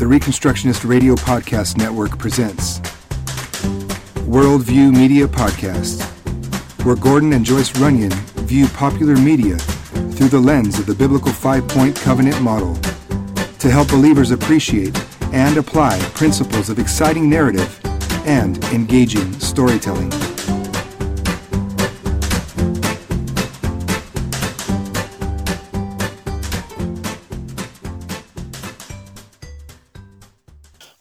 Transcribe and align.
the 0.00 0.06
Reconstructionist 0.06 0.88
Radio 0.88 1.14
Podcast 1.14 1.76
Network 1.76 2.18
presents 2.18 2.78
Worldview 4.24 4.96
Media 4.96 5.28
Podcast, 5.28 6.02
where 6.86 6.96
Gordon 6.96 7.34
and 7.34 7.44
Joyce 7.44 7.78
Runyon 7.78 8.10
view 8.48 8.66
popular 8.68 9.14
media 9.14 9.58
through 9.58 10.30
the 10.30 10.40
lens 10.40 10.78
of 10.78 10.86
the 10.86 10.94
biblical 10.94 11.32
five 11.32 11.68
point 11.68 11.94
covenant 11.94 12.40
model 12.40 12.76
to 13.58 13.70
help 13.70 13.88
believers 13.88 14.30
appreciate 14.30 14.98
and 15.34 15.58
apply 15.58 15.98
principles 16.14 16.70
of 16.70 16.78
exciting 16.78 17.28
narrative 17.28 17.78
and 18.26 18.64
engaging 18.72 19.30
storytelling. 19.34 20.29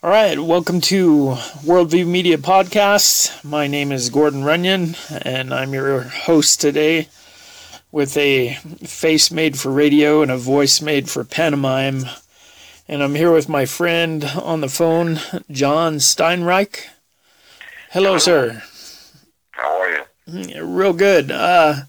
All 0.09 0.15
right, 0.15 0.39
welcome 0.39 0.81
to 0.81 1.35
Worldview 1.63 2.07
Media 2.07 2.39
Podcast. 2.39 3.43
My 3.43 3.67
name 3.67 3.91
is 3.91 4.09
Gordon 4.09 4.43
Runyon, 4.43 4.95
and 5.21 5.53
I'm 5.53 5.71
your 5.71 6.01
host 6.01 6.59
today 6.59 7.09
with 7.91 8.17
a 8.17 8.55
face 8.83 9.29
made 9.29 9.59
for 9.59 9.71
radio 9.71 10.23
and 10.23 10.31
a 10.31 10.37
voice 10.37 10.81
made 10.81 11.11
for 11.11 11.23
pantomime. 11.23 12.05
And 12.87 13.03
I'm 13.03 13.13
here 13.13 13.31
with 13.31 13.47
my 13.49 13.67
friend 13.67 14.25
on 14.25 14.61
the 14.61 14.67
phone, 14.67 15.19
John 15.51 15.97
Steinreich. 15.97 16.87
Hello, 17.91 18.17
sir. 18.17 18.63
How 19.51 19.79
are 19.79 20.07
you? 20.25 20.65
Real 20.65 20.93
good. 20.93 21.29
Uh, 21.29 21.81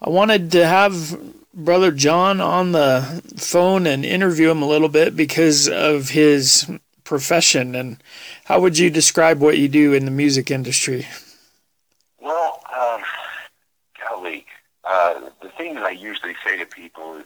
I 0.00 0.08
wanted 0.08 0.52
to 0.52 0.64
have 0.64 1.20
Brother 1.52 1.90
John 1.90 2.40
on 2.40 2.70
the 2.70 3.20
phone 3.36 3.88
and 3.88 4.04
interview 4.04 4.50
him 4.50 4.62
a 4.62 4.68
little 4.68 4.88
bit 4.88 5.16
because 5.16 5.68
of 5.68 6.10
his 6.10 6.70
profession. 7.10 7.74
And 7.74 7.96
how 8.44 8.60
would 8.60 8.78
you 8.78 8.88
describe 8.88 9.40
what 9.40 9.58
you 9.58 9.68
do 9.68 9.92
in 9.92 10.04
the 10.04 10.12
music 10.12 10.48
industry? 10.48 11.08
Well, 12.22 12.62
um, 12.72 13.02
golly, 13.98 14.46
uh, 14.84 15.28
the 15.42 15.48
thing 15.58 15.74
that 15.74 15.82
I 15.82 15.90
usually 15.90 16.36
say 16.44 16.56
to 16.56 16.66
people 16.66 17.16
is 17.16 17.24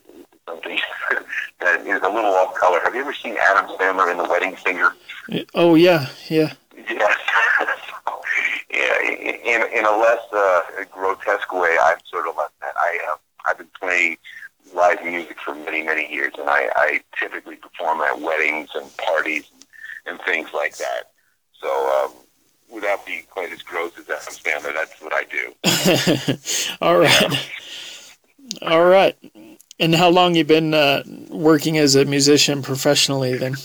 something 0.49 0.79
that 1.61 1.87
is 1.87 2.01
a 2.03 2.09
little 2.09 2.33
off 2.33 2.55
color. 2.55 2.81
Have 2.83 2.95
you 2.95 3.03
ever 3.03 3.13
seen 3.13 3.37
Adam 3.39 3.67
Sandler 3.77 4.11
in 4.11 4.17
The 4.17 4.25
Wedding 4.25 4.57
Singer? 4.57 4.95
Oh 5.55 5.75
yeah, 5.75 6.09
yeah. 6.29 6.55
Yes. 6.89 7.19
yeah, 8.71 9.03
in, 9.03 9.63
in 9.71 9.85
a 9.85 9.97
less 9.99 10.25
uh, 10.33 10.63
grotesque 10.91 11.53
way, 11.53 11.77
I'm 11.83 11.99
sort 12.11 12.27
of 12.27 12.37
like 12.37 12.51
that. 12.63 12.73
I 12.77 12.99
uh, 13.13 13.17
I've 13.47 13.59
been 13.59 13.69
playing 13.79 14.17
live 14.75 15.05
music 15.05 15.37
for 15.45 15.55
many 15.55 15.83
many 15.83 16.11
years, 16.11 16.33
and 16.39 16.49
I, 16.49 16.71
I 16.75 17.01
typically 17.21 17.57
perform 17.57 18.01
at 18.01 18.19
weddings 18.19 18.71
and 18.75 18.87
parties 18.97 19.51
and 20.07 20.21
things 20.23 20.49
like 20.53 20.77
that. 20.77 21.11
So, 21.61 21.69
um, 22.05 22.13
without 22.73 23.05
being 23.07 23.25
quite 23.31 23.53
as 23.53 23.63
gross 23.63 23.93
as 23.99 24.09
Adam 24.09 24.35
Sandler, 24.35 24.75
that's 24.75 25.01
what 25.01 25.13
I 25.13 25.25
do. 25.25 25.53
All 26.81 26.99
right. 26.99 27.49
All 28.63 28.85
right. 28.85 29.17
And 29.79 29.95
how 29.95 30.09
long 30.09 30.35
you 30.35 30.45
been 30.45 30.75
uh, 30.75 31.03
working 31.29 31.79
as 31.79 31.95
a 31.97 32.05
musician 32.05 32.63
professionally 32.63 33.37
then? 33.37 33.57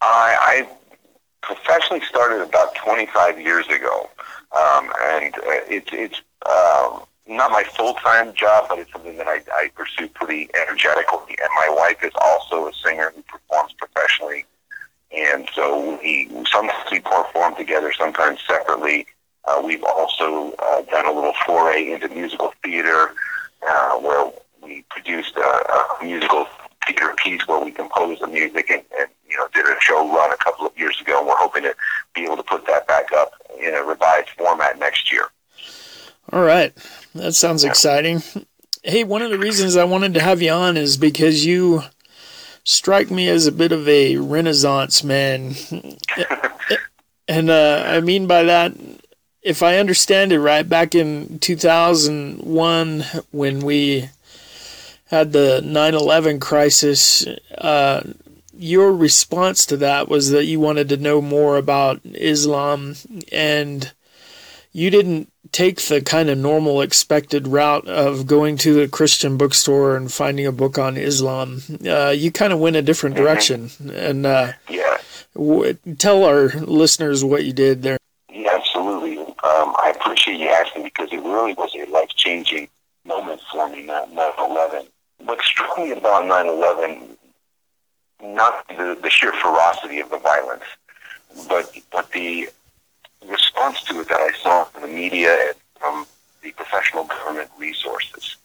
I, 0.00 0.36
I 0.40 0.68
professionally 1.40 2.02
started 2.08 2.42
about 2.42 2.74
25 2.74 3.40
years 3.40 3.66
ago, 3.68 4.10
um, 4.52 4.90
and 5.02 5.34
uh, 5.36 5.62
it's 5.68 5.90
it's 5.92 6.20
uh, 6.44 6.98
not 7.28 7.52
my 7.52 7.62
full 7.62 7.94
time 7.94 8.34
job, 8.34 8.66
but 8.68 8.78
it's 8.78 8.90
something 8.92 9.16
that 9.16 9.28
I, 9.28 9.40
I 9.52 9.70
pursue 9.74 10.08
pretty 10.08 10.50
energetically. 10.54 11.36
And 11.40 11.48
my 11.56 11.68
wife 11.70 12.02
is 12.02 12.12
also 12.20 12.68
a 12.68 12.72
singer 12.74 13.12
who 13.14 13.22
performs 13.22 13.72
professionally 13.74 14.44
and 15.16 15.48
so 15.54 15.98
we 16.02 16.28
sometimes 16.50 16.90
we 16.90 17.00
perform 17.00 17.54
together, 17.56 17.92
sometimes 17.96 18.40
separately. 18.46 19.06
Uh, 19.44 19.62
we've 19.64 19.84
also 19.84 20.54
uh, 20.58 20.82
done 20.82 21.06
a 21.06 21.12
little 21.12 21.34
foray 21.46 21.92
into 21.92 22.08
musical 22.08 22.52
theater, 22.62 23.12
uh, 23.68 23.98
where 23.98 24.32
we 24.62 24.84
produced 24.88 25.36
a, 25.36 25.40
a 25.40 25.98
musical 26.02 26.46
theater 26.86 27.14
piece 27.16 27.46
where 27.46 27.62
we 27.62 27.70
composed 27.70 28.22
the 28.22 28.26
music 28.26 28.70
and, 28.70 28.82
and 28.98 29.08
you 29.28 29.36
know 29.36 29.46
did 29.54 29.66
a 29.66 29.80
show 29.80 30.08
run 30.12 30.32
a 30.32 30.36
couple 30.38 30.66
of 30.66 30.76
years 30.76 31.00
ago. 31.00 31.18
And 31.18 31.28
we're 31.28 31.36
hoping 31.36 31.62
to 31.62 31.74
be 32.14 32.22
able 32.22 32.38
to 32.38 32.42
put 32.42 32.66
that 32.66 32.86
back 32.88 33.12
up 33.12 33.32
in 33.60 33.74
a 33.74 33.84
revised 33.84 34.30
format 34.30 34.78
next 34.78 35.12
year. 35.12 35.26
All 36.32 36.42
right, 36.42 36.72
that 37.34 37.38
sounds 37.38 37.64
exciting. 37.64 38.22
Hey, 38.84 39.02
one 39.02 39.20
of 39.20 39.32
the 39.32 39.40
reasons 39.40 39.76
I 39.76 39.82
wanted 39.82 40.14
to 40.14 40.20
have 40.20 40.40
you 40.40 40.52
on 40.52 40.76
is 40.76 40.96
because 40.96 41.44
you 41.44 41.82
strike 42.62 43.10
me 43.10 43.28
as 43.28 43.48
a 43.48 43.52
bit 43.52 43.72
of 43.72 43.88
a 43.88 44.18
renaissance 44.18 45.02
man. 45.02 45.56
and 47.28 47.50
uh, 47.50 47.82
I 47.84 48.00
mean 48.02 48.28
by 48.28 48.44
that, 48.44 48.74
if 49.42 49.64
I 49.64 49.78
understand 49.78 50.30
it 50.30 50.38
right, 50.38 50.68
back 50.68 50.94
in 50.94 51.40
2001 51.40 53.04
when 53.32 53.60
we 53.64 54.10
had 55.06 55.32
the 55.32 55.60
9 55.60 55.94
11 55.94 56.38
crisis, 56.38 57.26
uh, 57.58 58.12
your 58.56 58.92
response 58.92 59.66
to 59.66 59.76
that 59.78 60.08
was 60.08 60.30
that 60.30 60.44
you 60.44 60.60
wanted 60.60 60.88
to 60.90 60.96
know 60.98 61.20
more 61.20 61.56
about 61.56 62.00
Islam 62.04 62.94
and 63.32 63.92
you 64.72 64.88
didn't 64.90 65.32
take 65.54 65.82
the 65.82 66.02
kind 66.02 66.28
of 66.28 66.36
normal 66.36 66.82
expected 66.82 67.46
route 67.46 67.86
of 67.86 68.26
going 68.26 68.56
to 68.56 68.80
a 68.80 68.88
Christian 68.88 69.36
bookstore 69.36 69.96
and 69.96 70.12
finding 70.12 70.46
a 70.46 70.52
book 70.52 70.78
on 70.78 70.96
Islam. 70.96 71.62
Uh, 71.86 72.08
you 72.08 72.32
kind 72.32 72.52
of 72.52 72.58
went 72.58 72.74
a 72.74 72.82
different 72.82 73.14
mm-hmm. 73.14 73.24
direction. 73.24 73.70
And 73.94 74.26
uh, 74.26 74.52
yeah. 74.68 74.98
W- 75.34 75.78
tell 75.96 76.24
our 76.24 76.48
listeners 76.48 77.24
what 77.24 77.44
you 77.44 77.52
did 77.52 77.82
there. 77.82 77.98
Yeah, 78.32 78.50
absolutely. 78.52 79.18
Um, 79.18 79.76
I 79.78 79.92
appreciate 79.94 80.40
you 80.40 80.48
asking 80.48 80.82
because 80.82 81.12
it 81.12 81.22
really 81.22 81.54
was 81.54 81.72
a 81.76 81.86
life 81.86 82.10
changing 82.16 82.68
moment 83.06 83.40
for 83.52 83.68
me, 83.68 83.84
not 83.84 84.12
9 84.12 84.32
11. 84.38 84.86
What 85.18 85.40
struck 85.42 85.78
me 85.78 85.92
about 85.92 86.26
9 86.26 86.46
11, 86.48 87.16
not 88.24 88.66
the, 88.68 88.98
the 89.00 89.08
sheer 89.08 89.32
ferocity 89.34 90.00
of 90.00 90.10
the 90.10 90.18
violence, 90.18 90.64
but, 91.48 91.72
but 91.92 92.10
the 92.10 92.48
response 93.28 93.82
to 93.84 94.00
it 94.00 94.08
that 94.08 94.20
I 94.20 94.32
saw 94.42 94.64
from 94.64 94.82
the 94.82 94.88
media 94.88 95.36
and 95.48 95.54
from 95.78 96.06
the 96.42 96.52
professional 96.52 97.04
government 97.04 97.50
resources 97.58 98.36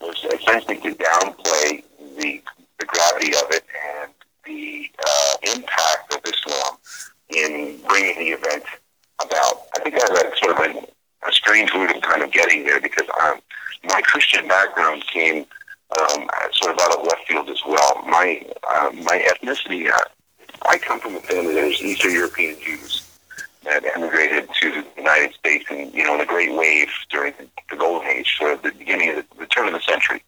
was 0.00 0.24
essentially 0.24 0.76
to 0.78 0.94
downplay 0.94 1.82
the, 2.18 2.42
the 2.78 2.86
gravity 2.86 3.32
of 3.36 3.50
it 3.50 3.64
and 4.00 4.12
the 4.44 4.90
uh, 5.06 5.34
impact 5.54 6.14
of 6.14 6.20
Islam 6.24 6.76
in 7.30 7.78
bringing 7.88 8.18
the 8.18 8.30
event 8.30 8.64
about. 9.22 9.62
I 9.74 9.80
think 9.80 9.96
I 9.96 10.16
had 10.16 10.32
sort 10.42 10.58
of 10.58 10.76
a, 10.76 11.28
a 11.28 11.32
strange 11.32 11.72
route 11.72 11.96
of 11.96 12.02
kind 12.02 12.22
of 12.22 12.30
getting 12.30 12.64
there 12.64 12.80
because 12.80 13.08
um, 13.22 13.40
my 13.84 14.00
Christian 14.02 14.46
background 14.46 15.04
came 15.06 15.46
um, 15.98 16.28
sort 16.52 16.74
of 16.74 16.80
out 16.80 16.98
of 16.98 17.04
left 17.04 17.26
field 17.26 17.48
as 17.48 17.60
well. 17.66 18.02
My 18.06 18.42
uh, 18.68 18.90
my 18.92 19.24
ethnicity, 19.30 19.90
uh, 19.90 20.04
I 20.68 20.78
come 20.78 21.00
from 21.00 21.16
a 21.16 21.20
family 21.20 21.54
that 21.54 21.64
is 21.64 21.80
Eastern 21.82 22.12
European 22.12 22.60
Jews 22.60 23.06
that 23.66 23.84
emigrated 23.96 24.48
to 24.60 24.70
the 24.70 24.86
United 24.96 25.34
States 25.34 25.64
and 25.70 25.92
you 25.92 26.04
know 26.04 26.14
in 26.14 26.20
the 26.20 26.26
Great 26.26 26.54
Wave 26.54 26.88
during 27.10 27.34
the, 27.38 27.76
Golden 27.76 28.08
Age, 28.08 28.36
so 28.38 28.56
the 28.62 28.72
beginning 28.72 29.10
of 29.10 29.16
the, 29.16 29.40
the 29.40 29.46
turn 29.46 29.66
of 29.66 29.74
the 29.74 29.80
century. 29.80 30.22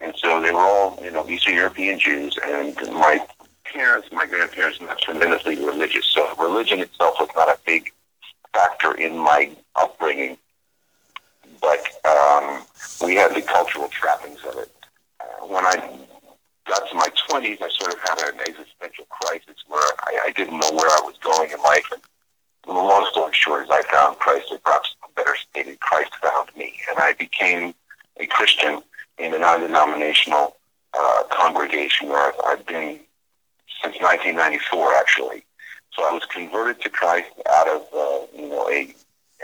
And 0.00 0.12
so 0.16 0.40
they 0.40 0.50
were 0.50 0.58
all 0.60 0.98
you 1.02 1.10
know 1.10 1.28
Eastern 1.28 1.54
European 1.54 1.98
Jews, 1.98 2.38
and 2.44 2.74
my 2.92 3.24
parents, 3.64 4.08
my 4.12 4.26
grandparents, 4.26 4.80
were 4.80 4.94
tremendously 5.00 5.56
religious. 5.56 6.06
So 6.06 6.34
religion 6.36 6.80
itself 6.80 7.16
was 7.20 7.28
not 7.36 7.48
a 7.48 7.58
big 7.64 7.92
factor 8.52 8.94
in 8.94 9.16
my 9.16 9.50
upbringing, 9.76 10.38
but 11.60 11.80
um, 12.04 12.64
we 13.02 13.14
had 13.14 13.34
the 13.34 13.42
cultural 13.42 13.88
trappings 13.88 14.40
of 14.48 14.58
it. 14.58 14.72
Uh, 15.20 15.46
when 15.46 15.64
I 15.64 15.76
got 16.66 16.88
to 16.88 16.94
my 16.94 17.08
20s, 17.30 17.62
I 17.62 17.68
sort 17.70 17.94
of 17.94 18.00
had 18.00 18.34
an 18.34 18.40
existential 18.40 19.04
crisis 19.08 19.56
where 19.68 19.88
I, 20.00 20.26
I 20.26 20.32
didn't 20.32 20.58
know 20.58 20.70
where 20.72 20.90
I 20.90 21.00
was 21.04 21.16
going 21.22 21.50
in 21.50 21.60
life. 21.62 21.86
And 21.92 22.02
long 22.68 23.06
story 23.10 23.32
short 23.32 23.64
is 23.64 23.70
I 23.70 23.82
found 23.82 24.18
Christ, 24.18 24.48
or 24.50 24.58
perhaps 24.58 24.94
better 25.16 25.34
stated, 25.36 25.80
Christ 25.80 26.12
found 26.22 26.48
me, 26.56 26.74
and 26.90 26.98
I 26.98 27.12
became 27.14 27.74
a 28.18 28.26
Christian 28.26 28.82
in 29.18 29.34
a 29.34 29.38
non-denominational 29.38 30.56
uh, 30.94 31.22
congregation 31.30 32.08
where 32.08 32.28
I've, 32.28 32.40
I've 32.46 32.66
been 32.66 33.00
since 33.82 33.96
1994, 34.00 34.94
actually. 34.94 35.44
So 35.94 36.04
I 36.04 36.12
was 36.12 36.24
converted 36.26 36.80
to 36.82 36.90
Christ 36.90 37.30
out 37.50 37.68
of, 37.68 37.82
uh, 37.94 38.26
you 38.36 38.48
know, 38.48 38.68
a 38.70 38.94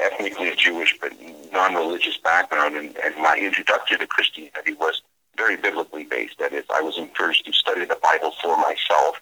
ethnically 0.01 0.53
Jewish 0.57 0.97
but 1.01 1.13
non-religious 1.53 2.19
background, 2.19 2.77
and, 2.77 2.97
and 2.99 3.17
my 3.17 3.37
introduction 3.37 3.99
to 3.99 4.07
Christianity 4.07 4.75
was 4.75 5.03
very 5.37 5.57
biblically 5.57 6.05
based. 6.05 6.39
That 6.39 6.53
is, 6.53 6.65
I 6.73 6.81
was 6.81 6.99
encouraged 6.99 7.47
to 7.47 7.53
study 7.53 7.85
the 7.85 7.99
Bible 8.03 8.33
for 8.43 8.57
myself 8.57 9.21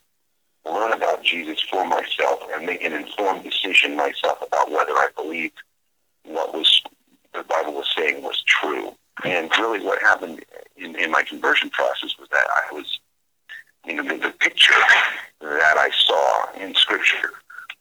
learn 0.72 0.92
about 0.92 1.22
Jesus 1.22 1.60
for 1.60 1.86
myself 1.86 2.40
and 2.54 2.66
make 2.66 2.82
an 2.84 2.92
informed 2.92 3.44
decision 3.44 3.96
myself 3.96 4.38
about 4.46 4.70
whether 4.70 4.92
I 4.92 5.08
believed 5.16 5.54
what 6.24 6.54
was 6.54 6.82
the 7.34 7.42
Bible 7.44 7.74
was 7.74 7.92
saying 7.96 8.22
was 8.22 8.42
true. 8.46 8.94
And 9.24 9.50
really 9.58 9.84
what 9.84 10.00
happened 10.02 10.44
in, 10.76 10.96
in 10.96 11.10
my 11.10 11.22
conversion 11.22 11.70
process 11.70 12.14
was 12.18 12.28
that 12.30 12.46
I 12.70 12.74
was 12.74 12.98
you 13.86 13.94
know, 13.94 14.02
the, 14.02 14.16
the 14.18 14.30
picture 14.30 14.72
that 15.40 15.76
I 15.78 15.90
saw 15.96 16.52
in 16.60 16.74
Scripture 16.74 17.30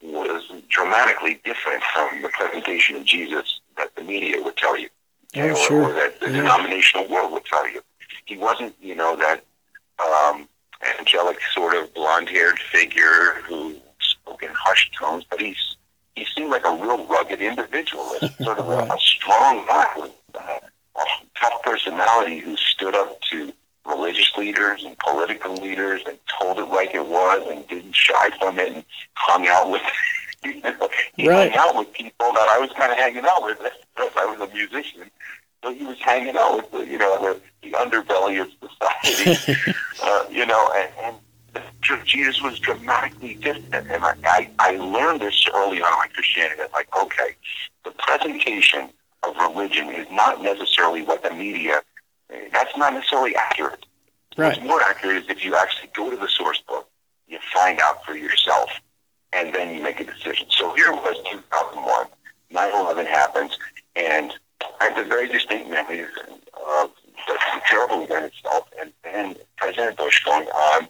was 0.03 0.43
dramatically 0.69 1.39
different 1.43 1.83
from 1.93 2.21
the 2.21 2.29
presentation 2.29 2.95
of 2.97 3.05
Jesus 3.05 3.59
that 3.77 3.95
the 3.95 4.03
media 4.03 4.41
would 4.43 4.55
tell 4.55 4.77
you, 4.77 4.89
Oh, 5.35 5.49
or, 5.49 5.55
sure. 5.55 5.83
or 5.89 5.93
that 5.93 6.19
the 6.19 6.27
Yeah. 6.27 6.41
denominational 6.41 7.07
world 7.07 7.31
would 7.31 7.45
tell 7.45 7.67
you. 7.69 7.81
He 8.25 8.37
wasn't, 8.37 8.75
you 8.81 8.95
know, 8.95 9.15
that 9.15 9.43
um, 9.99 10.47
angelic 11.00 11.38
sort 11.54 11.75
of 11.75 11.94
blonde-haired 11.94 12.60
figure 12.60 13.42
who 13.45 13.75
spoke 14.00 14.44
in 14.44 14.50
hushed 14.54 14.94
tones, 15.00 15.24
but 15.30 15.42
he's 15.42 15.75
he 16.16 16.25
seemed 16.36 16.50
like 16.50 16.66
a 16.66 16.72
real 16.72 17.06
rugged 17.07 17.42
individual, 17.42 18.06
sort 18.42 18.57
of 18.57 18.69
a, 18.69 18.77
a 18.94 18.98
strong 19.00 19.66
guy 19.68 19.88
with 19.98 20.12
uh, 20.36 20.60
a 20.98 21.04
tough 21.38 21.62
personality 21.63 22.39
who 22.39 22.56
stood 22.56 22.95
up 22.95 23.19
to 23.31 23.51
religious 23.86 24.31
leaders 24.38 24.83
and 24.86 24.98
political 25.00 25.54
leaders 25.56 26.01
and 26.07 26.18
told 26.39 26.57
it 26.57 26.66
like 26.66 26.95
it 26.95 27.06
was 27.06 27.45
and 27.51 27.68
didn't 27.68 27.94
shy 27.95 28.30
from 28.39 28.57
it 28.60 28.71
and 28.74 28.86
hung 29.16 29.45
out 29.48 29.69
with 29.69 29.81
you 30.45 30.62
know, 30.62 30.89
he 31.16 31.28
Right. 31.28 31.51
hung 31.54 31.69
out 31.69 31.75
with 31.78 31.92
people 31.94 32.31
that 32.33 32.48
I 32.50 32.60
was 32.60 32.69
kind 32.78 32.92
of 32.92 32.98
hanging 32.98 33.25
out 33.25 33.44
with. 33.44 33.60
I 34.18 34.25
was 34.25 34.39
a 34.50 34.54
musician, 34.54 35.10
so 35.65 35.73
he 35.73 35.83
was 35.83 36.00
hanging 36.00 36.38
out 36.38 36.57
with 36.57 36.71
the 36.71 36.91
you 36.91 37.00
know 37.00 37.19
the, 37.19 37.41
the 37.63 37.75
underbelly 37.75 38.39
of 38.39 38.50
society, 38.62 39.73
uh, 40.03 40.25
you 40.29 40.45
know, 40.45 40.71
and, 40.75 40.91
and 41.01 41.15
the 41.53 41.62
Church 41.81 42.01
of 42.01 42.06
Jesus 42.06 42.41
was 42.44 42.59
dramatically 42.59 43.33
different. 43.35 43.88
And 43.89 44.03
I, 44.03 44.15
I, 44.25 44.50
I 44.59 44.77
learned 44.77 45.21
this 45.21 45.47
early 45.56 45.81
on 45.81 45.91
in 45.91 45.97
my 45.97 46.07
Christianity. 46.13 46.57
That 46.57 46.71
like, 46.71 46.88
okay, 46.95 47.35
the 47.83 47.91
presentation 47.91 48.89
of 49.23 49.35
religion 49.38 49.89
is 49.89 50.07
not 50.12 50.44
necessarily 50.44 51.01
what 51.01 51.23
the 51.23 51.31
media. 51.31 51.81
That's 52.51 52.77
not 52.77 52.94
necessarily 52.94 53.35
accurate. 53.35 53.85
Right. 54.38 54.56
What's 54.56 54.68
more 54.68 54.81
accurate 54.83 55.23
is 55.23 55.29
if 55.29 55.44
you 55.44 55.56
actually 55.56 55.89
go 55.95 56.11
to 56.11 56.18
the 56.18 56.27
source 56.27 56.61
book, 56.68 56.88
you 57.27 57.39
find 57.53 57.79
out 57.79 58.06
for 58.06 58.15
yourself, 58.15 58.69
and 59.33 59.53
then 59.53 59.75
you 59.75 59.81
make 59.81 60.00
a 60.00 60.03
decision. 60.03 60.45
So 60.50 60.75
here 60.75 60.91
was 60.91 61.18
2001. 61.31 62.07
9/11 62.53 63.07
happens, 63.07 63.57
and 63.95 64.31
I 64.62 64.86
have 64.90 64.98
a 65.06 65.07
very 65.07 65.28
distinct 65.28 65.69
memory 65.69 66.02
of 66.02 66.92
the 67.28 67.38
terrible 67.68 68.04
event 68.04 68.25
itself, 68.34 68.68
and 68.80 68.92
then 69.04 69.36
President 69.57 69.98
Bush 69.98 70.24
going 70.24 70.48
on 70.48 70.88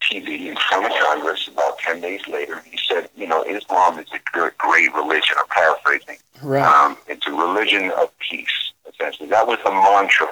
TV 0.00 0.46
in 0.46 0.56
front 0.56 0.86
of 0.86 0.92
Congress 1.00 1.48
about 1.48 1.78
10 1.78 2.00
days 2.00 2.26
later. 2.28 2.60
He 2.60 2.78
said, 2.78 3.08
you 3.16 3.26
know, 3.26 3.42
Islam 3.42 3.98
is 3.98 4.06
a 4.12 4.18
gr- 4.32 4.48
great 4.58 4.92
religion. 4.94 5.36
I'm 5.38 5.48
paraphrasing. 5.48 6.16
Right. 6.42 6.62
Um, 6.62 6.96
it's 7.08 7.26
a 7.26 7.32
religion 7.32 7.90
of 7.92 8.16
peace, 8.18 8.72
essentially. 8.92 9.28
That 9.28 9.46
was 9.46 9.58
the 9.64 9.70
mantra. 9.70 10.28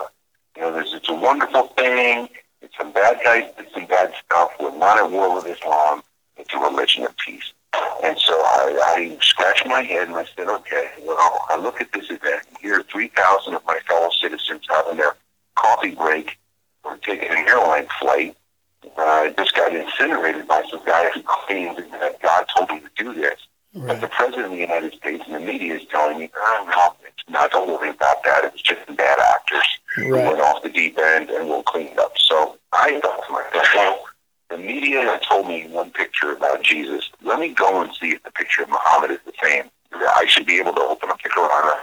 You 0.56 0.62
know, 0.62 0.73
there's, 0.73 0.94
it's 0.94 1.08
a 1.08 1.14
wonderful 1.14 1.69
thing. 1.76 2.28
It's 2.62 2.76
some 2.78 2.93
bad 2.93 3.19
guys 3.23 3.50
did 3.56 3.67
some 3.73 3.87
bad 3.87 4.12
stuff. 4.25 4.52
We're 4.58 4.76
not 4.76 4.99
at 4.99 5.11
war 5.11 5.34
with 5.34 5.46
Islam. 5.46 6.02
It's 6.37 6.52
a 6.55 6.58
religion 6.58 7.05
of 7.05 7.17
peace. 7.17 7.52
And 8.05 8.19
so 8.19 8.34
I, 8.34 8.81
I 8.96 9.19
scratched 9.20 9.67
my 9.67 9.82
head 9.82 10.08
and 10.08 10.17
I 10.17 10.26
said, 10.37 10.49
okay, 10.49 10.90
well, 11.02 11.44
I 11.49 11.56
look 11.56 11.81
at 11.81 11.93
this 11.93 12.11
event. 12.11 12.43
Here 12.61 12.81
are 12.81 12.82
3,000 12.84 13.55
of 13.55 13.64
my 13.67 13.78
fellow 13.88 14.11
citizens 14.20 14.62
having 14.69 14.96
their 14.96 15.17
coffee 15.56 15.94
break 15.94 16.38
or 16.84 16.96
taking 16.99 17.28
an 17.28 17.49
airline 17.49 17.87
flight. 18.00 18.37
Uh, 18.96 19.31
just 19.31 19.55
got 19.55 19.75
incinerated 19.75 20.46
by 20.46 20.62
some 20.70 20.84
guy 20.87 21.11
who 21.11 21.20
claimed 21.23 21.76
that 22.00 22.20
God 22.23 22.46
told 22.56 22.70
him 22.70 22.81
to 22.81 23.05
do 23.05 23.14
this. 23.14 23.40
But 23.75 24.00
the 24.00 24.06
president 24.08 24.46
of 24.46 24.50
the 24.52 24.58
United 24.58 24.94
States 24.94 25.25
and 25.26 25.34
the 25.34 25.40
media 25.40 25.75
is 25.75 25.82
telling 25.90 26.19
me, 26.19 26.31
oh, 26.34 26.67
no, 26.70 27.06
it's 27.06 27.28
not, 27.28 27.50
don't 27.50 27.69
worry 27.69 27.90
about 27.90 28.23
that. 28.25 28.44
It 28.44 28.52
was 28.52 28.62
just 28.62 28.81
bad 28.96 29.19
actors 29.19 29.67
who 29.96 30.14
went 30.14 30.40
off 30.40 30.62
the 30.62 30.70
deep 30.70 30.99
end 30.99 31.28
and 31.31 31.49
we'll 31.49 31.62
clean 31.64 31.88
it 31.88 31.99
up. 31.99 32.17
So 32.17 32.56
I 32.73 32.99
thought 33.00 33.26
to 33.26 33.32
myself, 33.32 33.69
well, 33.75 34.05
the 34.50 34.58
media 34.58 35.00
had 35.02 35.22
told 35.22 35.48
me 35.48 35.66
one 35.69 35.90
picture 35.90 36.32
about 36.32 36.62
Jesus. 36.62 37.10
Let 37.22 37.40
me 37.40 37.48
go 37.48 37.82
and 37.82 37.93
see 38.00 38.10
if 38.10 38.22
the 38.22 38.31
picture 38.31 38.62
of 38.62 38.69
Muhammad 38.69 39.10
is 39.10 39.19
the 39.25 39.32
same. 39.43 39.64
I 39.93 40.26
should 40.28 40.46
be 40.46 40.58
able 40.58 40.72
to 40.75 40.81
open 40.82 41.10
up 41.10 41.20
the 41.22 41.28
Quran 41.31 41.75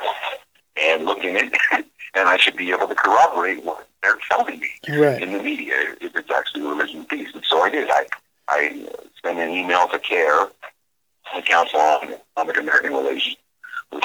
and 0.81 1.05
look 1.05 1.23
in 1.23 1.35
it, 1.35 1.53
and 1.71 2.29
I 2.29 2.37
should 2.37 2.55
be 2.55 2.71
able 2.71 2.87
to 2.87 2.95
corroborate 2.95 3.63
what 3.63 3.87
they're 4.01 4.17
telling 4.29 4.59
me 4.59 4.69
Right. 4.89 5.21
in 5.21 5.33
the 5.33 5.41
media 5.41 5.95
if 6.01 6.15
it's 6.15 6.29
actually 6.31 6.65
a 6.65 6.69
religion 6.69 7.05
peace. 7.05 7.29
And 7.33 7.43
so 7.45 7.61
I 7.61 7.69
did. 7.69 7.89
I 7.89 8.05
I 8.49 8.85
uh, 8.93 9.03
sent 9.23 9.39
an 9.39 9.49
email 9.49 9.87
to 9.87 9.99
CAIR, 9.99 10.49
the 11.35 11.41
Council 11.41 11.79
on 11.79 12.13
Islamic 12.35 12.57
American 12.57 12.93
Relations, 12.93 13.37
which 13.91 14.03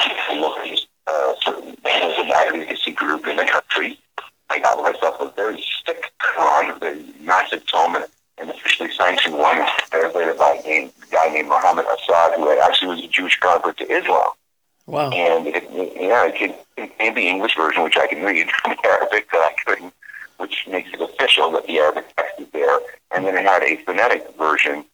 is 0.70 0.86
uh, 1.06 1.32
certain 1.42 1.76
Muslim 1.82 2.30
advocacy 2.30 2.92
group 2.92 3.26
in 3.26 3.36
the 3.36 3.44
country. 3.44 3.98
I 4.50 4.60
got 4.60 4.80
myself 4.82 5.16
a 5.20 5.30
very 5.34 5.62
thick 5.84 6.10
Quran, 6.20 6.80
a 6.82 7.22
massive 7.24 7.66
tome, 7.66 7.96
and 7.96 8.04
an 8.40 8.50
officially 8.50 8.90
sanctioned 8.92 9.36
one, 9.36 9.66
translated 9.90 10.38
by 10.38 10.60
a 10.64 10.90
guy 11.10 11.28
named 11.32 11.48
Muhammad 11.48 11.86
Asad, 11.86 12.34
who 12.36 12.58
actually 12.60 12.88
was 12.88 13.04
a 13.04 13.08
Jewish 13.08 13.38
convert 13.40 13.76
to 13.78 13.84
Islam. 13.90 14.30
Wow. 14.86 15.10
And 15.10 15.46
it, 15.46 15.64
yeah, 15.70 16.26
it 16.26 16.98
can 16.98 17.14
be 17.14 17.28
English 17.28 17.56
version, 17.56 17.82
which 17.82 17.96
I 17.96 18.06
can 18.06 18.22
read, 18.22 18.48
and 18.64 18.76
Arabic 18.84 19.30
that 19.30 19.38
I 19.38 19.54
couldn't, 19.66 19.92
which 20.38 20.66
makes 20.70 20.90
it 20.92 21.00
official 21.00 21.50
that 21.52 21.66
the 21.66 21.78
Arabic 21.78 22.06
text 22.16 22.40
is 22.40 22.48
there. 22.52 22.78
And 23.10 23.26
then 23.26 23.36
it 23.36 23.44
had 23.44 23.62
a 23.62 23.76
phonetic 23.84 24.36
version 24.38 24.84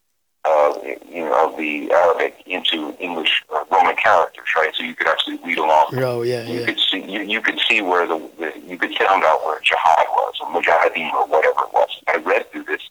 of 0.45 0.77
you 0.85 1.25
know 1.25 1.49
of 1.49 1.57
the 1.57 1.91
Arabic 1.91 2.43
into 2.47 2.95
English 3.01 3.43
uh, 3.55 3.65
Roman 3.71 3.97
characters, 3.97 4.45
right? 4.57 4.75
So 4.75 4.85
you 4.85 4.95
could 4.95 5.09
actually 5.09 5.39
read 5.45 5.59
along. 5.59 5.87
Oh 5.95 6.23
yeah, 6.23 6.45
You 6.47 6.61
yeah. 6.61 6.67
could 6.67 6.79
see 6.79 7.03
you, 7.11 7.21
you 7.23 7.41
could 7.41 7.59
see 7.67 7.81
where 7.81 8.07
the, 8.07 8.19
the 8.39 8.53
you 8.67 8.77
could 8.77 8.93
sound 8.95 9.25
out 9.25 9.45
where 9.45 9.59
jihad 9.61 10.07
was 10.11 10.35
or 10.41 10.49
mujahideen 10.49 11.13
or 11.15 11.27
whatever 11.27 11.61
it 11.63 11.73
was. 11.73 11.89
I 12.09 12.17
read 12.17 12.51
through 12.53 12.65
this 12.65 12.83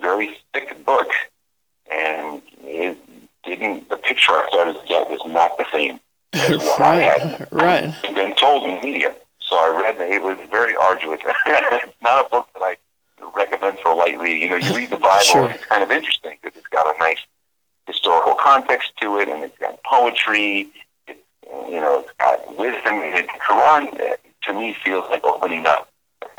very 0.00 0.36
thick 0.52 0.84
book, 0.84 1.08
and 1.90 2.42
it 2.62 2.98
didn't. 3.44 3.88
The 3.88 3.96
picture 3.96 4.32
I 4.32 4.46
started 4.48 4.74
to 4.80 4.86
get 4.86 5.08
was 5.10 5.20
not 5.26 5.56
the 5.58 5.66
same 5.72 6.00
as 6.34 6.58
what 6.58 6.80
I 6.80 6.94
had 6.96 7.48
Right. 7.52 7.92
Right. 8.02 8.14
been 8.14 8.34
told 8.36 8.64
in 8.64 8.80
media. 8.82 9.14
So 9.40 9.56
I 9.56 9.80
read 9.82 9.98
that 9.98 10.08
it 10.10 10.22
was 10.22 10.38
very 10.50 10.76
arduous. 10.76 11.20
it's 11.24 11.94
not 12.02 12.26
a 12.26 12.28
book 12.28 12.48
that 12.54 12.62
I 12.62 12.76
recommend 13.34 13.78
for 13.80 13.94
light 13.94 14.18
reading. 14.18 14.42
You 14.42 14.50
know, 14.50 14.56
you 14.56 14.74
read 14.76 14.90
the 14.90 14.96
Bible, 14.96 15.24
Sure. 15.24 15.50
it's 15.50 15.64
kind 15.66 15.82
of 15.82 15.90
interesting 15.90 16.36
because 16.40 16.56
it's 16.56 16.68
got 16.68 16.94
a 16.94 16.98
nice 16.98 17.18
historical 17.86 18.34
context 18.34 18.92
to 19.00 19.18
it, 19.18 19.28
and 19.28 19.42
it's 19.42 19.58
got 19.58 19.82
poetry. 19.82 20.68
It, 21.08 21.24
you 21.68 21.80
know, 21.80 22.00
it's 22.00 22.12
got 22.20 22.56
wisdom. 22.56 22.94
And 23.00 23.24
the 23.28 23.32
Quran, 23.44 24.00
uh, 24.00 24.16
to 24.44 24.52
me, 24.52 24.76
feels 24.84 25.04
like 25.10 25.24
opening 25.24 25.66
up 25.66 25.89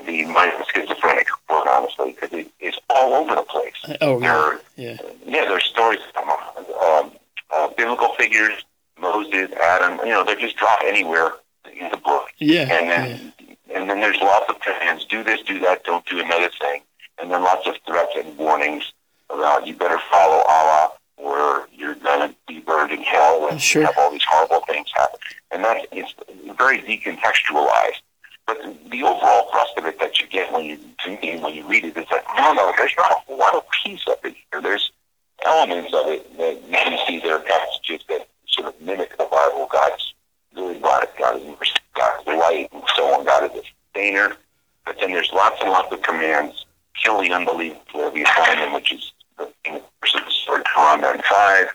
the 0.06 0.26
mind 0.26 0.54
of 0.60 0.66
schizophrenic, 0.74 1.28
quite 1.48 1.68
honestly, 1.68 2.12
because 2.14 2.32
it 2.34 2.52
is 2.60 2.76
all 2.90 3.14
over 3.14 3.36
the 3.36 3.44
place. 3.44 3.74
Oh 4.02 4.20
There 4.20 4.30
yeah. 4.30 4.36
are 4.36 4.62
Yeah. 4.76 4.98
yeah, 5.26 5.46
there's 5.46 5.66
stories 5.66 6.00
um, 6.18 7.12
uh, 7.52 7.68
biblical 7.78 8.14
figures, 8.16 8.54
Moses, 9.00 9.52
Adam. 9.62 10.00
You 10.06 10.14
know, 10.14 10.24
they're 10.24 10.36
just 10.36 10.58
dropped 10.58 10.84
anywhere 10.84 11.34
in 11.74 11.90
the 11.90 11.98
book, 11.98 12.30
Yeah. 12.40 12.62
and 12.62 12.88
Yeah. 12.88 13.06
then 13.08 13.34
and 13.74 13.90
then 13.90 14.02
there's 14.02 14.20
lots 14.22 14.50
of 14.50 14.60
commands: 14.60 15.06
do 15.06 15.24
this, 15.24 15.42
do 15.42 15.60
that, 15.60 15.84
don't 15.84 16.06
do 16.06 16.20
another 16.20 16.50
thing, 16.60 16.82
and 17.20 17.32
then 17.32 17.42
lots 17.44 17.66
of 17.68 17.76
threats 17.88 18.12
and 18.16 18.38
warnings 18.38 18.92
about 19.30 19.66
you 19.66 19.74
better 19.76 20.00
follow 20.12 20.44
Allah 20.48 20.92
or 21.18 21.68
you're 21.72 21.96
gonna 21.96 22.34
be 22.48 22.60
burned 22.60 22.92
in 22.92 23.02
hell 23.02 23.48
and 23.48 23.62
Sure. 23.62 23.84
have 23.86 23.98
all 23.98 24.12
these 24.12 24.24
horrible 24.28 24.62
things 24.68 24.90
happen. 24.94 25.20
And 25.52 25.64
that 25.64 25.78
is 25.78 26.14
it's 26.28 26.58
very 26.58 26.80
decontextualized. 26.82 28.02
But 28.48 28.58
the, 28.90 29.04
overall 29.04 29.50
thrust 29.52 29.78
of 29.78 29.86
it 29.86 30.00
that 30.00 30.20
you 30.20 30.28
get 30.28 30.52
when 30.52 30.66
you 30.66 30.78
me 31.08 31.40
when 31.40 31.54
you 31.54 31.68
read 31.68 31.86
it 31.86 31.98
is 31.98 32.06
that 32.12 32.24
no, 32.38 32.54
no, 32.54 32.74
there's 32.78 32.94
not 32.98 33.24
a 33.30 33.34
lot 33.34 33.56
of 33.56 33.64
peace 33.84 34.02
of 34.08 34.18
it 34.24 34.36
here. 34.52 34.62
There's 34.62 34.92
elements 35.44 35.94
of 35.94 36.08
it 36.08 36.38
that 36.38 36.56
you 36.64 36.72
can 36.72 37.00
see 37.08 37.20
there 37.20 37.38
are 37.38 37.44
passages 37.44 38.02
that 38.10 38.28
sort 38.48 38.68
of 38.68 38.80
mimic 38.82 39.18
the 39.18 39.28
Bible. 39.30 39.68
God's 39.72 40.14
good, 40.56 40.82
God, 40.82 41.08
God 41.18 41.38
is 41.38 41.48
mercy, 41.60 41.74
God's 41.96 42.28
light, 42.28 42.70
and 42.74 42.84
so 42.96 43.14
on. 43.14 43.26
God 43.26 43.52
is 43.52 43.60
a 43.60 43.64
sustainer. 43.94 44.36
But 44.86 44.98
then 45.00 45.12
there's 45.12 45.32
lots 45.32 45.62
and 45.62 45.70
lots 45.70 45.92
of 45.92 46.02
commands. 46.02 46.66
Kill 47.02 47.22
the 47.22 47.32
unbelievers 47.32 47.80
wherever 47.94 48.18
you 48.18 48.26
find 48.26 48.60
them, 48.60 48.74
which 48.74 48.92
is 48.92 49.12
the 49.38 49.52
in 49.66 49.76
the 49.76 49.84
verse 50.02 50.16
of 50.16 50.64
Quran 50.64 51.02
95, 51.02 51.68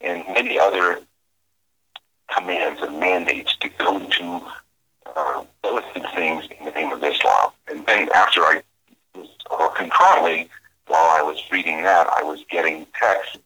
and 0.00 0.24
many 0.28 0.58
other 0.58 1.00
commands 2.34 2.80
and 2.82 2.98
mandates 3.00 3.56
to 3.58 3.68
go 3.78 3.98
to 3.98 4.40
uh, 5.16 5.44
illicit 5.64 6.04
things 6.14 6.46
in 6.58 6.64
the 6.64 6.70
name 6.72 6.92
of 6.92 7.02
Islam. 7.02 7.50
And 7.68 7.84
then 7.86 8.08
after 8.14 8.40
I 8.40 8.62
was, 9.14 9.28
or 9.50 9.70
concurrently, 9.70 10.48
while 10.86 11.18
I 11.18 11.22
was 11.22 11.42
reading 11.50 11.76
that, 11.88 12.06
I 12.18 12.22
was 12.22 12.40
getting 12.50 12.86
texts 13.00 13.38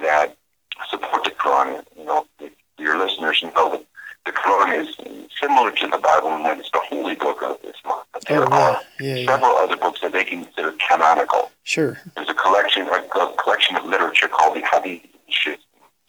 that 0.00 0.36
support 0.90 1.24
the 1.24 1.30
Quran. 1.42 1.84
You 1.98 2.04
know, 2.06 2.26
your 2.78 2.96
listeners 2.98 3.42
know 3.54 3.66
that 3.72 3.84
the 4.26 4.32
Quran 4.32 4.68
is 4.82 4.88
similar 5.40 5.70
to 5.80 5.86
the 5.94 5.98
Bible 5.98 6.34
in 6.36 6.42
that 6.44 6.58
it's 6.58 6.70
the 6.70 6.80
holy 6.92 7.14
book 7.14 7.42
of 7.42 7.58
Islam. 7.72 8.02
But 8.12 8.24
there 8.26 8.42
Oh 8.42 8.52
are 8.52 8.80
yeah. 9.00 9.06
Yeah. 9.06 9.14
Yeah. 9.16 9.26
several 9.32 9.54
other 9.64 9.76
books 9.76 10.00
that 10.02 10.12
they 10.12 10.24
consider 10.24 10.72
canonical. 10.88 11.50
Sure. 11.64 11.98
There's 12.14 12.28
a 12.28 12.34
collection, 12.34 12.82
a, 12.88 13.00
a 13.18 13.34
collection 13.42 13.76
of 13.76 13.84
literature 13.84 14.28
called 14.28 14.56
the 14.56 14.64
Hadith 14.70 15.02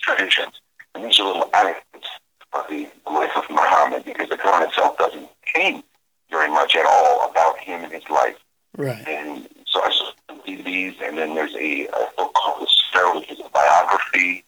traditions, 0.02 0.54
and 0.96 1.04
these 1.06 1.20
are 1.20 1.28
little 1.28 1.50
anecdotes 1.54 2.08
of 2.54 2.64
the 2.70 2.88
life 3.10 3.32
of 3.36 3.44
Muhammad 3.50 4.04
because 4.06 4.30
the 4.30 4.38
Quran 4.38 4.68
itself 4.68 4.98
doesn't 4.98 5.28
contain 5.46 5.84
very 6.30 6.50
much 6.50 6.76
at 6.76 6.86
all 6.86 7.30
about 7.30 7.58
him 7.60 7.84
and 7.84 7.92
his 7.94 8.08
life. 8.10 8.38
Right. 8.78 9.06
And 9.08 9.48
so 9.68 9.82
I 9.84 9.92
saw 9.92 10.12
CDs, 10.48 10.96
and 11.06 11.18
then 11.18 11.36
there's 11.36 11.54
a, 11.56 11.88
a 11.88 12.04
book 12.18 12.34
called 12.34 12.62
The 12.64 12.70
Sira, 12.92 13.16
which 13.20 13.30
is 13.32 13.40
a 13.40 13.50
biography 13.50 14.44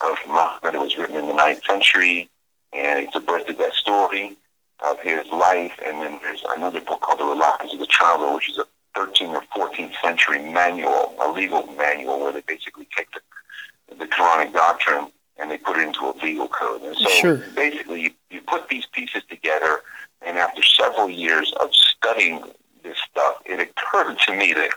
of 0.00 0.16
Muhammad. 0.26 0.74
It 0.74 0.80
was 0.80 0.96
written 0.98 1.16
in 1.16 1.26
the 1.28 1.34
ninth 1.34 1.62
century, 1.64 2.28
and 2.72 2.98
it's 3.04 3.14
a 3.14 3.20
birth 3.20 3.46
to 3.46 3.52
death 3.52 3.74
story 3.74 4.36
of 4.80 4.98
his 5.00 5.26
life. 5.30 5.72
And 5.84 6.02
then 6.02 6.18
there's 6.22 6.42
another 6.56 6.80
book 6.80 7.00
called 7.02 7.20
The 7.20 7.24
Reliance 7.24 7.72
of 7.72 7.78
the 7.78 7.86
Traveler, 7.86 8.34
which 8.34 8.50
is 8.50 8.58
a 8.58 8.64
13th 8.98 9.42
or 9.54 9.68
14th 9.68 9.92
century 10.02 10.40
manual, 10.50 11.14
a 11.22 11.30
legal 11.30 11.66
manual, 11.76 12.20
where 12.20 12.32
they 12.32 12.42
basically 12.46 12.88
take 12.96 13.08
the, 13.12 13.94
the 13.96 14.06
Quranic 14.06 14.52
doctrine 14.52 15.12
and 15.40 15.50
they 15.50 15.58
put 15.58 15.76
it 15.76 15.86
into 15.86 16.00
a 16.06 16.14
legal 16.22 16.48
code. 16.48 16.82
And 16.82 16.96
so 16.96 17.08
Sure. 17.10 17.36
basically, 17.54 18.00
you, 18.02 18.10
you 18.30 18.40
put 18.40 18.68
these 18.68 18.86
pieces 18.86 19.22
together, 19.30 19.80
and 20.22 20.36
after 20.36 20.62
several 20.64 21.08
years 21.08 21.52
of 21.60 21.72
studying 21.72 22.42
this 22.82 22.96
stuff, 23.08 23.36
it 23.46 23.60
occurred 23.60 24.18
to 24.26 24.32
me 24.36 24.52
that, 24.54 24.70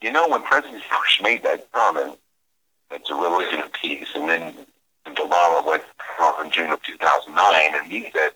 you 0.00 0.10
know, 0.10 0.26
when 0.28 0.42
President 0.42 0.82
Bush 0.90 1.20
made 1.22 1.44
that 1.44 1.70
comment, 1.70 2.18
it's 2.90 3.10
a 3.10 3.14
religion 3.14 3.60
of 3.60 3.72
peace, 3.74 4.08
and 4.16 4.28
then 4.28 4.54
Obama 5.06 5.64
went 5.64 5.84
off 6.20 6.44
in 6.44 6.50
June 6.50 6.70
of 6.72 6.82
2009, 6.82 7.74
and 7.74 7.86
he 7.92 8.10
said, 8.12 8.30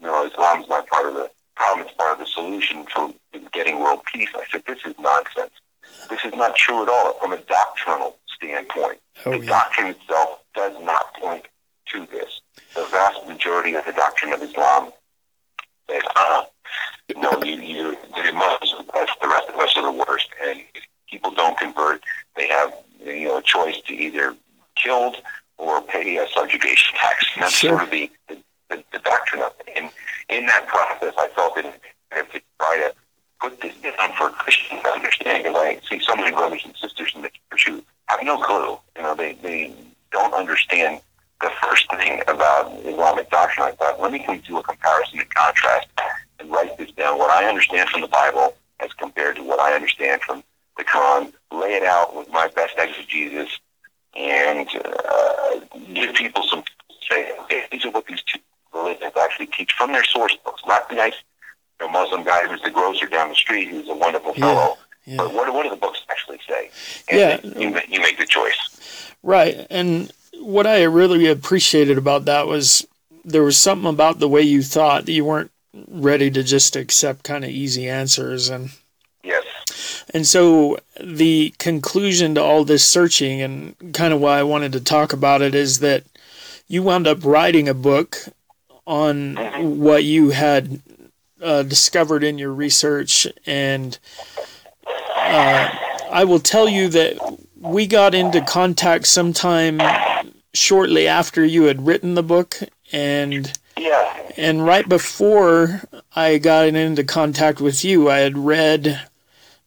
you 0.00 0.06
know, 0.08 0.26
Islam's 0.26 0.68
not 0.68 0.88
part 0.88 1.06
of 1.06 1.14
the 1.14 1.30
problem, 1.54 1.86
it's 1.86 1.96
part 1.96 2.14
of 2.14 2.18
the 2.18 2.26
solution 2.26 2.84
to 2.96 3.14
getting 3.52 3.78
world 3.78 4.00
peace. 4.12 4.28
I 4.34 4.42
said, 4.50 4.64
this 4.66 4.78
is 4.84 4.94
nonsense. 4.98 5.52
This 6.10 6.21
is 6.32 6.38
not 6.38 6.56
true 6.56 6.82
at 6.82 6.88
all 6.88 7.14
from 7.14 7.32
a 7.32 7.38
doctrinal 7.38 8.16
standpoint. 8.36 8.98
Oh, 9.26 9.32
the 9.32 9.38
yeah. 9.44 9.46
doctrine 9.50 9.86
itself 9.88 10.40
does 10.54 10.74
not 10.82 11.14
point 11.14 11.46
to 11.92 12.06
this. 12.06 12.40
The 12.74 12.84
vast 12.90 13.26
majority 13.26 13.74
of 13.74 13.84
the 13.84 13.92
doctrine 13.92 14.32
of 14.32 14.42
Islam 14.42 14.92
says, 15.88 16.02
uh, 16.16 16.44
no, 17.16 17.42
you, 17.42 17.56
you, 17.60 17.96
the 18.16 18.32
Muslims 18.32 18.74
are 18.94 19.06
the 19.20 19.28
rest 19.28 19.48
of 19.48 19.56
us 19.60 19.76
are 19.76 19.82
the 19.92 20.04
worst. 20.06 20.28
And 20.44 20.60
if 20.74 20.82
people 21.10 21.30
don't 21.32 21.56
convert, 21.58 22.02
they 22.36 22.48
have 22.48 22.72
you 23.04 23.28
know 23.28 23.38
a 23.38 23.42
choice 23.42 23.80
to 23.86 23.94
either 23.94 24.34
killed 24.76 25.16
or 25.58 25.82
pay 25.82 26.16
a 26.16 26.26
subjugation 26.28 26.96
tax. 26.96 27.26
And 27.34 27.42
that's 27.44 27.54
Sure. 27.54 27.70
sort 27.70 27.82
of 27.84 27.90
the, 27.90 28.10
the, 28.28 28.38
the, 28.70 28.84
the 28.92 28.98
doctrine 29.00 29.42
of 29.42 29.52
it. 29.66 29.72
And 29.76 29.90
in 30.30 30.46
that 30.46 30.66
process, 30.66 31.14
I 31.18 31.28
felt 31.28 31.54
that 31.56 31.66
I 32.12 32.16
have 32.16 32.32
to 32.32 32.40
try 32.58 32.76
to 32.78 32.94
put 33.42 33.60
this 33.60 33.74
down 33.82 34.12
for 34.16 34.32
understand. 34.94 35.42
Because 35.42 35.56
I 35.56 35.80
see 35.88 36.00
so 36.00 36.14
many 36.14 36.30
brothers 36.30 36.62
and 36.64 36.74
sisters 36.76 37.12
in 37.14 37.22
the 37.22 37.30
church 37.50 37.66
who 37.66 37.82
have 38.06 38.22
no 38.22 38.38
clue. 38.38 38.78
You 38.96 39.02
know, 39.02 39.14
they, 39.14 39.34
they 39.34 39.74
don't 40.10 40.32
understand 40.32 41.00
the 41.40 41.50
first 41.60 41.90
thing 41.90 42.22
about 42.28 42.72
Islamic 42.84 43.28
doctrine. 43.30 43.66
I 43.66 43.72
thought, 43.72 44.00
let 44.00 44.12
me 44.12 44.42
do 44.46 44.58
a 44.58 44.62
comparison 44.62 45.18
and 45.18 45.34
contrast 45.34 45.88
and 46.38 46.50
write 46.50 46.76
this 46.78 46.90
down. 46.92 47.18
What 47.18 47.30
I 47.30 47.48
understand 47.48 47.88
from 47.90 48.02
the 48.02 48.08
Bible 48.08 48.54
as 48.80 48.92
compared 48.94 49.36
to 49.36 49.42
what 49.42 49.60
I 49.60 49.74
understand 49.74 50.22
from 50.22 50.42
the 50.76 50.84
Quran, 50.84 51.32
lay 51.52 51.74
it 51.74 51.82
out 51.82 52.16
with 52.16 52.28
my 52.30 52.48
best 52.48 52.74
exegesis, 52.78 53.58
and 54.16 54.68
uh, 54.84 55.60
give 55.92 56.14
people 56.14 56.42
some 56.44 56.64
say, 57.10 57.32
okay, 57.40 57.64
these 57.70 57.84
are 57.84 57.90
what 57.90 58.06
these 58.06 58.22
two 58.22 58.38
religions 58.74 59.12
actually 59.20 59.46
teach 59.46 59.72
from 59.72 59.92
their 59.92 60.04
source 60.04 60.36
books, 60.44 60.62
not 60.66 60.88
the 60.88 60.94
nice 60.94 61.14
know, 61.82 61.88
Muslim 61.90 62.24
guy 62.24 62.46
who's 62.46 62.62
the 62.62 62.70
grocer 62.70 63.06
down 63.06 63.28
the 63.28 63.34
street 63.34 63.68
who's 63.68 63.88
a 63.88 63.94
wonderful 63.94 64.32
Yeah, 64.36 64.40
fellow. 64.54 64.78
yeah. 65.04 65.16
But 65.18 65.34
what, 65.34 65.52
what 65.52 65.62
do 65.64 65.70
the 65.70 65.76
books 65.76 66.02
actually 66.10 66.38
say? 66.48 66.70
And 67.08 67.18
Yeah. 67.18 67.60
you, 67.60 67.78
you 67.88 68.00
make 68.00 68.18
the 68.18 68.26
choice. 68.26 69.12
Right. 69.22 69.66
And 69.70 70.10
what 70.40 70.66
I 70.66 70.82
really 70.84 71.26
appreciated 71.26 71.98
about 71.98 72.24
that 72.24 72.46
was 72.46 72.86
there 73.24 73.42
was 73.42 73.56
something 73.58 73.88
about 73.88 74.18
the 74.18 74.28
way 74.28 74.42
you 74.42 74.62
thought 74.62 75.06
that 75.06 75.12
you 75.12 75.24
weren't 75.24 75.50
ready 75.88 76.30
to 76.30 76.42
just 76.42 76.74
accept 76.76 77.22
kind 77.24 77.44
of 77.44 77.50
easy 77.50 77.88
answers 77.88 78.48
and 78.48 78.70
Yes. 79.24 79.44
and 80.12 80.26
so 80.26 80.76
the 81.00 81.54
conclusion 81.58 82.34
to 82.34 82.42
all 82.42 82.64
this 82.64 82.84
searching 82.84 83.40
and 83.40 83.76
kind 83.94 84.12
of 84.12 84.20
why 84.20 84.40
I 84.40 84.42
wanted 84.42 84.72
to 84.72 84.80
talk 84.80 85.12
about 85.12 85.40
it 85.42 85.54
is 85.54 85.78
that 85.78 86.02
you 86.66 86.82
wound 86.82 87.06
up 87.06 87.24
writing 87.24 87.68
a 87.68 87.74
book 87.74 88.18
on 88.84 89.36
mm-hmm. 89.36 89.78
what 89.80 90.02
you 90.02 90.30
had 90.30 90.80
uh, 91.42 91.62
discovered 91.62 92.22
in 92.24 92.38
your 92.38 92.52
research 92.52 93.26
and 93.46 93.98
uh, 95.16 95.70
I 96.10 96.24
will 96.24 96.40
tell 96.40 96.68
you 96.68 96.88
that 96.88 97.16
we 97.58 97.86
got 97.86 98.14
into 98.14 98.40
contact 98.42 99.06
sometime 99.06 99.80
shortly 100.54 101.06
after 101.08 101.44
you 101.44 101.64
had 101.64 101.86
written 101.86 102.14
the 102.14 102.22
book 102.22 102.56
and 102.92 103.52
Yeah. 103.78 104.14
and 104.36 104.64
right 104.66 104.88
before 104.88 105.82
I 106.14 106.38
got 106.38 106.66
into 106.68 107.04
contact 107.04 107.60
with 107.60 107.84
you, 107.84 108.10
I 108.10 108.18
had 108.18 108.36
read 108.36 109.00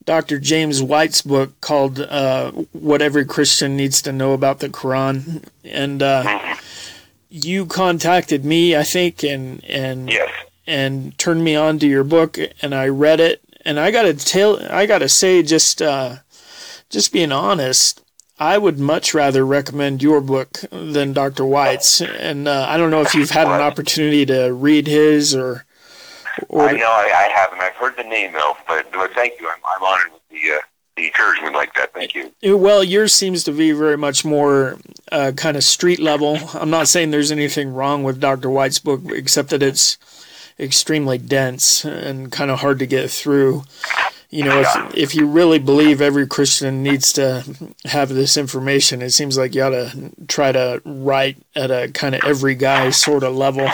Dr. 0.05 0.37
James 0.39 0.83
White's 0.83 1.23
book 1.23 1.59
called 1.61 1.99
uh, 1.99 2.51
"What 2.73 3.01
Every 3.01 3.25
Christian 3.25 3.75
Needs 3.75 4.03
to 4.03 4.11
Know 4.11 4.33
About 4.33 4.59
the 4.59 4.69
Quran," 4.69 5.43
and 5.63 6.03
uh, 6.03 6.55
you 7.29 7.65
contacted 7.65 8.45
me, 8.45 8.75
I 8.75 8.83
think, 8.83 9.23
and 9.23 9.65
and 9.65 10.07
Yes. 10.11 10.29
And 10.67 11.17
turned 11.17 11.43
me 11.43 11.55
on 11.55 11.79
to 11.79 11.87
your 11.87 12.03
book, 12.03 12.37
and 12.61 12.73
I 12.73 12.87
read 12.87 13.19
it, 13.19 13.41
and 13.63 13.79
I 13.79 13.91
gotta 13.91 14.13
tell, 14.13 14.61
I 14.71 14.85
gotta 14.85 15.09
say, 15.09 15.43
just 15.43 15.81
uh, 15.81 16.17
just 16.89 17.11
being 17.11 17.31
honest, 17.31 18.01
I 18.39 18.57
would 18.57 18.79
much 18.79 19.13
rather 19.13 19.45
recommend 19.45 20.03
your 20.03 20.21
book 20.21 20.59
than 20.71 21.13
Dr. 21.13 21.45
White's, 21.45 22.01
and 22.01 22.47
uh, 22.47 22.65
I 22.67 22.77
don't 22.77 22.91
know 22.91 23.01
if 23.01 23.15
you've 23.15 23.31
had 23.31 23.47
an 23.47 23.61
opportunity 23.61 24.25
to 24.27 24.53
read 24.53 24.87
his 24.87 25.35
or 25.35 25.65
or 26.49 26.69
I 26.69 26.73
know 26.73 26.91
I, 26.91 27.11
I 27.15 27.31
haven't. 27.33 27.61
I've 27.61 27.75
heard 27.75 27.95
the 27.97 28.03
name 28.03 28.33
though, 28.33 28.57
but, 28.67 28.91
but 28.91 29.13
thank 29.13 29.39
you. 29.39 29.47
I'm, 29.47 29.59
I'm 29.75 29.83
honored 29.83 30.11
with 30.11 30.21
the 30.29 30.51
uh, 30.51 30.59
the 30.95 31.07
encouragement 31.07 31.53
like 31.53 31.73
that. 31.75 31.93
Thank 31.93 32.15
you. 32.15 32.31
Well, 32.57 32.83
yours 32.83 33.13
seems 33.13 33.43
to 33.45 33.51
be 33.51 33.71
very 33.71 33.97
much 33.97 34.23
more 34.23 34.77
uh, 35.11 35.33
kind 35.35 35.57
of 35.57 35.63
street 35.63 35.99
level. 35.99 36.37
I'm 36.53 36.69
not 36.69 36.87
saying 36.87 37.11
there's 37.11 37.31
anything 37.31 37.73
wrong 37.73 38.03
with 38.03 38.19
Dr. 38.19 38.49
White's 38.49 38.79
book, 38.79 39.01
except 39.09 39.49
that 39.49 39.61
it's 39.61 39.97
extremely 40.59 41.17
dense 41.17 41.83
and 41.85 42.31
kind 42.31 42.49
of 42.51 42.59
hard 42.59 42.79
to 42.79 42.85
get 42.87 43.09
through. 43.11 43.63
You 44.29 44.43
know, 44.43 44.61
if 44.61 44.95
if 44.95 45.15
you 45.15 45.27
really 45.27 45.59
believe 45.59 46.01
every 46.01 46.27
Christian 46.27 46.83
needs 46.83 47.13
to 47.13 47.43
have 47.85 48.09
this 48.09 48.35
information, 48.37 49.01
it 49.01 49.11
seems 49.11 49.37
like 49.37 49.55
you 49.55 49.63
ought 49.63 49.69
to 49.69 50.11
try 50.27 50.51
to 50.51 50.81
write 50.83 51.37
at 51.55 51.71
a 51.71 51.89
kind 51.93 52.15
of 52.15 52.23
every 52.23 52.55
guy 52.55 52.89
sort 52.89 53.23
of 53.23 53.35
level. 53.35 53.69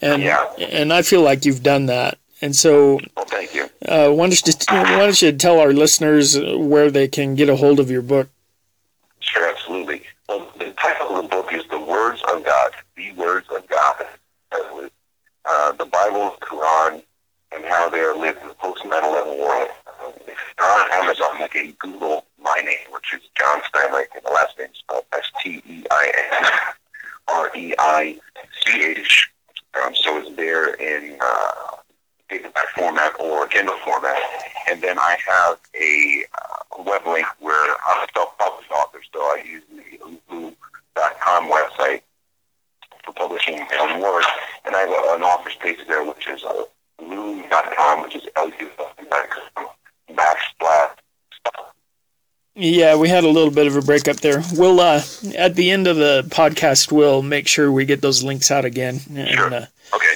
And 0.00 0.22
Yeah. 0.22 0.44
and 0.58 0.92
I 0.92 1.02
feel 1.02 1.22
like 1.22 1.44
you've 1.44 1.62
done 1.62 1.86
that. 1.86 2.18
And 2.40 2.54
so 2.54 3.00
Well, 3.16 3.26
thank 3.26 3.52
you. 3.52 3.64
uh, 3.86 4.10
why, 4.10 4.28
don't 4.28 4.46
you, 4.46 4.52
why 4.68 4.98
don't 5.00 5.20
you 5.22 5.32
tell 5.32 5.58
our 5.58 5.72
listeners 5.72 6.38
where 6.40 6.88
they 6.88 7.08
can 7.08 7.34
get 7.34 7.48
a 7.48 7.56
hold 7.56 7.80
of 7.80 7.90
your 7.90 8.02
book? 8.02 8.28
Sure, 9.18 9.48
absolutely. 9.50 10.02
Well, 10.28 10.46
the 10.56 10.70
title 10.70 11.16
of 11.16 11.24
the 11.24 11.28
book 11.28 11.52
is 11.52 11.64
"The 11.68 11.80
Words 11.80 12.22
of 12.32 12.44
God." 12.44 12.70
The 12.96 13.12
words 13.14 13.48
of 13.54 13.66
God. 13.68 13.77
Uh, 15.58 15.72
the 15.72 15.86
Bible, 15.86 16.36
Quran, 16.40 17.02
and 17.50 17.64
how 17.64 17.88
they 17.88 17.98
are 17.98 18.16
lived 18.16 18.40
in 18.42 18.46
the 18.46 18.54
post 18.54 18.84
9/11 18.84 19.40
world. 19.40 19.68
If 20.28 20.38
you're 20.56 20.66
on 20.68 20.92
Amazon, 20.92 21.40
you 21.40 21.48
can 21.48 21.72
Google 21.80 22.26
my 22.40 22.62
name, 22.64 22.86
which 22.92 23.12
is 23.12 23.22
John 23.36 23.60
Steinreich, 23.62 24.06
and 24.14 24.24
the 24.24 24.30
last 24.30 24.56
name 24.56 24.68
is 24.72 24.78
spelled 24.78 25.04
S 25.12 25.24
T 25.42 25.60
E 25.66 25.84
I 25.90 26.12
N 26.32 26.50
R 27.26 27.50
E 27.56 27.74
I 27.76 28.20
C 28.64 28.84
H. 28.84 29.30
Um, 29.82 29.96
so 29.96 30.18
it's 30.18 30.36
there 30.36 30.74
in 30.74 31.18
uh, 31.20 31.76
paperback 32.28 32.68
format 32.76 33.18
or 33.18 33.48
Kindle 33.48 33.78
format. 33.84 34.16
And 34.70 34.80
then 34.80 34.96
I 34.96 35.16
have 35.26 35.58
a 35.74 36.24
uh, 36.40 36.82
web 36.84 37.04
link 37.04 37.26
where 37.40 37.74
I'm 37.84 38.04
a 38.04 38.06
self-published 38.14 38.70
author, 38.70 39.00
so 39.12 39.18
I 39.18 39.42
use 39.44 39.64
the 39.72 40.06
Lulu.com 40.30 41.50
website 41.50 42.02
for 43.08 43.12
publishing 43.14 43.58
my 43.58 43.76
own 43.80 44.00
work. 44.00 44.24
And 44.64 44.74
I 44.76 44.80
have 44.80 44.90
a, 44.90 45.14
an 45.16 45.22
author's 45.22 45.56
page 45.56 45.78
there, 45.86 46.04
which 46.04 46.28
is 46.28 46.42
uh, 46.44 46.62
Lulu.com, 47.00 48.02
which 48.02 48.16
is 48.16 48.22
L-U.com, 48.36 49.66
backslash. 50.12 50.90
Yeah, 52.54 52.96
we 52.96 53.08
had 53.08 53.22
a 53.22 53.28
little 53.28 53.52
bit 53.52 53.68
of 53.68 53.76
a 53.76 53.80
break 53.82 54.08
up 54.08 54.16
there. 54.16 54.42
We'll 54.54 54.80
uh, 54.80 55.00
at 55.36 55.54
the 55.54 55.70
end 55.70 55.86
of 55.86 55.96
the 55.96 56.24
podcast, 56.28 56.90
we'll 56.90 57.22
make 57.22 57.46
sure 57.46 57.70
we 57.70 57.84
get 57.84 58.02
those 58.02 58.24
links 58.24 58.50
out 58.50 58.64
again. 58.64 59.00
And, 59.14 59.28
Sure. 59.30 59.54
uh, 59.54 59.66
Okay. 59.94 60.14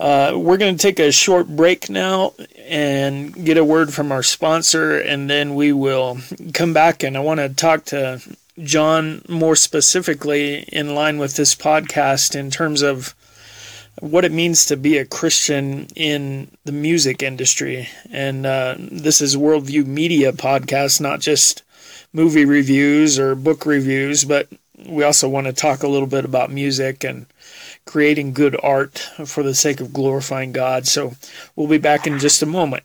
Uh, 0.00 0.32
we're 0.38 0.56
going 0.56 0.74
to 0.74 0.80
take 0.82 0.98
a 0.98 1.12
short 1.12 1.46
break 1.46 1.90
now 1.90 2.32
and 2.66 3.34
get 3.44 3.58
a 3.58 3.64
word 3.64 3.92
from 3.92 4.10
our 4.10 4.22
sponsor, 4.22 4.98
and 4.98 5.28
then 5.28 5.54
we 5.54 5.72
will 5.74 6.16
come 6.54 6.72
back. 6.72 7.02
And 7.02 7.14
I 7.18 7.20
want 7.20 7.38
to 7.40 7.50
talk 7.50 7.84
to 7.86 8.22
John 8.62 9.22
more 9.28 9.56
specifically 9.56 10.64
in 10.68 10.94
line 10.94 11.18
with 11.18 11.36
this 11.36 11.54
podcast 11.54 12.34
in 12.34 12.50
terms 12.50 12.82
of 12.82 13.14
what 14.00 14.24
it 14.24 14.32
means 14.32 14.64
to 14.66 14.76
be 14.76 14.98
a 14.98 15.04
Christian 15.04 15.86
in 15.94 16.50
the 16.64 16.72
music 16.72 17.22
industry. 17.22 17.88
And 18.10 18.46
uh, 18.46 18.76
this 18.78 19.20
is 19.20 19.36
Worldview 19.36 19.86
Media 19.86 20.32
Podcast, 20.32 21.00
not 21.00 21.20
just 21.20 21.62
movie 22.12 22.44
reviews 22.44 23.18
or 23.18 23.34
book 23.34 23.66
reviews, 23.66 24.24
but 24.24 24.48
we 24.86 25.04
also 25.04 25.28
want 25.28 25.46
to 25.46 25.52
talk 25.52 25.82
a 25.82 25.88
little 25.88 26.08
bit 26.08 26.24
about 26.24 26.50
music 26.50 27.04
and 27.04 27.26
creating 27.84 28.32
good 28.32 28.56
art 28.62 28.98
for 29.26 29.42
the 29.42 29.54
sake 29.54 29.80
of 29.80 29.92
glorifying 29.92 30.52
God. 30.52 30.86
So 30.86 31.12
we'll 31.56 31.68
be 31.68 31.78
back 31.78 32.06
in 32.06 32.18
just 32.18 32.42
a 32.42 32.46
moment. 32.46 32.84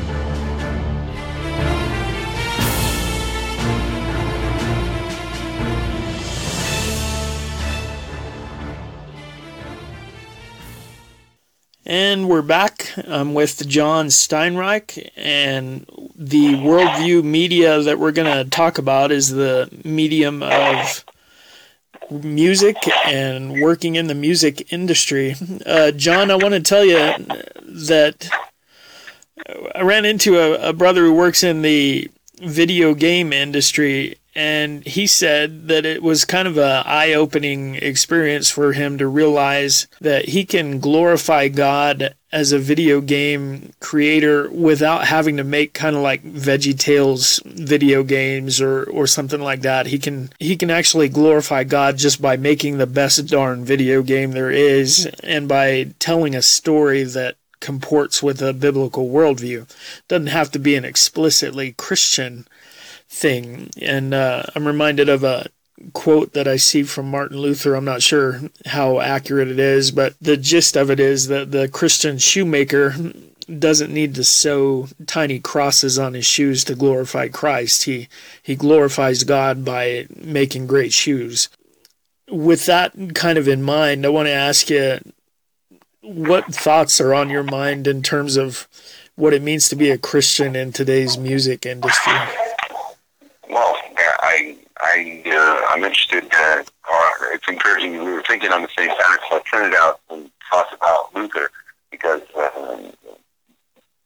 And 11.91 12.29
we're 12.29 12.41
back. 12.41 12.87
I'm 13.05 13.33
with 13.33 13.67
John 13.67 14.07
Steinreich, 14.07 15.09
and 15.17 15.85
the 16.15 16.53
worldview 16.53 17.21
media 17.21 17.81
that 17.81 17.99
we're 17.99 18.13
going 18.13 18.33
to 18.33 18.49
talk 18.49 18.77
about 18.77 19.11
is 19.11 19.27
the 19.27 19.67
medium 19.83 20.41
of 20.41 21.03
music 22.09 22.77
and 23.05 23.59
working 23.59 23.95
in 23.95 24.07
the 24.07 24.15
music 24.15 24.71
industry. 24.71 25.35
Uh, 25.65 25.91
John, 25.91 26.31
I 26.31 26.35
want 26.35 26.53
to 26.53 26.61
tell 26.61 26.85
you 26.85 26.95
that 26.95 28.29
I 29.75 29.81
ran 29.81 30.05
into 30.05 30.39
a, 30.39 30.69
a 30.69 30.71
brother 30.71 31.01
who 31.01 31.13
works 31.13 31.43
in 31.43 31.61
the 31.61 32.09
video 32.39 32.93
game 32.93 33.33
industry 33.33 34.15
and 34.35 34.85
he 34.85 35.07
said 35.07 35.67
that 35.67 35.85
it 35.85 36.01
was 36.01 36.25
kind 36.25 36.47
of 36.47 36.57
a 36.57 36.83
eye-opening 36.85 37.75
experience 37.75 38.49
for 38.49 38.73
him 38.73 38.97
to 38.97 39.07
realize 39.07 39.87
that 39.99 40.29
he 40.29 40.45
can 40.45 40.79
glorify 40.79 41.47
God 41.49 42.15
as 42.31 42.53
a 42.53 42.59
video 42.59 43.01
game 43.01 43.73
creator 43.81 44.49
without 44.49 45.05
having 45.05 45.35
to 45.37 45.43
make 45.43 45.73
kind 45.73 45.95
of 45.95 46.01
like 46.01 46.23
Veggie 46.23 46.77
Tales 46.77 47.41
video 47.45 48.03
games 48.03 48.61
or 48.61 48.83
or 48.85 49.05
something 49.05 49.41
like 49.41 49.61
that. 49.61 49.87
He 49.87 49.99
can 49.99 50.29
he 50.39 50.55
can 50.55 50.69
actually 50.69 51.09
glorify 51.09 51.65
God 51.65 51.97
just 51.97 52.21
by 52.21 52.37
making 52.37 52.77
the 52.77 52.87
best 52.87 53.27
darn 53.27 53.65
video 53.65 54.01
game 54.01 54.31
there 54.31 54.51
is 54.51 55.07
and 55.23 55.47
by 55.47 55.93
telling 55.99 56.35
a 56.35 56.41
story 56.41 57.03
that 57.03 57.35
comports 57.59 58.23
with 58.23 58.41
a 58.41 58.53
biblical 58.53 59.09
worldview. 59.09 59.69
Doesn't 60.07 60.27
have 60.27 60.51
to 60.51 60.59
be 60.59 60.75
an 60.75 60.85
explicitly 60.85 61.73
Christian 61.73 62.47
thing. 63.11 63.69
And 63.81 64.13
uh, 64.13 64.43
I'm 64.55 64.65
reminded 64.65 65.09
of 65.09 65.23
a 65.23 65.47
quote 65.93 66.33
that 66.33 66.47
I 66.47 66.55
see 66.55 66.83
from 66.83 67.11
Martin 67.11 67.37
Luther. 67.37 67.75
I'm 67.75 67.85
not 67.85 68.01
sure 68.01 68.39
how 68.65 68.99
accurate 68.99 69.49
it 69.49 69.59
is, 69.59 69.91
but 69.91 70.15
the 70.21 70.37
gist 70.37 70.75
of 70.75 70.89
it 70.89 70.99
is 70.99 71.27
that 71.27 71.51
the 71.51 71.67
Christian 71.67 72.17
shoemaker 72.17 72.95
doesn't 73.59 73.93
need 73.93 74.15
to 74.15 74.23
sew 74.23 74.87
tiny 75.07 75.39
crosses 75.39 75.99
on 75.99 76.13
his 76.13 76.25
shoes 76.25 76.63
to 76.63 76.75
glorify 76.75 77.27
Christ. 77.27 77.83
He 77.83 78.07
he 78.41 78.55
glorifies 78.55 79.23
God 79.23 79.65
by 79.65 80.07
making 80.15 80.67
great 80.67 80.93
shoes. 80.93 81.49
With 82.29 82.65
that 82.67 82.93
kind 83.13 83.37
of 83.37 83.47
in 83.47 83.61
mind, 83.61 84.05
I 84.05 84.09
want 84.09 84.27
to 84.27 84.33
ask 84.33 84.69
you 84.69 84.99
what 86.01 86.45
thoughts 86.53 87.01
are 87.01 87.13
on 87.13 87.29
your 87.29 87.43
mind 87.43 87.87
in 87.87 88.01
terms 88.01 88.37
of 88.37 88.67
what 89.15 89.33
it 89.33 89.41
means 89.41 89.67
to 89.69 89.75
be 89.75 89.89
a 89.89 89.97
Christian 89.97 90.55
in 90.55 90.71
today's 90.71 91.17
music 91.17 91.65
industry. 91.65 92.13
Well, 93.51 93.75
I 93.97 94.55
I 94.79 95.23
uh, 95.25 95.65
I'm 95.69 95.83
interested. 95.83 96.23
Uh, 96.33 96.63
or 96.89 97.33
it's 97.33 97.45
encouraging. 97.49 97.91
We 97.91 98.13
were 98.13 98.23
thinking 98.23 98.49
on 98.49 98.61
the 98.61 98.69
same 98.77 98.87
pattern, 98.87 99.19
so 99.29 99.35
I 99.35 99.41
printed 99.43 99.75
out 99.75 99.99
and 100.09 100.31
talked 100.49 100.73
about 100.73 101.13
Luther 101.13 101.51
because 101.91 102.21
um, 102.37 102.93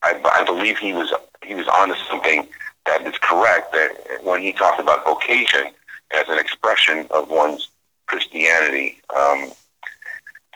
I, 0.02 0.20
I 0.24 0.44
believe 0.44 0.80
he 0.80 0.94
was 0.94 1.14
he 1.44 1.54
was 1.54 1.68
onto 1.68 1.94
something 2.10 2.48
that 2.88 3.06
is 3.06 3.14
correct. 3.22 3.72
That 3.72 4.20
when 4.24 4.42
he 4.42 4.52
talked 4.52 4.80
about 4.80 5.06
vocation 5.06 5.68
as 6.10 6.28
an 6.28 6.40
expression 6.40 7.06
of 7.12 7.30
one's 7.30 7.70
Christianity, 8.08 9.00
um, 9.16 9.52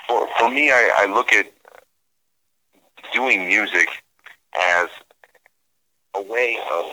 for 0.07 0.27
for 0.39 0.49
me, 0.49 0.71
I, 0.71 0.91
I 0.95 1.13
look 1.13 1.31
at 1.31 1.45
doing 3.13 3.47
music 3.47 3.87
as 4.59 4.89
a 6.15 6.23
way 6.23 6.57
of 6.71 6.85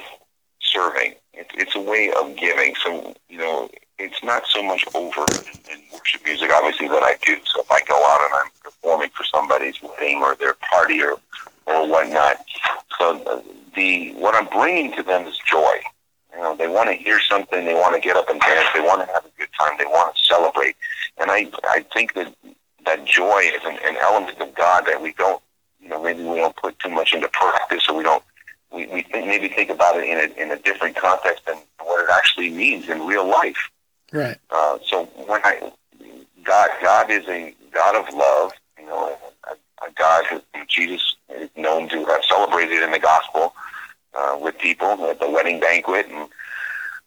serving 0.60 1.14
it's, 1.36 1.50
it's 1.54 1.76
a 1.76 1.80
way 1.80 2.10
of 2.18 2.34
giving. 2.36 2.74
So, 2.82 3.14
you 3.28 3.38
know, 3.38 3.68
it's 3.98 4.22
not 4.24 4.46
so 4.46 4.62
much 4.62 4.84
over 4.94 5.24
in 5.70 5.82
worship 5.92 6.24
music, 6.24 6.50
obviously, 6.52 6.88
that 6.88 7.02
I 7.02 7.16
do. 7.24 7.36
So 7.44 7.60
if 7.60 7.70
I 7.70 7.80
go 7.86 7.94
out 7.94 8.20
and 8.22 8.34
I'm 8.34 8.50
performing 8.62 9.10
for 9.10 9.24
somebody's 9.24 9.80
wedding 9.82 10.22
or 10.22 10.34
their 10.36 10.54
party 10.54 11.02
or, 11.02 11.16
or 11.66 11.88
whatnot, 11.88 12.38
so 12.98 13.42
the 13.74 14.14
what 14.14 14.34
I'm 14.34 14.46
bringing 14.46 14.92
to 14.96 15.02
them 15.02 15.26
is 15.26 15.38
joy. 15.46 15.80
You 16.34 16.42
know, 16.42 16.56
they 16.56 16.68
want 16.68 16.88
to 16.88 16.94
hear 16.94 17.20
something, 17.20 17.64
they 17.64 17.74
want 17.74 17.94
to 17.94 18.00
get 18.00 18.16
up 18.16 18.28
and 18.28 18.40
dance, 18.40 18.68
they 18.74 18.80
want 18.80 19.06
to 19.06 19.12
have 19.12 19.24
a 19.24 19.30
good 19.38 19.48
time, 19.58 19.72
they 19.78 19.86
want 19.86 20.14
to 20.14 20.22
celebrate. 20.22 20.76
And 21.18 21.30
I, 21.30 21.50
I 21.64 21.84
think 21.94 22.14
that 22.14 22.34
that 22.84 23.04
joy 23.04 23.40
is 23.54 23.62
an, 23.64 23.78
an 23.84 23.96
element 24.02 24.38
of 24.38 24.54
God 24.54 24.84
that 24.86 25.00
we 25.00 25.12
don't, 25.14 25.42
you 25.80 25.88
know, 25.88 26.02
maybe 26.02 26.22
we 26.22 26.36
don't 26.36 26.56
put 26.56 26.78
too 26.78 26.90
much 26.90 27.14
into 27.14 27.28
practice 27.28 27.88
or 27.88 27.96
we 27.96 28.02
don't 28.02 28.22
we, 28.72 28.86
we 28.86 29.02
think, 29.02 29.26
maybe 29.26 29.48
think 29.48 29.70
about 29.70 29.96
it 29.96 30.04
in 30.04 30.18
a, 30.18 30.42
in 30.42 30.50
a 30.50 30.60
different 30.60 30.96
context 30.96 31.46
than 31.46 31.56
what 31.80 32.04
it 32.04 32.10
actually 32.12 32.50
means 32.50 32.88
in 32.88 33.06
real 33.06 33.26
life. 33.26 33.70
Right. 34.12 34.36
Uh, 34.50 34.78
so 34.86 35.04
when 35.26 35.40
I, 35.44 35.72
God, 36.44 36.70
God 36.82 37.10
is 37.10 37.26
a 37.28 37.54
God 37.72 37.96
of 37.96 38.14
love, 38.14 38.52
you 38.78 38.86
know, 38.86 39.16
a, 39.48 39.52
a 39.86 39.90
God 39.94 40.24
who 40.26 40.40
Jesus 40.68 41.16
is 41.30 41.50
known 41.56 41.88
to 41.88 42.04
have 42.04 42.24
celebrated 42.24 42.82
in 42.82 42.90
the 42.90 42.98
gospel 42.98 43.54
uh, 44.14 44.38
with 44.40 44.58
people 44.58 44.88
at 45.08 45.20
the 45.20 45.30
wedding 45.30 45.60
banquet. 45.60 46.06
And 46.06 46.28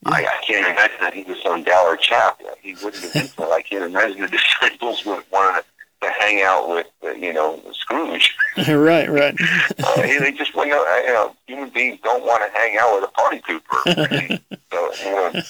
yeah. 0.06 0.12
I, 0.12 0.26
I 0.26 0.46
can't 0.46 0.68
imagine 0.68 0.98
that 1.02 1.14
he 1.14 1.24
was 1.24 1.42
some 1.44 1.64
dour 1.64 1.98
chap. 1.98 2.42
He 2.62 2.74
wouldn't 2.76 3.04
have 3.04 3.14
been 3.14 3.28
so. 3.28 3.52
I 3.52 3.62
can't 3.62 3.84
imagine 3.84 4.22
the 4.22 4.28
disciples 4.28 5.06
would 5.06 5.24
want 5.32 5.64
to 5.64 5.64
to 6.02 6.10
hang 6.18 6.42
out 6.42 6.59
with, 6.70 6.88
uh, 7.04 7.12
you 7.12 7.34
know, 7.34 7.60
Scrooge. 7.74 8.36
right, 8.68 9.10
right. 9.10 9.36
uh, 9.84 9.96
they 10.02 10.32
just, 10.32 10.54
you 10.54 10.66
know, 10.68 11.02
you 11.06 11.14
know, 11.14 11.36
human 11.48 11.70
beings 11.70 12.00
don't 12.04 12.24
want 12.24 12.44
to 12.44 12.58
hang 12.58 12.78
out 12.78 12.96
with 12.96 13.10
a 13.10 13.14
party 13.14 13.42
pooper. 13.42 14.40
so, 14.72 14.94
you 15.04 15.12
know, 15.12 15.42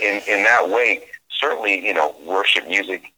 in 0.00 0.22
in 0.28 0.44
that 0.44 0.68
way, 0.68 1.02
certainly, 1.30 1.84
you 1.84 1.92
know, 1.92 2.14
worship 2.24 2.66
music 2.68 3.12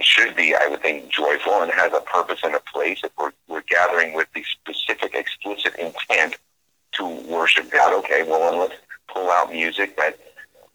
should 0.00 0.34
be, 0.34 0.54
I 0.54 0.66
would 0.68 0.82
think, 0.82 1.10
joyful 1.10 1.62
and 1.62 1.70
has 1.72 1.92
a 1.92 2.00
purpose 2.00 2.40
and 2.42 2.54
a 2.54 2.60
place. 2.60 3.00
If 3.04 3.12
we're 3.18 3.32
we're 3.48 3.62
gathering 3.62 4.14
with 4.14 4.28
the 4.34 4.44
specific, 4.44 5.14
explicit 5.14 5.74
intent 5.76 6.36
to 6.92 7.06
worship 7.28 7.70
God, 7.70 7.92
okay, 8.00 8.24
well, 8.24 8.50
then 8.50 8.60
let's 8.60 8.74
pull 9.12 9.30
out 9.30 9.52
music 9.52 9.96
that 9.96 10.18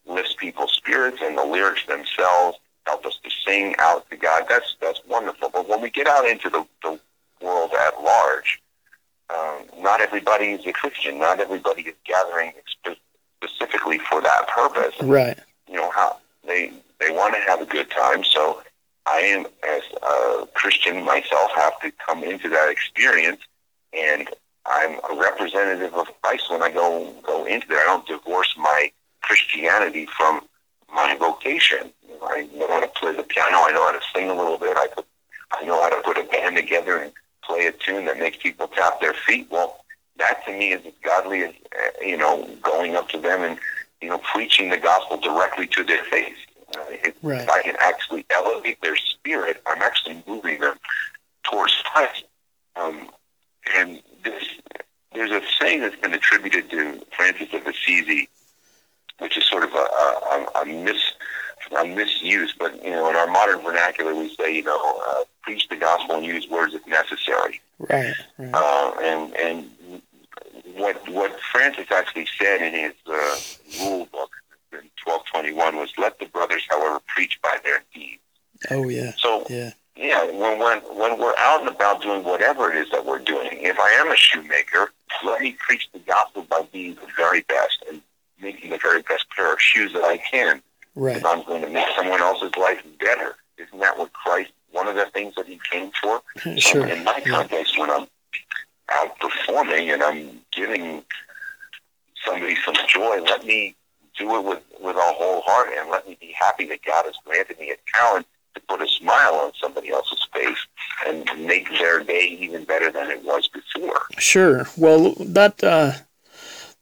lifts 0.06 0.36
people's 0.40 0.72
spirits 0.72 1.18
and 1.22 1.38
the 1.38 1.44
lyrics 1.44 1.86
themselves 1.88 2.58
help 2.86 3.06
us 3.06 3.18
to 3.24 3.30
sing 3.46 3.76
out 3.80 4.10
to 4.10 4.18
God. 4.18 4.46
That's 4.50 4.76
that's 4.82 5.02
wonderful. 5.08 5.50
But 5.50 5.68
when 5.68 5.82
we 5.82 5.90
get 5.90 6.08
out 6.08 6.28
into 6.28 6.50
the, 6.50 6.66
the 6.84 7.00
world 7.42 7.72
at 7.74 8.02
large, 8.02 8.62
um, 9.30 9.64
not 9.82 10.02
everybody 10.02 10.52
is 10.52 10.66
a 10.66 10.74
Christian. 10.74 11.20
Not 11.20 11.40
everybody 11.40 11.84
is 11.84 11.96
gathering 12.06 12.54
spe- 12.68 13.00
specifically 13.44 13.98
for 13.98 14.22
that 14.22 14.48
purpose. 14.48 14.96
Right. 15.02 15.38
You 15.68 15.76
know 15.76 15.90
how 15.92 16.18
they 16.46 16.72
they 17.00 17.12
want 17.12 17.36
to 17.36 17.42
have 17.42 17.62
a 17.62 17.66
good 17.66 17.90
time. 17.92 18.24
So 18.24 18.62
I 19.06 19.20
am, 19.20 19.46
as 19.68 19.84
a 20.02 20.48
Christian 20.54 21.04
myself, 21.04 21.52
have 21.56 21.80
to 21.82 21.92
come 21.92 22.24
into 22.24 22.50
that 22.50 22.70
experience, 22.70 23.42
and 23.94 24.30
I'm 24.66 25.00
a 25.10 25.20
representative 25.20 25.94
of 25.94 26.08
Christ 26.22 26.50
when 26.50 26.64
I 26.64 26.72
go 26.72 27.14
go 27.24 27.46
into 27.46 27.68
there. 27.68 27.80
I 27.80 27.86
don't 27.86 28.08
divorce 28.08 28.54
my 28.58 28.92
Christianity 29.22 30.08
from 30.18 30.48
my 30.94 31.16
vocation. 31.18 31.92
I 32.24 32.48
know 32.56 32.68
how 32.68 32.80
to 32.80 32.88
play 32.88 33.16
the 33.16 33.24
piano. 33.24 33.58
I 33.58 33.72
know 33.72 33.86
how 33.86 33.92
to 33.92 34.02
sing 34.14 34.30
a 34.30 34.34
little 34.34 34.58
bit. 34.58 34.76
I 34.78 34.88
could, 34.88 35.06
I 35.52 35.64
know 35.66 35.82
how 35.82 35.90
to 35.90 36.02
put 36.04 36.18
a 36.18 36.24
band 36.24 36.56
together 36.56 36.98
and 36.98 37.12
play 37.44 37.68
a 37.68 37.72
tune 37.72 38.06
that 38.06 38.18
makes 38.18 38.38
people 38.38 38.68
tap 38.68 39.00
their 39.02 39.14
feet. 39.14 39.48
Well, 39.52 39.84
that 40.18 40.46
to 40.46 40.52
me 40.52 40.72
is 40.72 40.86
as 40.86 40.94
godly 41.04 41.44
as 41.44 41.52
uh, 41.52 42.06
you 42.06 42.18
know 42.18 42.48
going 42.64 42.96
up 42.96 43.10
to 43.10 43.20
them 43.20 43.42
and 43.44 43.60
you 44.02 44.10
know, 44.10 44.20
preaching 44.20 44.70
the 44.70 44.78
gospel 44.78 45.18
directly 45.18 45.68
to 45.68 45.84
their 45.84 46.04
face. 46.06 46.38
Uh, 46.78 46.84
if, 46.90 47.16
Right. 47.24 47.42
if 47.42 47.50
I 47.50 47.62
can 47.64 47.76
actually 47.80 48.26
elevate 48.30 48.80
their 48.82 48.96
spirit, 48.96 49.62
I'm 49.66 49.82
actually 49.82 50.24
moving 50.28 50.60
them 50.60 50.78
towards 51.44 51.74
Christ. 51.86 52.26
Um, 52.76 53.10
and 53.76 54.02
this, 54.24 54.44
there's 55.14 55.32
a 55.32 55.42
saying 55.60 55.82
that's 55.82 55.96
been 55.96 56.14
attributed 56.14 56.70
to 56.70 57.04
Francis 57.16 57.54
of 57.54 57.66
Assisi, 57.66 58.30
which 59.20 59.38
is 59.38 59.46
sort 59.46 59.64
of 59.64 59.74
a, 59.74 59.88
a 60.66 60.84
mis 60.84 61.14
a 61.76 61.86
misuse, 61.86 62.54
but 62.58 62.84
you 62.84 62.92
know, 62.92 63.10
in 63.10 63.16
our 63.16 63.28
modern 63.28 63.60
vernacular, 63.62 64.14
we 64.14 64.34
say, 64.36 64.56
you 64.56 64.64
know, 64.64 65.02
uh, 65.08 65.24
preach 65.42 65.68
the 65.68 65.76
gospel 65.76 66.16
and 66.18 66.26
use 66.26 66.48
words 66.50 66.74
if 66.74 66.86
necessary. 66.88 67.60
Right. 67.80 68.14
Right. 68.38 68.54
Uh, 68.54 68.92
and 69.02 69.36
and 69.36 69.70
what 70.76 71.08
what 71.10 71.40
Francis 71.52 71.88
actually 71.92 72.28
said 72.40 72.62
in 72.62 72.74
his 72.74 72.94
uh, 73.08 73.40
rule 73.80 74.08
book 74.12 74.32
in 74.72 74.90
1221 75.04 75.76
was, 75.78 75.92
"Let 75.98 76.20
the 76.20 76.26
brothers, 76.28 76.64
however, 76.70 77.00
preach 77.08 77.40
by 77.42 77.58
their 77.64 77.84
deeds." 77.94 78.22
Oh 78.70 78.88
yeah. 78.90 79.14
So 79.18 79.46
Yeah. 79.50 79.72
yeah, 79.96 80.24
when 80.26 80.60
when 80.60 80.80
when 80.96 81.20
we're 81.20 81.36
out 81.38 81.62
and 81.62 81.70
about 81.70 82.02
doing 82.02 82.24
whatever 82.24 82.72
it 82.72 82.78
is 82.78 82.90
that 82.92 83.06
we're 83.06 83.20
doing, 83.20 83.50
if 83.54 83.80
I 83.80 83.90
am 83.92 84.12
a 84.12 84.16
shoemaker, 84.16 84.92
let 85.24 85.42
me 85.42 85.56
preach 85.60 85.90
the 85.94 86.00
gospel 86.00 86.44
by 86.44 86.62
being 86.72 86.96
the 86.96 87.08
very 87.18 87.42
best 87.42 87.84
and 87.90 88.02
making 88.46 88.70
the 88.70 88.78
very 88.78 89.02
best 89.02 89.26
pair 89.36 89.52
of 89.54 89.60
shoes 89.60 89.92
that 89.94 90.04
I 90.04 90.18
can. 90.18 90.62
Right. 90.96 91.18
If 91.18 91.26
I'm 91.26 91.44
going 91.46 91.62
to 91.64 91.70
make 91.70 91.88
someone 91.98 92.22
else's 92.22 92.56
life 92.56 92.82
better, 93.00 93.36
isn't 93.58 93.80
that 93.80 93.98
what 93.98 94.14
Christ? 94.14 94.52
One 94.72 94.88
of 94.88 94.96
the 94.96 95.06
things 95.14 95.34
that 95.36 95.48
He 95.48 95.60
came 95.72 95.92
for. 96.02 96.22
Sure. 96.58 96.86
In 96.88 97.04
my 97.04 97.22
Yeah. 97.26 97.32
context, 97.34 97.78
when 97.80 97.90
I'm 97.90 98.08
out 98.90 99.20
performing 99.20 99.90
and 99.90 100.04
I'm 100.04 100.42
giving 100.52 101.04
somebody 102.26 102.56
some 102.66 102.76
joy, 102.88 103.20
let 103.22 103.46
me 103.46 103.76
do 104.18 104.36
it 104.38 104.44
with, 104.46 104.64
with 104.80 104.96
a 104.96 105.02
whole 105.02 105.42
heart 105.42 105.70
and 105.78 105.90
let 105.90 106.08
me 106.08 106.18
be 106.22 106.34
happy 106.40 106.66
that 106.68 106.80
God 106.86 107.06
has 107.06 107.16
granted 107.26 107.60
me 107.60 107.72
a 107.72 107.76
talent 107.98 108.26
to 108.54 108.62
put 108.62 108.82
a 108.82 108.88
smile 108.88 109.36
on 109.36 109.52
somebody 109.62 109.90
else's 109.90 110.26
face 110.34 110.58
and 111.08 111.26
make 111.46 111.68
their 111.78 112.02
day 112.04 112.38
even 112.40 112.64
better 112.64 112.90
than 112.92 113.10
it 113.12 113.24
was 113.26 113.50
before. 113.50 114.02
Sure. 114.18 114.68
Well, 114.78 115.14
that 115.20 115.62
uh, 115.64 115.92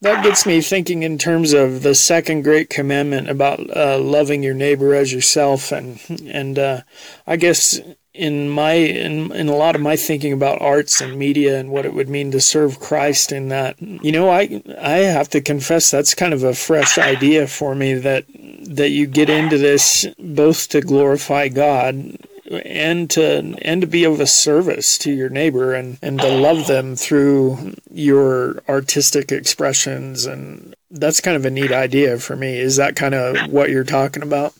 that 0.03 0.23
gets 0.23 0.45
me 0.45 0.61
thinking 0.61 1.03
in 1.03 1.17
terms 1.17 1.53
of 1.53 1.81
the 1.81 1.95
second 1.95 2.43
great 2.43 2.69
commandment 2.69 3.29
about 3.29 3.59
uh, 3.75 3.97
loving 3.97 4.43
your 4.43 4.53
neighbor 4.53 4.93
as 4.93 5.13
yourself, 5.13 5.71
and 5.71 5.99
and 6.27 6.59
uh, 6.59 6.81
I 7.25 7.37
guess 7.37 7.79
in 8.13 8.49
my 8.49 8.73
in, 8.73 9.31
in 9.31 9.47
a 9.47 9.55
lot 9.55 9.75
of 9.75 9.81
my 9.81 9.95
thinking 9.95 10.33
about 10.33 10.61
arts 10.61 11.01
and 11.01 11.17
media 11.17 11.57
and 11.57 11.71
what 11.71 11.85
it 11.85 11.93
would 11.93 12.09
mean 12.09 12.31
to 12.31 12.41
serve 12.41 12.79
Christ 12.79 13.31
in 13.31 13.47
that, 13.49 13.81
you 13.81 14.11
know, 14.11 14.29
I 14.29 14.61
I 14.79 14.97
have 14.97 15.29
to 15.29 15.41
confess 15.41 15.89
that's 15.89 16.13
kind 16.13 16.33
of 16.33 16.43
a 16.43 16.53
fresh 16.53 16.97
idea 16.97 17.47
for 17.47 17.73
me 17.73 17.93
that 17.95 18.25
that 18.65 18.89
you 18.89 19.07
get 19.07 19.29
into 19.29 19.57
this 19.57 20.05
both 20.19 20.67
to 20.69 20.81
glorify 20.81 21.47
God 21.47 22.17
and 22.57 23.09
to 23.11 23.55
and 23.61 23.81
to 23.81 23.87
be 23.87 24.03
of 24.03 24.19
a 24.19 24.27
service 24.27 24.97
to 24.99 25.11
your 25.11 25.29
neighbor 25.29 25.73
and 25.73 25.97
and 26.01 26.19
to 26.19 26.27
love 26.27 26.67
them 26.67 26.95
through 26.95 27.75
your 27.91 28.61
artistic 28.69 29.31
expressions. 29.31 30.25
And 30.25 30.75
that's 30.91 31.21
kind 31.21 31.35
of 31.37 31.45
a 31.45 31.49
neat 31.49 31.71
idea 31.71 32.19
for 32.19 32.35
me. 32.35 32.57
Is 32.57 32.77
that 32.77 32.95
kind 32.95 33.13
of 33.13 33.51
what 33.51 33.69
you're 33.69 33.83
talking 33.83 34.23
about? 34.23 34.53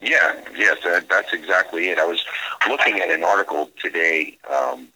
Yeah, 0.00 0.36
yes, 0.56 0.78
that, 0.84 1.08
that's 1.08 1.32
exactly 1.32 1.88
it. 1.88 1.98
I 1.98 2.06
was 2.06 2.24
looking 2.68 3.00
at 3.00 3.10
an 3.10 3.24
article 3.24 3.70
today 3.80 4.38
um, 4.48 4.88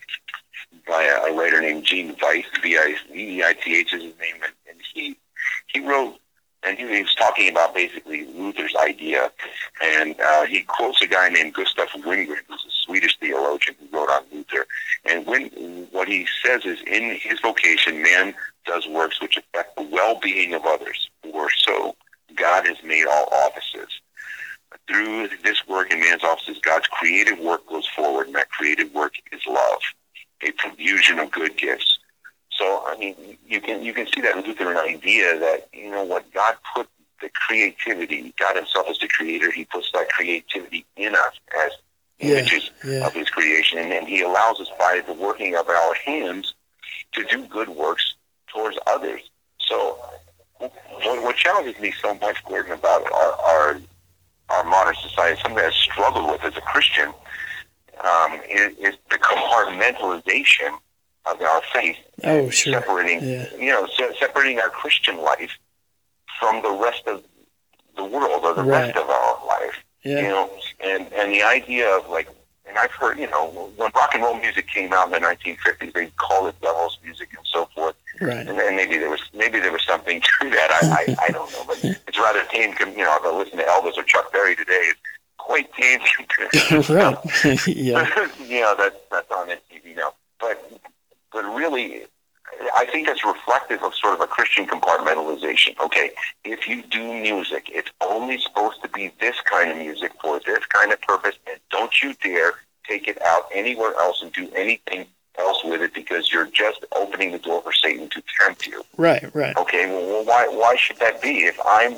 by 0.86 1.04
a, 1.04 1.32
a 1.32 1.36
writer 1.36 1.60
named 1.60 1.84
Gene 1.84 2.14
Veith, 2.16 2.44
V-I-V-I-T-H 2.62 3.94
is 3.94 4.02
his 4.02 4.18
name, 4.20 4.36
and 4.68 4.78
he 4.94 5.16
he 5.72 5.80
wrote, 5.80 6.16
and 6.62 6.78
he, 6.78 6.84
was 6.84 7.14
talking 7.14 7.48
about 7.48 7.74
basically 7.74 8.26
Luther's 8.26 8.74
idea, 8.76 9.30
and 9.82 10.18
uh, 10.20 10.44
he 10.44 10.62
quotes 10.62 11.00
a 11.00 11.06
guy 11.06 11.28
named 11.28 11.54
Gustav 11.54 11.88
Wingren, 11.88 12.38
who's 12.48 12.64
a 12.66 12.72
Swedish 12.84 13.16
theologian 13.18 13.76
who 13.80 13.96
wrote 13.96 14.10
on 14.10 14.24
Luther, 14.32 14.66
and 15.04 15.26
when 15.26 15.46
what 15.90 16.08
he 16.08 16.26
says 16.44 16.64
is, 16.64 16.80
in 16.86 17.16
his 17.16 17.40
vocation, 17.40 18.02
man 18.02 18.34
does 18.66 18.86
works 18.86 19.20
which 19.20 19.36
affect 19.36 19.76
the 19.76 19.82
well-being 19.82 20.54
of 20.54 20.64
others, 20.64 21.08
for 21.22 21.50
so 21.50 21.94
God 22.36 22.66
has 22.66 22.76
made 22.84 23.06
all 23.06 23.28
offices. 23.32 23.88
Through 24.86 25.28
this 25.44 25.66
work 25.68 25.92
in 25.92 26.00
man's 26.00 26.24
offices, 26.24 26.58
God's 26.62 26.86
creative 26.88 27.38
work 27.38 27.66
goes 27.68 27.86
forward, 27.88 28.26
and 28.26 28.34
that 28.34 28.50
creative 28.50 28.92
work 28.92 29.14
is 29.32 29.40
love, 29.46 29.80
a 30.42 30.50
profusion 30.52 31.18
of 31.18 31.30
good 31.30 31.56
gifts. 31.56 31.99
So, 32.60 32.84
I 32.86 32.94
mean, 32.98 33.14
you 33.48 33.58
can 33.60 33.82
you 33.82 33.94
can 33.94 34.06
see 34.14 34.20
that 34.20 34.36
Lutheran 34.46 34.76
idea 34.76 35.38
that 35.38 35.68
you 35.72 35.90
know 35.90 36.04
what 36.04 36.30
God 36.34 36.56
put 36.74 36.88
the 37.22 37.30
creativity, 37.30 38.34
God 38.38 38.56
Himself 38.56 38.86
is 38.90 38.98
the 38.98 39.08
Creator. 39.08 39.50
He 39.50 39.64
puts 39.64 39.90
that 39.92 40.10
creativity 40.10 40.84
in 40.96 41.14
us 41.14 41.34
as 41.64 41.72
Yeah, 42.18 42.36
images 42.36 42.70
yeah. 42.84 43.06
of 43.06 43.14
His 43.14 43.30
creation, 43.30 43.78
and 43.78 44.06
He 44.06 44.20
allows 44.20 44.60
us 44.60 44.68
by 44.78 45.00
the 45.06 45.14
working 45.14 45.56
of 45.56 45.70
our 45.70 45.94
hands 45.94 46.54
to 47.12 47.24
do 47.24 47.46
good 47.46 47.70
works 47.70 48.14
towards 48.52 48.76
others. 48.86 49.22
So, 49.58 49.98
what, 50.58 51.22
what 51.22 51.36
challenges 51.36 51.80
me 51.80 51.94
so 52.02 52.12
much, 52.16 52.44
Gordon, 52.44 52.72
about 52.72 53.10
our, 53.10 53.32
our 53.40 53.80
our 54.50 54.64
modern 54.64 54.96
society, 55.00 55.40
something 55.40 55.64
I've 55.64 55.72
struggled 55.72 56.30
with 56.30 56.44
as 56.44 56.56
a 56.58 56.60
Christian, 56.60 57.08
um, 58.04 58.32
is, 58.50 58.76
is 58.78 58.94
the 59.08 59.16
compartmentalization 59.30 60.76
of 61.26 61.40
our 61.42 61.62
faith, 61.72 61.96
oh 62.24 62.48
sure 62.50 62.74
separating, 62.80 63.22
Yeah. 63.22 63.46
you 63.58 63.70
know, 63.72 63.86
se- 63.96 64.16
separating 64.18 64.58
our 64.60 64.70
Christian 64.70 65.18
life 65.18 65.50
from 66.38 66.62
the 66.62 66.70
rest 66.70 67.06
of 67.06 67.22
the 67.96 68.04
world 68.04 68.44
or 68.44 68.54
the 68.54 68.62
Right. 68.62 68.86
rest 68.86 68.96
of 68.96 69.08
our 69.10 69.46
life. 69.46 69.76
You 70.02 70.22
know, 70.22 70.50
and 70.80 71.12
and 71.12 71.30
the 71.32 71.42
idea 71.42 71.86
of 71.94 72.08
like, 72.08 72.26
and 72.66 72.78
I've 72.78 72.90
heard, 72.92 73.18
you 73.18 73.28
know, 73.28 73.48
when 73.76 73.90
rock 73.94 74.14
and 74.14 74.22
roll 74.22 74.34
music 74.34 74.66
came 74.68 74.94
out 74.94 75.06
in 75.06 75.12
the 75.12 75.20
1950s, 75.20 75.92
they 75.92 76.06
called 76.16 76.48
it 76.48 76.60
devil's 76.62 76.98
music 77.04 77.28
and 77.36 77.46
so 77.46 77.66
forth. 77.74 77.94
right 78.20 78.46
And, 78.48 78.58
and 78.58 78.76
maybe 78.76 78.96
there 78.96 79.10
was 79.10 79.20
maybe 79.34 79.60
there 79.60 79.72
was 79.72 79.82
something 79.86 80.20
to 80.40 80.50
that. 80.50 80.70
I, 80.82 81.02
I, 81.12 81.26
I 81.26 81.30
don't 81.32 81.52
know, 81.52 81.64
but 81.66 81.84
it's 82.08 82.18
rather 82.18 82.42
tame. 82.44 82.74
You 82.96 83.04
know, 83.04 83.14
if 83.16 83.24
I 83.24 83.30
listen 83.36 83.58
to 83.58 83.64
Elvis 83.64 83.98
or 83.98 84.02
Chuck 84.04 84.32
Berry 84.32 84.56
today, 84.56 84.84
it's 84.90 85.00
quite 85.36 85.70
tame 85.74 86.00
compared 86.16 86.88
right 86.90 87.66
yeah 87.66 88.28
you 88.46 88.60
know 88.60 88.74
that's 88.78 88.96
that's 89.10 89.30
on 89.30 89.48
MTV 89.48 89.96
now. 89.96 90.14
But 90.40 90.79
but 91.40 91.54
really, 91.54 92.02
I 92.76 92.84
think 92.86 93.06
that's 93.06 93.24
reflective 93.24 93.82
of 93.82 93.94
sort 93.94 94.14
of 94.14 94.20
a 94.20 94.26
Christian 94.26 94.66
compartmentalization. 94.66 95.78
Okay, 95.80 96.10
if 96.44 96.68
you 96.68 96.82
do 96.82 97.02
music, 97.14 97.70
it's 97.72 97.90
only 98.02 98.38
supposed 98.38 98.82
to 98.82 98.88
be 98.88 99.12
this 99.20 99.40
kind 99.40 99.70
of 99.70 99.78
music 99.78 100.12
for 100.20 100.38
this 100.40 100.64
kind 100.66 100.92
of 100.92 101.00
purpose, 101.00 101.36
and 101.48 101.58
don't 101.70 102.02
you 102.02 102.12
dare 102.22 102.52
take 102.86 103.08
it 103.08 103.20
out 103.22 103.44
anywhere 103.54 103.94
else 103.94 104.20
and 104.22 104.32
do 104.32 104.50
anything 104.54 105.06
else 105.38 105.64
with 105.64 105.80
it 105.80 105.94
because 105.94 106.30
you're 106.30 106.50
just 106.50 106.84
opening 106.94 107.32
the 107.32 107.38
door 107.38 107.62
for 107.62 107.72
Satan 107.72 108.08
to 108.10 108.22
tempt 108.38 108.66
you. 108.66 108.82
right 108.98 109.24
right 109.34 109.56
Okay, 109.56 109.86
well, 109.86 110.24
why 110.24 110.46
why 110.48 110.76
should 110.76 110.98
that 110.98 111.22
be? 111.22 111.44
If 111.44 111.58
I'm 111.64 111.96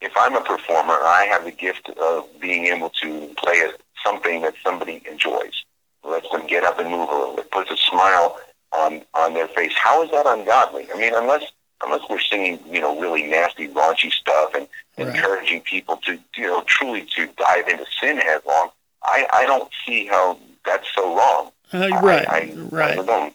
if 0.00 0.12
I'm 0.16 0.36
a 0.36 0.42
performer, 0.42 0.94
I 0.94 1.26
have 1.30 1.44
the 1.44 1.50
gift 1.50 1.88
of 1.88 2.28
being 2.38 2.66
able 2.66 2.90
to 3.02 3.34
play 3.36 3.62
something 4.04 4.42
that 4.42 4.54
somebody 4.62 5.02
enjoys, 5.10 5.64
lets 6.06 6.28
them 6.30 6.46
get 6.46 6.64
up 6.64 6.78
and 6.78 6.90
move 6.90 7.08
a 7.08 7.14
little 7.14 7.36
bit, 7.36 7.50
puts 7.50 7.70
a 7.70 7.76
smile 7.76 8.38
on 8.72 9.02
on 9.14 9.34
their 9.34 9.48
face. 9.48 9.72
How 9.76 10.02
is 10.02 10.10
that 10.10 10.26
ungodly? 10.26 10.86
I 10.94 10.98
mean, 10.98 11.12
unless 11.14 11.44
unless 11.84 12.02
we're 12.08 12.20
singing, 12.20 12.58
you 12.70 12.80
know, 12.80 12.98
really 13.00 13.24
nasty, 13.24 13.68
raunchy 13.68 14.10
stuff 14.12 14.54
and 14.54 14.68
Right. 14.96 15.08
encouraging 15.08 15.60
people 15.62 15.96
to, 16.06 16.12
you 16.36 16.46
know, 16.46 16.62
truly 16.66 17.04
to 17.16 17.26
dive 17.36 17.66
into 17.68 17.84
sin 18.00 18.16
headlong, 18.18 18.70
I 19.02 19.26
I 19.32 19.44
don't 19.46 19.68
see 19.84 20.06
how 20.06 20.38
that's 20.64 20.86
so 20.94 21.16
wrong. 21.16 21.50
uh, 21.72 21.78
I- 21.92 22.00
right 22.00 22.28
I, 22.28 22.52
right 22.70 22.98
I 22.98 23.02
don't. 23.04 23.34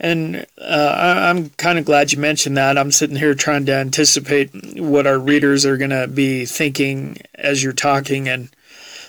And 0.00 0.46
uh, 0.58 0.94
I, 0.96 1.28
I'm 1.30 1.50
kind 1.50 1.78
of 1.78 1.84
glad 1.84 2.12
you 2.12 2.18
mentioned 2.18 2.56
that. 2.56 2.78
I'm 2.78 2.92
sitting 2.92 3.16
here 3.16 3.34
trying 3.34 3.66
to 3.66 3.74
anticipate 3.74 4.50
what 4.80 5.06
our 5.06 5.18
readers 5.18 5.66
are 5.66 5.76
going 5.76 5.90
to 5.90 6.06
be 6.06 6.44
thinking 6.46 7.18
as 7.34 7.62
you're 7.62 7.72
talking. 7.72 8.28
And 8.28 8.48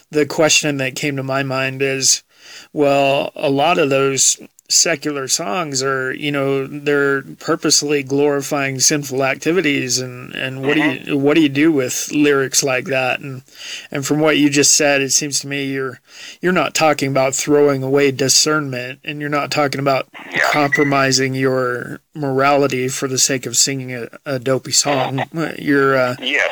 the 0.10 0.26
question 0.26 0.78
that 0.78 0.96
came 0.96 1.16
to 1.18 1.24
my 1.24 1.44
mind 1.44 1.82
is 1.82 2.24
well, 2.74 3.32
a 3.36 3.50
lot 3.50 3.78
of 3.78 3.90
those 3.90 4.38
secular 4.70 5.30
songs 5.30 5.82
are, 5.82 6.12
you 6.12 6.30
know, 6.30 6.68
they're 6.68 7.22
purposely 7.22 8.04
glorifying 8.04 8.82
sinful 8.82 9.24
activities 9.24 9.98
and, 9.98 10.34
and 10.36 10.62
what 10.62 10.74
do 10.74 10.82
you 10.84 11.18
what 11.18 11.36
do 11.36 11.42
you 11.42 11.48
do 11.48 11.72
with 11.72 12.12
lyrics 12.12 12.64
like 12.64 12.84
that? 12.86 13.22
And 13.22 13.44
and 13.92 14.06
from 14.06 14.20
what 14.20 14.38
you 14.38 14.50
just 14.50 14.76
said, 14.76 15.02
it 15.02 15.12
seems 15.14 15.40
to 15.40 15.48
me 15.48 15.72
you're 15.72 16.02
you're 16.42 16.52
not 16.52 16.74
talking 16.76 17.10
about 17.10 17.34
throwing 17.34 17.82
away 17.82 18.12
discernment 18.12 19.00
and 19.06 19.22
you're 19.22 19.30
not 19.30 19.52
talking 19.52 19.80
about 19.80 20.10
Yeah. 20.34 20.50
compromising 20.52 21.34
your 21.34 22.02
morality 22.14 22.90
for 22.90 23.08
the 23.08 23.18
sake 23.18 23.46
of 23.46 23.56
singing 23.56 23.94
a, 23.96 24.10
a 24.26 24.38
dopey 24.38 24.74
song. 24.74 25.24
You're 25.58 25.96
uh, 25.96 26.16
Yeah. 26.20 26.52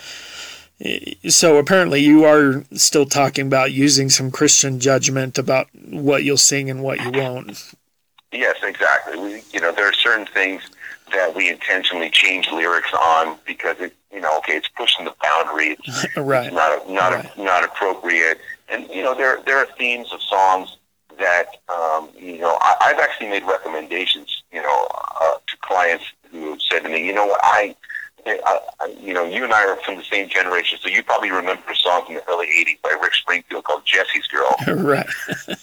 So 1.30 1.58
apparently 1.58 2.02
you 2.02 2.26
are 2.26 2.64
still 2.74 3.06
talking 3.06 3.48
about 3.48 3.72
using 3.72 4.10
some 4.10 4.32
Christian 4.32 4.80
judgment 4.80 5.38
about 5.38 5.68
what 5.90 6.24
you'll 6.24 6.38
sing 6.38 6.70
and 6.70 6.84
what 6.84 7.00
you 7.02 7.12
won't. 7.12 7.74
Yes, 8.32 8.58
exactly. 8.64 9.18
We, 9.18 9.42
you 9.54 9.62
know, 9.62 9.72
there 9.72 9.88
are 9.88 9.94
certain 9.94 10.26
things 10.26 10.62
that 11.14 11.34
we 11.36 11.50
intentionally 11.50 12.10
change 12.10 12.50
lyrics 12.52 12.92
on 12.94 13.38
because 13.46 13.80
it, 13.80 13.94
you 14.12 14.20
know, 14.20 14.38
okay, 14.40 14.58
it's 14.58 14.68
pushing 14.68 15.06
the 15.06 15.14
boundary. 15.22 15.78
It's, 15.80 16.06
right. 16.18 16.48
it's 16.48 16.56
not 16.56 16.90
not 16.90 17.14
Right. 17.14 17.38
not 17.38 17.64
appropriate. 17.64 18.40
And 18.68 18.88
you 18.90 19.04
know, 19.04 19.14
there 19.16 19.42
there 19.46 19.58
are 19.58 19.68
themes 19.78 20.12
of 20.12 20.22
songs 20.22 20.78
that 21.20 21.46
um, 21.70 22.10
you 22.18 22.40
know 22.40 22.58
I, 22.60 22.76
I've 22.82 23.00
actually 23.00 23.30
made 23.30 23.44
recommendations, 23.44 24.44
you 24.52 24.62
know, 24.62 24.88
uh, 25.22 25.36
to 25.48 25.58
clients 25.62 26.04
who 26.32 26.50
have 26.52 26.62
said 26.62 26.80
to 26.84 26.90
me, 26.90 27.06
you 27.06 27.14
know 27.14 27.26
what, 27.28 27.40
I, 27.44 27.76
I, 28.26 28.60
I, 28.80 28.96
you 29.00 29.14
know, 29.14 29.24
you 29.24 29.44
and 29.44 29.54
I 29.54 29.68
are 29.68 29.76
from 29.78 29.98
the 29.98 30.04
same 30.04 30.28
generation, 30.30 30.80
so 30.82 30.90
you 30.90 31.04
probably 31.04 31.30
remember 31.30 31.62
a 31.70 31.76
song 31.76 32.06
from 32.06 32.16
the 32.16 32.28
early 32.28 32.48
'80s 32.48 32.82
by 32.82 32.98
Rick 33.02 33.14
Springfield 33.14 33.64
called 33.64 33.84
"Jesse's 33.86 34.28
Girl." 34.28 34.56
right. 34.84 35.06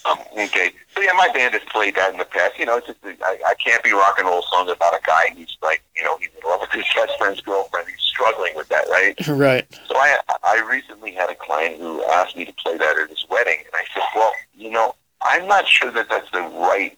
Um, 0.09 0.19
okay, 0.39 0.71
so 0.95 1.01
yeah, 1.01 1.13
my 1.15 1.29
band 1.35 1.55
has 1.55 1.63
played 1.71 1.97
that 1.97 2.13
in 2.13 2.19
the 2.19 2.25
past. 2.25 2.59
You 2.59 2.67
know, 2.67 2.77
it's 2.77 2.87
just 2.87 2.99
I, 3.05 3.39
I 3.47 3.55
can't 3.55 3.83
be 3.83 3.93
rock 3.93 4.17
and 4.19 4.29
roll 4.29 4.43
songs 4.43 4.71
about 4.71 4.95
a 4.95 5.01
guy 5.05 5.31
who's 5.37 5.57
like, 5.63 5.83
you 5.97 6.05
know, 6.05 6.17
he's 6.19 6.31
in 6.41 6.49
love 6.49 6.61
with 6.61 6.71
his 6.71 6.85
best 6.95 7.19
friend's 7.19 7.41
girlfriend. 7.41 7.89
He's 7.89 8.01
struggling 8.01 8.55
with 8.55 8.69
that, 8.69 8.87
right? 8.89 9.29
Right. 9.29 9.67
So 9.89 9.97
I 9.97 10.19
I 10.45 10.65
recently 10.71 11.13
had 11.13 11.31
a 11.31 11.35
client 11.35 11.79
who 11.81 12.03
asked 12.05 12.37
me 12.37 12.45
to 12.45 12.53
play 12.55 12.77
that 12.77 12.99
at 12.99 13.11
his 13.11 13.25
wedding, 13.29 13.59
and 13.59 13.75
I 13.75 13.85
said, 13.93 14.03
well, 14.15 14.33
you 14.55 14.71
know, 14.71 14.95
I'm 15.23 15.49
not 15.49 15.67
sure 15.67 15.91
that 15.91 16.09
that's 16.09 16.31
the 16.31 16.43
right 16.43 16.97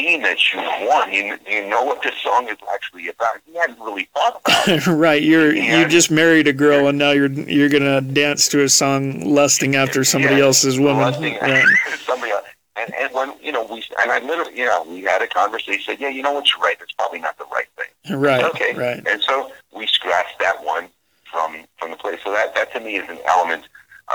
theme 0.00 0.22
that 0.22 0.52
you 0.52 0.58
want. 0.88 1.12
You, 1.12 1.36
you 1.48 1.68
know 1.68 1.84
what 1.84 2.02
this 2.02 2.14
song 2.22 2.48
is 2.48 2.56
actually 2.72 3.08
about. 3.08 3.36
He 3.46 3.56
hadn't 3.58 3.78
really 3.80 4.08
thought 4.14 4.40
about 4.44 4.68
it. 4.68 4.86
right. 4.86 5.22
You're 5.22 5.52
you 5.54 5.86
just 5.88 6.10
married 6.10 6.48
a 6.48 6.52
girl 6.52 6.88
and 6.88 6.98
now 6.98 7.10
you're 7.12 7.30
you're 7.30 7.68
gonna 7.68 8.00
dance 8.00 8.48
to 8.50 8.62
a 8.62 8.68
song 8.68 9.20
lusting 9.24 9.76
after 9.76 10.04
somebody 10.04 10.36
Yeah, 10.36 10.44
else's 10.44 10.78
woman. 10.78 11.02
lusting 11.02 11.36
Right. 11.40 11.64
somebody 12.04 12.32
else. 12.32 12.44
And, 12.76 12.94
and 12.94 13.12
when 13.12 13.32
you 13.42 13.52
know 13.52 13.64
we 13.64 13.82
and 14.00 14.10
I 14.10 14.20
literally 14.20 14.56
you 14.58 14.66
know 14.66 14.84
we 14.88 15.02
had 15.02 15.22
a 15.22 15.26
conversation. 15.26 15.82
Said, 15.84 16.00
yeah, 16.00 16.08
you 16.08 16.22
know 16.22 16.32
what, 16.32 16.50
you're 16.50 16.62
right. 16.62 16.76
It's 16.80 16.92
probably 16.92 17.18
not 17.20 17.36
the 17.38 17.44
right 17.52 17.66
thing. 17.76 18.18
Right. 18.18 18.44
Okay. 18.44 18.72
Right. 18.74 19.06
And 19.06 19.22
so 19.22 19.52
we 19.74 19.86
scratched 19.86 20.38
that 20.40 20.64
one 20.64 20.88
from 21.30 21.56
from 21.78 21.90
the 21.90 21.96
place. 21.96 22.20
So 22.24 22.30
that 22.32 22.54
that 22.54 22.72
to 22.74 22.80
me 22.80 22.96
is 22.96 23.08
an 23.08 23.18
element 23.26 23.64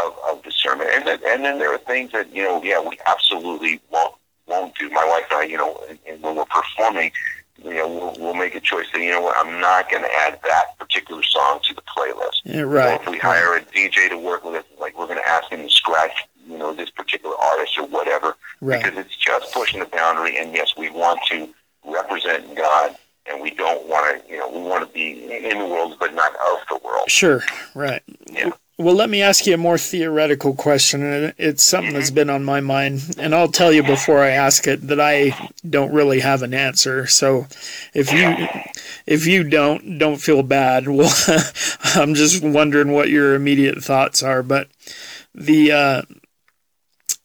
of, 0.04 0.16
of 0.30 0.44
discernment. 0.44 0.90
And 0.94 1.06
then 1.06 1.20
and 1.28 1.44
then 1.44 1.60
there 1.60 1.72
are 1.74 1.78
things 1.78 2.12
that 2.14 2.34
you 2.36 2.44
know, 2.44 2.62
yeah, 2.64 2.80
we 2.82 2.98
absolutely 3.06 3.80
won't 3.92 4.16
won't 4.48 4.76
do. 4.76 4.90
My 4.90 5.06
wife 5.06 5.26
and 5.32 5.40
I, 5.40 5.44
you 5.46 5.58
know, 5.58 5.84
and, 5.90 6.00
and 6.08 6.22
when 6.22 6.36
we're 6.36 6.46
performing, 6.46 7.12
you 7.64 7.74
know, 7.74 7.88
we'll, 7.88 8.16
we'll 8.20 8.34
make 8.34 8.56
a 8.56 8.60
choice 8.60 8.86
that 8.94 9.02
you 9.02 9.10
know 9.12 9.22
what, 9.22 9.36
I'm 9.38 9.60
not 9.60 9.90
going 9.90 10.04
to 10.04 10.14
add 10.14 10.40
that 10.44 10.78
particular 10.78 11.24
song 11.24 11.60
to 11.64 11.74
the 11.74 11.82
playlist. 11.82 12.42
Yeah, 12.44 12.62
right. 12.62 13.00
if 13.02 13.08
we 13.10 13.18
hire 13.18 13.56
a 13.56 13.62
DJ 13.62 14.10
to 14.10 14.18
work 14.18 14.44
with 14.44 14.56
us, 14.56 14.64
like 14.80 14.98
we're 14.98 15.08
going 15.08 15.20
to 15.20 15.28
ask 15.28 15.50
him 15.52 15.62
to 15.64 15.70
scratch, 15.70 16.12
you 16.48 16.58
know, 16.58 16.74
this 16.74 16.90
particular 16.90 17.36
artist 17.42 17.78
or 17.78 17.88
whatever, 17.88 18.36
Right. 18.62 18.84
because 18.84 18.98
it's 18.98 19.16
just 19.16 19.54
pushing 19.54 19.80
the 19.80 19.86
boundary. 19.86 20.38
And 20.38 20.54
yes, 20.54 20.74
we 20.78 20.90
want 20.90 21.20
to 21.30 21.50
represent 21.86 22.56
God, 22.56 22.96
and 23.26 23.42
we 23.42 23.52
don't 23.52 23.88
want 23.88 24.22
to, 24.26 24.32
you 24.32 24.38
know, 24.38 24.50
we 24.52 24.62
want 24.62 24.86
to 24.88 24.94
be 24.94 25.24
in 25.46 25.58
the 25.58 25.66
world, 25.66 25.96
but 26.00 26.14
not 26.14 26.34
of 26.34 26.60
the 26.70 26.80
world. 26.86 27.10
Sure. 27.10 27.42
Right. 27.74 28.04
Yeah. 28.30 28.52
Well, 28.78 28.96
let 28.96 29.10
me 29.10 29.22
ask 29.22 29.48
you 29.48 29.54
a 29.54 29.58
more 29.58 29.78
theoretical 29.78 30.54
question, 30.54 31.02
and 31.02 31.34
it's 31.38 31.64
something 31.64 31.94
that's 31.94 32.12
been 32.12 32.30
on 32.30 32.44
my 32.44 32.60
mind. 32.60 33.16
And 33.18 33.34
I'll 33.34 33.48
tell 33.48 33.72
you 33.72 33.82
before 33.82 34.22
I 34.22 34.32
ask 34.32 34.68
it 34.68 34.86
that 34.88 35.00
I 35.00 35.50
don't 35.68 35.94
really 35.94 36.20
have 36.20 36.44
an 36.44 36.54
answer. 36.54 37.08
So, 37.08 37.48
if 37.94 38.12
you 38.12 38.36
if 39.06 39.26
you 39.28 39.46
don't, 39.46 39.98
don't 39.98 40.18
feel 40.18 40.44
bad. 40.44 40.88
Well, 40.96 41.14
I'm 41.96 42.16
just 42.16 42.44
wondering 42.44 42.92
what 42.92 43.08
your 43.08 43.34
immediate 43.34 43.82
thoughts 43.82 44.22
are. 44.22 44.44
But 44.44 44.68
the 45.34 45.72
uh, 45.72 46.02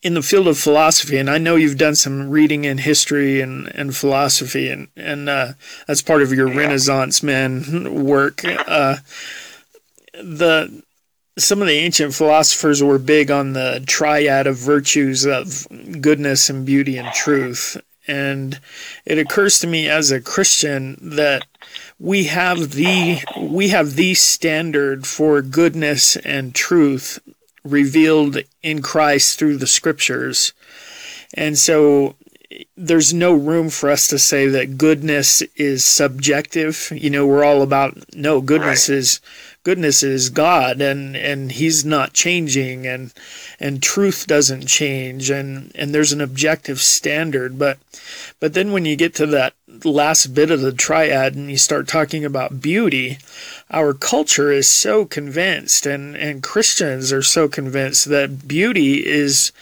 in 0.05 0.15
the 0.15 0.23
field 0.23 0.47
of 0.47 0.57
philosophy, 0.57 1.19
and 1.19 1.29
I 1.29 1.39
know 1.39 1.57
you've 1.57 1.79
done 1.79 1.97
some 1.97 2.31
reading 2.31 2.65
in 2.65 2.79
history 2.79 3.41
and, 3.41 3.67
and 3.75 3.97
philosophy, 3.97 4.69
and 4.69 4.87
and 4.97 5.29
uh, 5.29 5.53
that's 5.89 6.01
part 6.03 6.23
of 6.23 6.33
your 6.33 6.47
Renaissance 6.47 7.25
man 7.25 8.05
work. 8.05 8.45
Uh, 8.45 8.99
the 10.15 10.85
some 11.39 11.63
of 11.63 11.69
the 11.69 11.75
ancient 11.75 12.15
philosophers 12.15 12.83
were 12.83 12.99
big 12.99 13.31
on 13.31 13.53
the 13.53 13.83
triad 13.87 14.47
of 14.47 14.57
virtues 14.57 15.25
of 15.25 15.67
goodness 16.01 16.51
and 16.51 16.67
beauty 16.67 16.97
and 16.97 17.13
truth. 17.13 17.77
And 18.07 18.61
it 19.05 19.19
occurs 19.19 19.59
to 19.61 19.67
me 19.67 19.89
as 19.89 20.11
a 20.11 20.21
Christian 20.21 20.99
that 21.01 21.47
we 21.99 22.25
have 22.25 22.73
the 22.73 23.21
we 23.39 23.69
have 23.69 23.95
the 23.95 24.15
standard 24.15 25.07
for 25.07 25.43
goodness 25.43 26.17
and 26.17 26.55
truth 26.55 27.21
revealed 27.63 28.39
in 28.63 28.83
Christ 28.83 29.39
through 29.39 29.59
the 29.59 29.67
scriptures. 29.67 30.53
And 31.35 31.57
so 31.57 32.17
there's 32.77 33.15
no 33.15 33.33
room 33.35 33.71
for 33.71 33.91
us 33.91 34.09
to 34.09 34.19
say 34.19 34.49
that 34.49 34.79
goodness 34.79 35.43
is 35.57 35.85
subjective. 35.85 36.91
You 36.95 37.11
know, 37.11 37.27
we're 37.27 37.45
all 37.45 37.63
about 37.63 37.97
no 38.15 38.41
goodness 38.41 38.89
is 38.89 39.21
goodness 39.63 40.03
is 40.03 40.31
God 40.31 40.81
and 40.81 41.17
and 41.17 41.53
he's 41.53 41.85
not 41.85 42.13
changing 42.13 42.87
and 42.87 43.13
and 43.59 43.83
truth 43.83 44.27
doesn't 44.27 44.67
change 44.67 45.31
and 45.31 45.73
and 45.75 45.95
there's 45.95 46.13
an 46.13 46.21
objective 46.21 46.81
standard. 46.81 47.59
But 47.59 47.79
but 48.39 48.55
then 48.55 48.73
when 48.73 48.85
you 48.85 48.97
get 48.97 49.15
to 49.17 49.27
that 49.27 49.55
last 49.85 50.35
bit 50.35 50.51
of 50.51 50.61
the 50.61 50.73
triad 50.73 51.35
and 51.35 51.51
you 51.51 51.57
start 51.57 51.89
talking 51.89 52.25
about 52.25 52.61
beauty 52.61 53.19
our 53.71 53.95
culture 53.95 54.51
is 54.51 54.69
so 54.69 55.05
convinced 55.05 55.87
and 55.87 56.17
and 56.17 56.43
Christians 56.43 57.13
are 57.13 57.23
so 57.23 57.49
convinced 57.49 58.07
that 58.07 58.49
beauty 58.49 59.07
is 59.07 59.53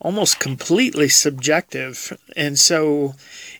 almost 0.00 0.38
completely 0.38 1.08
subjective. 1.08 2.16
And 2.36 2.58
so 2.58 3.14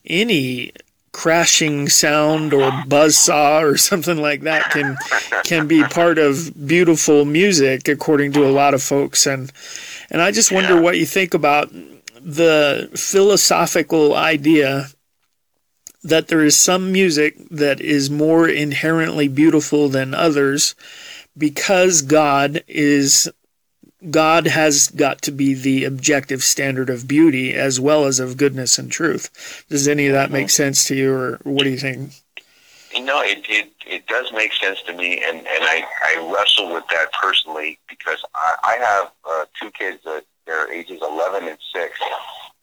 any 0.06 0.72
crashing 1.18 1.88
sound 1.88 2.54
or 2.54 2.70
buzz 2.86 3.18
saw 3.18 3.58
or 3.60 3.76
something 3.76 4.18
like 4.18 4.42
that 4.42 4.70
can 4.70 4.96
can 5.42 5.66
be 5.66 5.82
part 5.82 6.16
of 6.16 6.52
beautiful 6.64 7.24
music 7.24 7.88
according 7.88 8.30
to 8.30 8.46
a 8.46 8.54
lot 8.54 8.72
of 8.72 8.80
folks. 8.80 9.26
And 9.26 9.50
and 10.10 10.22
I 10.22 10.30
just 10.30 10.52
wonder 10.52 10.80
what 10.80 10.96
you 10.96 11.04
think 11.04 11.34
about 11.34 11.72
the 12.22 12.88
philosophical 12.94 14.14
idea 14.14 14.86
that 16.04 16.28
there 16.28 16.44
is 16.44 16.56
some 16.56 16.92
music 16.92 17.34
that 17.50 17.80
is 17.80 18.08
more 18.08 18.48
inherently 18.48 19.26
beautiful 19.26 19.88
than 19.88 20.14
others 20.14 20.76
because 21.36 22.00
God 22.00 22.62
is 22.68 23.28
God 24.10 24.46
has 24.46 24.88
got 24.88 25.22
to 25.22 25.32
be 25.32 25.54
the 25.54 25.84
objective 25.84 26.42
standard 26.44 26.88
of 26.88 27.08
beauty 27.08 27.54
as 27.54 27.80
well 27.80 28.04
as 28.04 28.20
of 28.20 28.36
goodness 28.36 28.78
and 28.78 28.90
truth. 28.90 29.64
Does 29.68 29.88
any 29.88 30.06
of 30.06 30.12
that 30.12 30.30
make 30.30 30.50
sense 30.50 30.84
to 30.84 30.94
you, 30.94 31.12
or 31.12 31.40
what 31.42 31.64
do 31.64 31.70
you 31.70 31.78
think? 31.78 32.12
You 32.94 33.04
know, 33.04 33.20
it, 33.22 33.44
it, 33.48 33.72
it 33.86 34.06
does 34.06 34.32
make 34.32 34.52
sense 34.52 34.80
to 34.82 34.92
me, 34.92 35.22
and, 35.24 35.38
and 35.38 35.46
I, 35.48 35.84
I 36.04 36.32
wrestle 36.32 36.72
with 36.72 36.84
that 36.90 37.12
personally 37.12 37.78
because 37.88 38.24
I, 38.34 38.54
I 38.62 38.76
have 38.76 39.10
uh, 39.28 39.44
two 39.60 39.70
kids 39.72 40.02
that 40.04 40.24
they're 40.46 40.72
ages 40.72 41.00
11 41.02 41.48
and 41.48 41.58
6, 41.74 41.98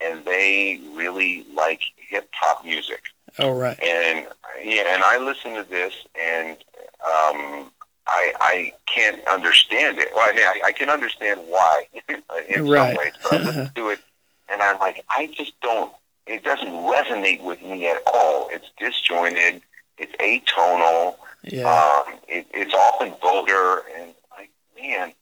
and 0.01 0.25
they 0.25 0.79
really 0.93 1.45
like 1.53 1.81
hip 1.97 2.29
hop 2.33 2.63
music. 2.65 3.01
Oh, 3.39 3.51
right. 3.51 3.77
And 3.83 4.27
yeah, 4.63 4.83
and 4.87 5.03
I 5.03 5.17
listen 5.17 5.53
to 5.55 5.63
this, 5.63 5.93
and 6.19 6.57
um, 7.05 7.71
I 8.07 8.33
I 8.39 8.73
can't 8.85 9.25
understand 9.27 9.97
it. 9.99 10.09
Well, 10.15 10.27
I 10.29 10.33
mean, 10.35 10.45
I, 10.45 10.61
I 10.65 10.71
can 10.71 10.89
understand 10.89 11.41
why 11.47 11.83
in 12.49 12.67
Right. 12.67 12.95
some 12.95 12.97
ways, 12.97 13.13
but 13.23 13.33
I 13.33 13.37
listen 13.43 13.71
to 13.75 13.89
it, 13.89 13.99
and 14.49 14.61
I'm 14.61 14.79
like, 14.79 15.03
I 15.09 15.27
just 15.27 15.59
don't. 15.61 15.91
It 16.27 16.43
doesn't 16.43 16.67
resonate 16.67 17.43
with 17.43 17.61
me 17.61 17.87
at 17.87 17.97
all. 18.07 18.49
It's 18.51 18.69
disjointed. 18.79 19.61
It's 19.97 20.11
atonal. 20.15 21.15
Yeah. 21.43 21.69
Um, 22.07 22.15
it, 22.27 22.47
it's 22.53 22.73
often 22.73 23.13
vulgar, 23.21 23.83
and 23.97 24.13
like, 24.37 24.49
man, 24.79 25.13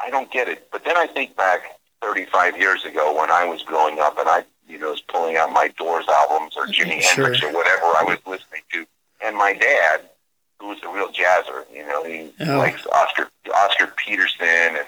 I 0.00 0.10
don't 0.10 0.30
get 0.30 0.48
it. 0.48 0.68
But 0.70 0.84
then 0.84 0.96
I 0.98 1.06
think 1.06 1.34
back 1.36 1.62
35 2.02 2.58
years 2.58 2.84
ago 2.84 3.18
when 3.18 3.30
I 3.30 3.44
was 3.46 3.62
growing 3.62 3.98
up, 4.00 4.18
and 4.18 4.28
I, 4.28 4.44
you 4.68 4.78
know, 4.78 4.90
was 4.90 5.00
pulling 5.00 5.36
out 5.36 5.50
my 5.52 5.68
Doors 5.78 6.04
albums 6.08 6.54
or 6.56 6.66
Jimi 6.66 7.00
Sure. 7.00 7.24
Hendrix 7.24 7.42
or 7.42 7.52
whatever 7.52 7.84
I 7.84 8.04
was 8.06 8.18
listening 8.26 8.62
to, 8.72 8.86
and 9.24 9.36
my 9.36 9.54
dad, 9.54 10.02
who 10.60 10.68
was 10.68 10.78
a 10.82 10.88
real 10.88 11.08
jazzer, 11.08 11.64
you 11.74 11.84
know, 11.86 12.04
he 12.04 12.30
Oh. 12.40 12.58
likes 12.58 12.86
Oscar 12.86 13.28
Oscar 13.54 13.86
Peterson 13.96 14.46
and 14.46 14.86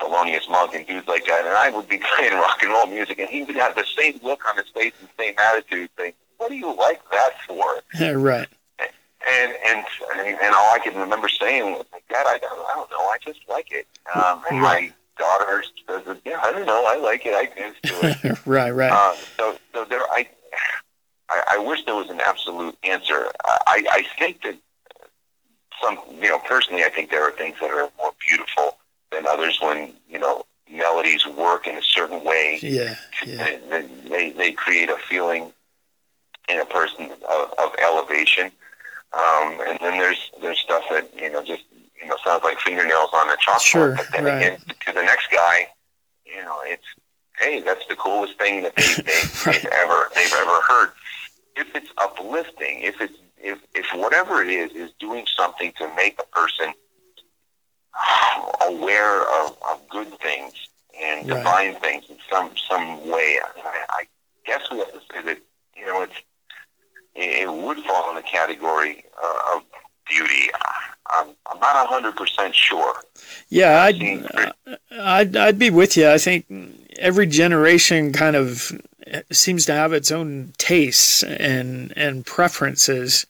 Thelonious 0.00 0.48
Monk 0.50 0.74
and 0.74 0.86
dudes 0.86 1.08
like 1.08 1.24
that, 1.26 1.40
and 1.46 1.56
I 1.56 1.70
would 1.70 1.88
be 1.88 1.98
playing 2.16 2.34
rock 2.34 2.62
and 2.62 2.70
roll 2.70 2.86
music, 2.86 3.18
and 3.18 3.28
he 3.28 3.42
would 3.44 3.56
have 3.56 3.74
the 3.74 3.84
same 3.96 4.20
look 4.22 4.46
on 4.48 4.56
his 4.56 4.68
face 4.68 4.92
and 5.00 5.08
same 5.18 5.34
attitude, 5.38 5.88
saying, 5.98 6.12
"What 6.36 6.50
do 6.50 6.56
you 6.56 6.72
like 6.76 7.00
that 7.10 7.30
for?" 7.46 7.80
right. 8.18 8.48
And 9.26 9.54
and 9.64 9.84
and 10.18 10.54
all 10.54 10.74
I 10.74 10.78
can 10.84 10.94
remember 10.96 11.28
saying 11.30 11.72
was, 11.72 11.86
like, 11.92 12.06
"Dad, 12.10 12.26
I 12.26 12.36
don't, 12.38 12.58
I 12.68 12.74
don't 12.74 12.90
know. 12.90 12.98
I 12.98 13.16
just 13.24 13.40
like 13.48 13.72
it." 13.72 13.86
Um, 14.14 14.42
and 14.50 14.60
my 14.60 14.92
daughter 15.18 15.64
says, 15.88 16.02
"Yeah, 16.26 16.40
I 16.42 16.52
don't 16.52 16.66
know. 16.66 16.84
I 16.86 16.96
like 16.96 17.24
it. 17.24 17.32
I 17.34 17.46
dance 17.46 17.76
to 17.84 18.08
it." 18.30 18.38
right. 18.46 18.70
Right. 18.70 18.92
uh, 18.92 19.14
so 19.38 19.56
so 19.72 19.84
there, 19.86 20.02
I, 20.10 20.28
I 21.30 21.42
I 21.52 21.58
wish 21.58 21.84
there 21.86 21.94
was 21.94 22.10
an 22.10 22.20
absolute 22.20 22.76
answer. 22.84 23.28
I 23.46 23.86
I 23.90 24.04
think 24.18 24.42
that 24.42 24.56
some 25.84 25.98
you 26.20 26.28
know 26.28 26.38
personally, 26.40 26.84
I 26.84 26.88
think 26.88 27.10
there 27.10 27.22
are 27.22 27.32
things 27.32 27.56
that 27.60 27.70
are 27.70 27.90
more 27.98 28.12
beautiful 28.26 28.78
than 29.12 29.26
others 29.26 29.58
when 29.60 29.92
you 30.08 30.18
know 30.18 30.44
melodies 30.70 31.26
work 31.26 31.66
in 31.66 31.76
a 31.76 31.82
certain 31.82 32.24
way 32.24 32.58
yeah. 32.62 32.96
Yeah. 33.24 33.58
they, 33.70 33.86
they, 34.08 34.30
they 34.30 34.52
create 34.52 34.88
a 34.88 34.96
feeling 35.08 35.52
in 36.48 36.58
a 36.58 36.64
person 36.64 37.10
of, 37.28 37.54
of 37.58 37.74
elevation. 37.82 38.50
Um, 39.12 39.60
and 39.66 39.78
then 39.80 39.98
there's 39.98 40.30
there's 40.42 40.58
stuff 40.58 40.82
that 40.90 41.08
you 41.16 41.30
know 41.30 41.44
just 41.44 41.62
you 42.00 42.08
know 42.08 42.16
sounds 42.24 42.42
like 42.42 42.58
fingernails 42.58 43.10
on 43.12 43.28
a 43.30 43.36
chalkboard. 43.36 43.60
Sure, 43.60 43.94
but 43.96 44.06
then 44.12 44.24
right. 44.24 44.36
again, 44.36 44.58
to 44.86 44.92
the 44.92 45.02
next 45.02 45.30
guy, 45.30 45.68
you 46.26 46.42
know, 46.42 46.58
it's 46.64 46.82
hey, 47.38 47.60
that's 47.60 47.86
the 47.86 47.94
coolest 47.94 48.36
thing 48.38 48.62
that 48.64 48.74
they, 48.74 48.94
they, 49.02 49.02
they've 49.52 49.66
ever 49.66 50.10
they've 50.16 50.32
ever 50.32 50.60
heard. 50.62 50.90
If 51.56 51.76
it's 51.76 51.90
uplifting, 51.98 52.80
if 52.80 53.00
it's 53.00 53.14
if 53.44 53.58
if 53.74 53.86
whatever 53.94 54.42
it 54.42 54.48
is 54.50 54.72
is 54.72 54.90
doing 55.00 55.26
something 55.36 55.72
to 55.78 55.88
make 55.96 56.18
a 56.20 56.26
person 56.36 56.74
aware 58.66 59.22
of, 59.44 59.56
of 59.70 59.88
good 59.90 60.08
things 60.20 60.52
and 61.02 61.26
Right. 61.26 61.36
divine 61.36 61.74
things 61.76 62.04
in 62.10 62.16
some 62.30 62.50
some 62.68 63.10
way, 63.10 63.38
I, 63.64 63.84
I 63.90 64.04
guess 64.46 64.62
we 64.70 64.78
have 64.78 64.92
to 64.92 65.00
say 65.12 65.22
that 65.22 65.38
you 65.76 65.86
know 65.86 66.02
it's 66.02 66.16
it, 67.14 67.42
it 67.48 67.52
would 67.52 67.78
fall 67.84 68.10
in 68.10 68.16
the 68.16 68.22
category 68.22 69.04
uh, 69.22 69.56
of 69.56 69.62
beauty. 70.08 70.50
I'm, 71.06 71.28
I'm 71.50 71.60
not 71.60 71.86
hundred 71.86 72.16
percent 72.16 72.54
sure. 72.54 72.94
Yeah, 73.48 73.82
I'd, 73.82 74.52
I'd 74.90 75.36
I'd 75.36 75.58
be 75.58 75.70
with 75.70 75.96
you. 75.96 76.08
I 76.08 76.18
think 76.18 76.46
every 76.98 77.26
generation 77.26 78.12
kind 78.12 78.36
of 78.36 78.72
seems 79.30 79.66
to 79.66 79.72
have 79.72 79.92
its 79.92 80.10
own 80.10 80.52
tastes 80.58 81.22
and 81.22 81.92
and 81.96 82.24
preferences, 82.26 83.26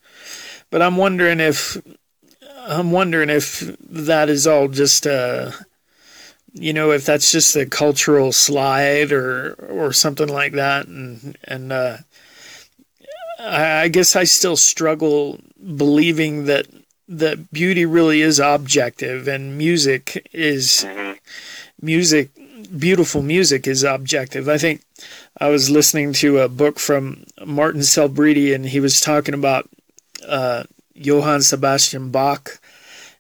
but 0.71 0.83
I'm 0.83 0.97
wondering 0.97 1.41
if 1.41 1.77
I'm 2.67 2.93
wondering 2.93 3.31
if 3.31 3.61
that 3.81 4.29
is 4.29 4.47
all 4.47 4.69
just 4.69 5.07
uh 5.07 5.51
you 6.53 6.73
know 6.73 6.93
if 6.93 7.05
that's 7.05 7.33
just 7.33 7.57
a 7.57 7.67
cultural 7.67 8.33
slide 8.33 9.13
or 9.13 9.55
or 9.69 9.93
something 9.93 10.29
like 10.29 10.53
that 10.53 10.87
and 10.87 11.37
and 11.45 11.73
uh 11.73 11.99
I, 13.45 13.89
guess 13.89 14.17
I 14.17 14.25
still 14.25 14.57
struggle 14.57 15.39
believing 15.77 16.47
that 16.47 16.67
that 17.09 17.53
beauty 17.53 17.85
really 17.85 18.23
is 18.23 18.41
objective 18.41 19.29
and 19.29 19.59
music 19.59 20.27
is 20.33 20.87
music 21.81 22.31
beautiful 22.79 23.23
music 23.23 23.67
is 23.67 23.85
objective 23.85 24.49
i 24.49 24.57
think 24.57 24.81
i 25.39 25.49
was 25.49 25.69
listening 25.69 26.15
to 26.15 26.39
a 26.39 26.49
book 26.49 26.79
from 26.79 27.25
martin 27.45 27.83
selbrede 27.83 28.55
and 28.55 28.67
he 28.67 28.81
was 28.81 29.03
talking 29.03 29.35
about 29.35 29.69
uh, 30.27 30.65
johann 30.95 31.43
sebastian 31.43 32.11
bach 32.11 32.59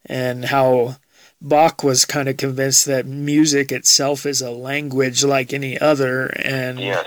and 0.07 0.47
how 0.47 0.97
bach 1.43 1.85
was 1.85 2.07
kind 2.07 2.29
of 2.29 2.39
convinced 2.39 2.87
that 2.87 3.05
music 3.05 3.71
itself 3.71 4.25
is 4.25 4.41
a 4.41 4.51
language 4.51 5.23
like 5.23 5.53
any 5.53 5.79
other 5.79 6.29
and 6.43 6.81
Yes. 6.81 7.07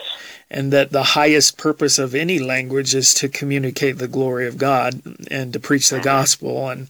And 0.49 0.71
that 0.73 0.91
the 0.91 1.03
highest 1.03 1.57
purpose 1.57 1.99
of 1.99 2.15
any 2.15 2.39
language 2.39 2.95
is 2.95 3.13
to 3.15 3.27
communicate 3.29 3.97
the 3.97 4.07
glory 4.07 4.47
of 4.47 4.57
God 4.57 5.01
and 5.29 5.51
to 5.53 5.59
preach 5.59 5.89
the 5.89 5.99
gospel. 5.99 6.69
And 6.69 6.89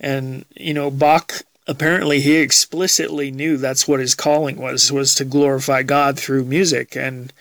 and 0.00 0.44
you 0.54 0.74
know 0.74 0.90
Bach 0.90 1.42
apparently 1.68 2.20
he 2.20 2.36
explicitly 2.36 3.32
knew 3.32 3.56
that's 3.56 3.88
what 3.88 3.98
his 3.98 4.14
calling 4.14 4.56
was 4.56 4.92
was 4.92 5.16
to 5.16 5.24
glorify 5.24 5.82
God 5.82 6.16
through 6.16 6.44
music. 6.44 6.96
And 6.96 7.32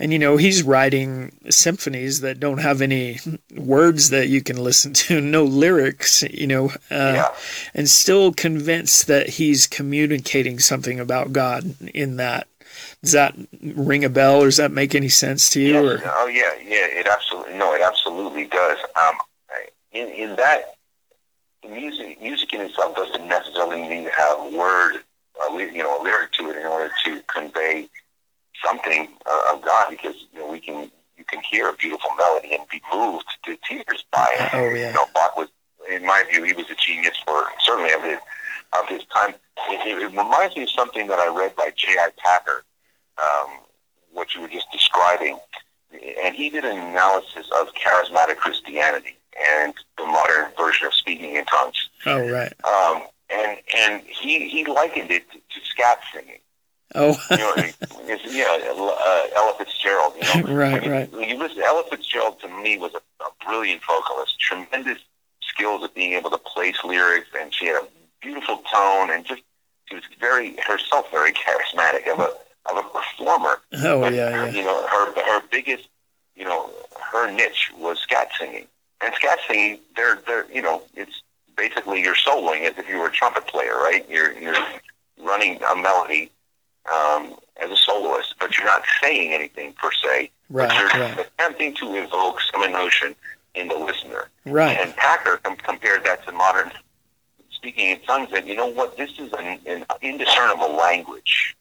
and 0.00 0.12
you 0.12 0.18
know 0.18 0.38
he's 0.38 0.64
writing 0.64 1.30
symphonies 1.50 2.20
that 2.22 2.40
don't 2.40 2.58
have 2.58 2.82
any 2.82 3.20
words 3.54 4.10
that 4.10 4.28
you 4.28 4.42
can 4.42 4.56
listen 4.56 4.92
to 4.94 5.20
no 5.36 5.44
lyrics 5.44 6.22
you 6.22 6.46
know 6.46 6.70
uh, 6.90 7.12
Yeah. 7.14 7.28
and 7.74 7.88
still 7.88 8.32
convinced 8.32 9.06
that 9.08 9.28
he's 9.28 9.66
communicating 9.66 10.58
something 10.58 10.98
about 10.98 11.32
God 11.32 11.74
in 11.94 12.16
that 12.16 12.48
does 13.02 13.12
that 13.12 13.34
ring 13.62 14.04
a 14.04 14.08
bell 14.08 14.42
or 14.42 14.46
does 14.46 14.56
that 14.58 14.72
make 14.72 14.94
any 14.94 15.08
sense 15.08 15.48
to 15.50 15.60
you 15.60 15.78
or 15.78 16.00
Oh 16.04 16.26
yeah, 16.26 16.54
yeah. 16.62 16.86
It 16.86 17.06
absolutely 17.06 17.54
no, 17.54 17.74
it 17.74 17.82
absolutely 17.82 18.46
does. 18.46 18.78
Um, 18.96 19.16
in 19.92 20.08
in 20.08 20.36
that 20.36 20.76
music, 21.68 22.20
music 22.20 22.52
in 22.52 22.60
itself 22.60 22.96
doesn't 22.96 23.26
necessarily 23.26 23.82
need 23.82 24.04
to 24.04 24.10
have 24.10 24.38
a 24.38 24.56
word, 24.56 25.00
a, 25.48 25.58
you 25.58 25.82
know, 25.82 26.00
a 26.00 26.02
lyric 26.02 26.32
to 26.32 26.50
it 26.50 26.56
in 26.56 26.66
order 26.66 26.90
to 27.04 27.22
convey 27.26 27.88
something 28.64 29.08
uh, 29.26 29.54
of 29.54 29.62
God. 29.62 29.90
Because 29.90 30.14
you 30.32 30.40
know, 30.40 30.50
we 30.50 30.60
can 30.60 30.90
you 31.16 31.24
can 31.24 31.40
hear 31.50 31.68
a 31.68 31.74
beautiful 31.74 32.10
melody 32.16 32.54
and 32.54 32.62
be 32.70 32.80
moved 32.92 33.26
to 33.44 33.56
tears 33.68 34.04
by 34.12 34.28
it. 34.38 34.50
Oh, 34.54 34.68
yeah. 34.70 34.88
You 34.88 34.94
know, 34.94 35.06
Bach 35.14 35.36
was, 35.36 35.48
in 35.90 36.04
my 36.04 36.24
view, 36.30 36.44
he 36.44 36.52
was 36.52 36.70
a 36.70 36.74
genius 36.74 37.16
for 37.24 37.44
certainly 37.60 37.92
of 37.92 38.02
his 38.02 38.18
of 38.78 38.88
his 38.88 39.04
time. 39.12 39.34
It, 39.68 40.02
it 40.02 40.06
reminds 40.06 40.56
me 40.56 40.62
of 40.62 40.70
something 40.70 41.08
that 41.08 41.18
I 41.18 41.28
read 41.28 41.56
by 41.56 41.72
J.I. 41.76 42.10
Packer. 42.16 42.64
Um, 43.18 43.50
what 44.12 44.34
you 44.34 44.40
were 44.40 44.48
just 44.48 44.70
describing, 44.72 45.38
and 45.92 46.29
he 46.40 46.50
did 46.50 46.64
an 46.64 46.78
analysis 46.78 47.46
of 47.58 47.68
charismatic 47.74 48.36
Christianity 48.36 49.16
and 49.50 49.74
the 49.98 50.04
modern 50.06 50.46
version 50.56 50.86
of 50.86 50.94
speaking 50.94 51.36
in 51.36 51.44
tongues. 51.46 51.88
oh 52.06 52.28
right 52.30 52.52
Um, 52.64 53.02
and 53.30 53.58
and 53.76 54.02
he, 54.02 54.48
he 54.48 54.64
likened 54.64 55.10
it 55.10 55.30
to, 55.30 55.36
to 55.38 55.66
scat 55.70 55.98
singing. 56.12 56.40
oh 56.94 57.16
You 57.30 57.36
know, 57.36 57.52
it's, 57.56 58.34
yeah, 58.34 58.46
uh, 58.46 59.36
Ella 59.36 59.54
Fitzgerald. 59.58 60.14
You 60.20 60.42
know, 60.42 60.54
Right, 60.62 60.82
you, 60.84 60.90
right. 60.90 61.08
You 61.12 61.38
listen, 61.38 61.62
Ella 61.62 61.84
Fitzgerald 61.90 62.40
to 62.40 62.48
me 62.48 62.76
was 62.78 62.92
a, 62.94 63.02
a 63.24 63.28
brilliant 63.46 63.82
vocalist, 63.86 64.38
tremendous 64.40 64.98
skills 65.42 65.84
at 65.84 65.94
being 65.94 66.12
able 66.14 66.30
to 66.30 66.38
place 66.38 66.76
lyrics, 66.84 67.28
and 67.38 67.52
she 67.54 67.66
had 67.66 67.76
a 67.82 67.86
beautiful 68.20 68.62
tone, 68.72 69.10
and 69.10 69.24
just 69.24 69.42
she 69.88 69.94
was 69.94 70.04
very 70.18 70.56
herself 70.66 71.10
very 71.10 71.32
charismatic 71.44 72.10
of 72.12 72.18
a 72.20 72.30
of 72.70 72.76
a 72.76 72.82
performer. 72.82 73.60
oh 73.84 74.08
yeah 74.08 74.30
yeah 74.30 74.46
You 74.50 74.64
know, 74.64 74.86
her 74.86 75.12
her 75.22 75.42
biggest, 75.50 75.88
her 77.12 77.30
niche 77.30 77.72
was 77.76 77.98
scat 77.98 78.28
singing. 78.38 78.66
And 79.00 79.14
scat 79.14 79.38
singing, 79.48 79.80
they're 79.96 80.20
they're 80.26 80.50
you 80.52 80.62
know, 80.62 80.82
it's 80.94 81.22
basically 81.56 82.02
you're 82.02 82.14
soloing 82.14 82.62
as 82.62 82.76
if 82.78 82.88
you 82.88 82.98
were 82.98 83.06
a 83.06 83.12
trumpet 83.12 83.46
player, 83.46 83.74
right? 83.74 84.08
You're 84.08 84.32
you're 84.32 84.56
running 85.22 85.62
a 85.62 85.76
melody 85.76 86.30
um, 86.92 87.36
as 87.62 87.70
a 87.70 87.76
soloist, 87.76 88.34
but 88.38 88.56
you're 88.56 88.66
not 88.66 88.82
saying 89.02 89.32
anything 89.32 89.72
per 89.74 89.90
se. 89.92 90.30
Right, 90.48 90.68
but 90.68 90.78
you're 90.78 90.88
right. 90.88 91.26
attempting 91.38 91.74
to 91.74 91.94
evoke 91.94 92.40
some 92.52 92.64
emotion 92.64 93.14
in 93.54 93.68
the 93.68 93.76
listener. 93.76 94.28
right 94.46 94.76
And 94.78 94.94
Packer 94.96 95.38
com- 95.38 95.56
compared 95.56 96.04
that 96.04 96.24
to 96.26 96.32
modern 96.32 96.72
speaking 97.50 97.90
in 97.90 98.00
tongues. 98.00 98.30
And 98.32 98.46
you 98.46 98.56
know 98.56 98.68
what? 98.68 98.96
This 98.96 99.10
is 99.18 99.32
an, 99.32 99.58
an 99.66 99.84
indiscernible 100.02 100.74
language, 100.76 101.56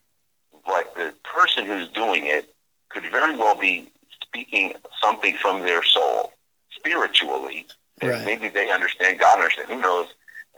but 0.65 0.95
the 0.95 1.13
person 1.23 1.65
who's 1.65 1.89
doing 1.89 2.25
it 2.25 2.53
could 2.89 3.03
very 3.11 3.35
well 3.35 3.55
be 3.55 3.91
speaking 4.33 4.73
something 5.01 5.35
from 5.35 5.61
their 5.61 5.83
soul, 5.83 6.31
spiritually. 6.71 7.65
Right. 8.01 8.25
Maybe 8.25 8.47
they 8.49 8.69
understand 8.71 9.19
God 9.19 9.35
understands. 9.37 9.69
Who 9.71 9.81
knows? 9.81 10.07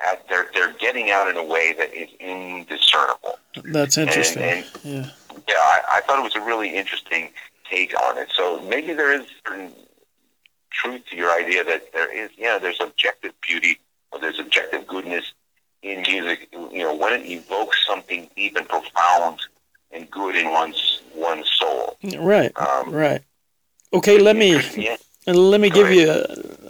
Uh, 0.06 0.16
they're 0.30 0.48
they're 0.54 0.74
getting 0.74 1.12
out 1.12 1.28
in 1.30 1.38
a 1.38 1.44
way 1.44 1.74
that 1.78 1.94
is 1.94 2.10
indiscernible. 2.20 3.38
that's 3.66 3.98
interesting 3.98 4.44
and- 4.44 4.66
yeah 4.84 5.06
Yeah, 5.48 5.56
I, 5.58 5.82
I 5.98 6.02
thought 6.02 6.20
it 6.20 6.24
was 6.24 6.36
a 6.36 6.42
really 6.42 6.74
interesting 6.76 7.30
take 7.70 7.94
on 8.02 8.18
it. 8.18 8.30
So 8.36 8.62
maybe 8.62 8.94
there 8.94 9.14
is 9.14 9.28
certain 9.48 9.72
truth 10.72 11.02
to 11.12 11.16
your 11.16 11.32
idea 11.32 11.64
that 11.64 11.94
there 11.94 12.12
is, 12.12 12.30
yeah, 12.38 12.58
there's 12.60 12.80
objective 12.82 13.34
beauty 13.42 13.80
or 14.12 14.20
there's 14.20 14.40
objective 14.40 14.88
goodness 14.88 15.34
in 15.84 16.02
music. 16.02 16.48
You 16.52 16.80
know, 16.80 16.96
when 16.96 17.14
it 17.14 17.26
evokes 17.26 17.86
something 17.86 18.30
deep 18.36 18.56
and 18.56 18.68
profound 18.68 19.40
and 19.92 20.10
good 20.10 20.36
in 20.36 20.52
one's 20.52 21.02
one's 21.16 21.50
soul. 21.60 21.98
right 22.20 22.52
Um, 22.58 22.92
right 22.92 23.22
okay 23.94 24.18
let 24.20 24.36
me 24.36 24.62
let 25.28 25.62
me 25.62 25.70
give 25.70 25.92
you. 25.92 26.10
A, 26.10 26.26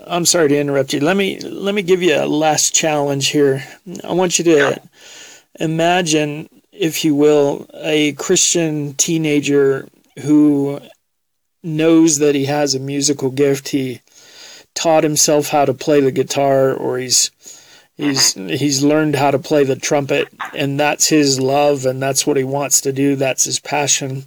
I'm 0.08 0.26
sorry 0.26 0.50
to 0.50 0.60
interrupt 0.60 0.94
you. 0.94 1.00
Let 1.00 1.16
me 1.16 1.40
let 1.40 1.74
me 1.74 1.82
give 1.82 2.02
you 2.02 2.16
a 2.16 2.26
last 2.26 2.76
challenge 2.76 3.30
here. 3.30 3.64
I 4.04 4.14
want 4.14 4.40
you 4.40 4.46
to 4.46 4.82
imagine, 5.60 6.50
if 6.72 7.06
you 7.06 7.16
will, 7.16 7.68
a 7.74 8.14
Christian 8.14 8.94
teenager 8.96 9.88
who 10.22 10.82
knows 11.64 12.18
that 12.18 12.36
he 12.36 12.46
has 12.46 12.76
a 12.76 12.80
musical 12.80 13.30
gift. 13.30 13.70
He 13.70 14.02
taught 14.74 15.04
himself 15.04 15.48
how 15.48 15.66
to 15.66 15.74
play 15.74 16.02
the 16.02 16.12
guitar, 16.12 16.74
or 16.74 16.98
he's 16.98 17.32
he's 17.96 18.34
he's 18.34 18.84
learned 18.84 19.16
how 19.16 19.32
to 19.32 19.40
play 19.40 19.64
the 19.64 19.78
trumpet, 19.78 20.28
and 20.54 20.78
that's 20.78 21.08
his 21.08 21.40
love, 21.40 21.86
and 21.86 22.02
that's 22.04 22.28
what 22.28 22.36
he 22.36 22.44
wants 22.44 22.82
to 22.82 22.92
do. 22.92 23.16
That's 23.16 23.46
his 23.46 23.60
passion. 23.60 24.26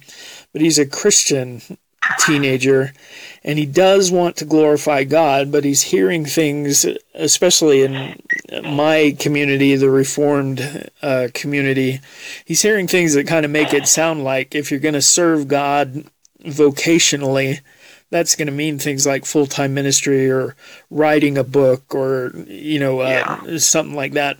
But 0.51 0.63
he's 0.63 0.79
a 0.79 0.85
Christian 0.87 1.61
teenager 2.19 2.93
and 3.45 3.59
he 3.59 3.65
does 3.67 4.11
want 4.11 4.37
to 4.37 4.45
glorify 4.45 5.03
God, 5.03 5.51
but 5.51 5.63
he's 5.63 5.83
hearing 5.83 6.25
things, 6.25 6.83
especially 7.13 7.83
in 7.83 8.19
my 8.63 9.15
community, 9.19 9.75
the 9.75 9.91
Reformed 9.91 10.89
uh, 11.03 11.27
community. 11.35 11.99
He's 12.43 12.63
hearing 12.63 12.87
things 12.87 13.13
that 13.13 13.27
kind 13.27 13.45
of 13.45 13.51
make 13.51 13.71
it 13.71 13.87
sound 13.87 14.23
like 14.23 14.55
if 14.55 14.71
you're 14.71 14.79
going 14.79 14.95
to 14.95 15.01
serve 15.01 15.47
God 15.47 16.05
vocationally, 16.43 17.59
that's 18.09 18.35
going 18.35 18.47
to 18.47 18.51
mean 18.51 18.79
things 18.79 19.05
like 19.05 19.25
full 19.25 19.45
time 19.45 19.75
ministry 19.75 20.29
or 20.29 20.55
writing 20.89 21.37
a 21.37 21.43
book 21.43 21.93
or 21.93 22.31
you 22.47 22.79
know 22.79 23.01
uh, 23.01 23.59
something 23.59 23.95
like 23.95 24.13
that. 24.13 24.39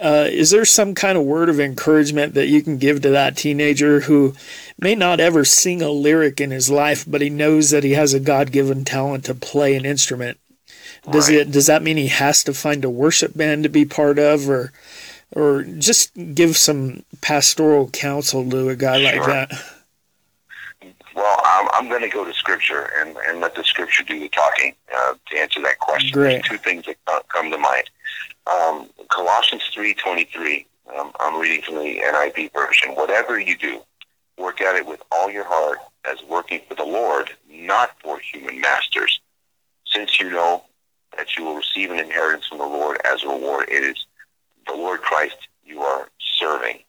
Uh, 0.00 0.28
is 0.30 0.50
there 0.50 0.64
some 0.64 0.94
kind 0.94 1.16
of 1.16 1.24
word 1.24 1.48
of 1.48 1.58
encouragement 1.58 2.34
that 2.34 2.48
you 2.48 2.62
can 2.62 2.76
give 2.76 3.00
to 3.00 3.08
that 3.10 3.36
teenager 3.36 4.00
who 4.00 4.34
may 4.78 4.94
not 4.94 5.20
ever 5.20 5.44
sing 5.44 5.80
a 5.80 5.90
lyric 5.90 6.40
in 6.40 6.50
his 6.50 6.68
life, 6.70 7.04
but 7.08 7.22
he 7.22 7.30
knows 7.30 7.70
that 7.70 7.82
he 7.84 7.92
has 7.92 8.12
a 8.12 8.20
God 8.20 8.52
given 8.52 8.84
talent 8.84 9.24
to 9.24 9.34
play 9.34 9.74
an 9.74 9.86
instrument? 9.86 10.38
Does 11.10 11.28
Right. 11.28 11.38
it 11.38 11.50
does 11.52 11.66
that 11.66 11.82
mean 11.82 11.96
he 11.96 12.08
has 12.08 12.44
to 12.44 12.52
find 12.52 12.84
a 12.84 12.90
worship 12.90 13.36
band 13.36 13.62
to 13.62 13.68
be 13.68 13.84
part 13.84 14.18
of, 14.18 14.50
or 14.50 14.72
or 15.32 15.62
just 15.62 16.12
give 16.34 16.56
some 16.56 17.04
pastoral 17.20 17.88
counsel 17.90 18.48
to 18.50 18.68
a 18.68 18.76
guy 18.76 18.98
like 18.98 19.24
that? 19.26 19.52
Well, 21.14 21.40
I'm, 21.44 21.68
I'm 21.72 21.88
going 21.88 22.02
to 22.02 22.08
go 22.08 22.24
to 22.24 22.34
Scripture 22.34 22.90
and, 22.98 23.16
and 23.26 23.40
let 23.40 23.54
the 23.54 23.64
Scripture 23.64 24.02
do 24.04 24.20
the 24.20 24.28
talking 24.28 24.74
uh, 24.94 25.14
to 25.30 25.38
answer 25.38 25.62
that 25.62 25.78
question. 25.78 26.10
Great. 26.12 26.32
There's 26.32 26.48
two 26.48 26.58
things 26.58 26.84
that 26.84 27.28
come 27.28 27.50
to 27.50 27.58
mind. 27.58 27.88
Um, 28.46 28.88
Colossians 29.08 29.62
3.23, 29.74 30.66
um, 30.96 31.12
I'm 31.18 31.40
reading 31.40 31.62
from 31.62 31.76
the 31.76 31.98
NIV 31.98 32.52
version. 32.52 32.94
Whatever 32.94 33.40
you 33.40 33.56
do, 33.56 33.80
work 34.38 34.60
at 34.60 34.76
it 34.76 34.86
with 34.86 35.02
all 35.10 35.30
your 35.30 35.44
heart 35.44 35.78
as 36.04 36.22
working 36.28 36.60
for 36.68 36.74
the 36.74 36.84
Lord, 36.84 37.30
not 37.50 37.90
for 38.02 38.18
human 38.18 38.60
masters, 38.60 39.20
since 39.86 40.20
you 40.20 40.30
know 40.30 40.62
that 41.16 41.36
you 41.36 41.44
will 41.44 41.56
receive 41.56 41.90
an 41.90 41.98
inheritance 41.98 42.46
from 42.46 42.58
the 42.58 42.64
Lord 42.64 42.98
as 43.04 43.24
a 43.24 43.28
reward. 43.28 43.68
It 43.68 43.82
is 43.82 44.06
the 44.66 44.74
Lord 44.74 45.00
Christ 45.00 45.36
you 45.64 45.80
are 45.82 46.08
serving. 46.38 46.80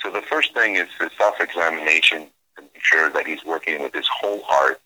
So 0.00 0.10
the 0.10 0.22
first 0.22 0.54
thing 0.54 0.76
is 0.76 0.88
the 0.98 1.10
self-examination 1.18 2.26
to 2.56 2.62
make 2.62 2.82
sure 2.82 3.10
that 3.10 3.26
he's 3.26 3.44
working 3.44 3.82
with 3.82 3.94
his 3.94 4.08
whole 4.08 4.42
heart 4.44 4.80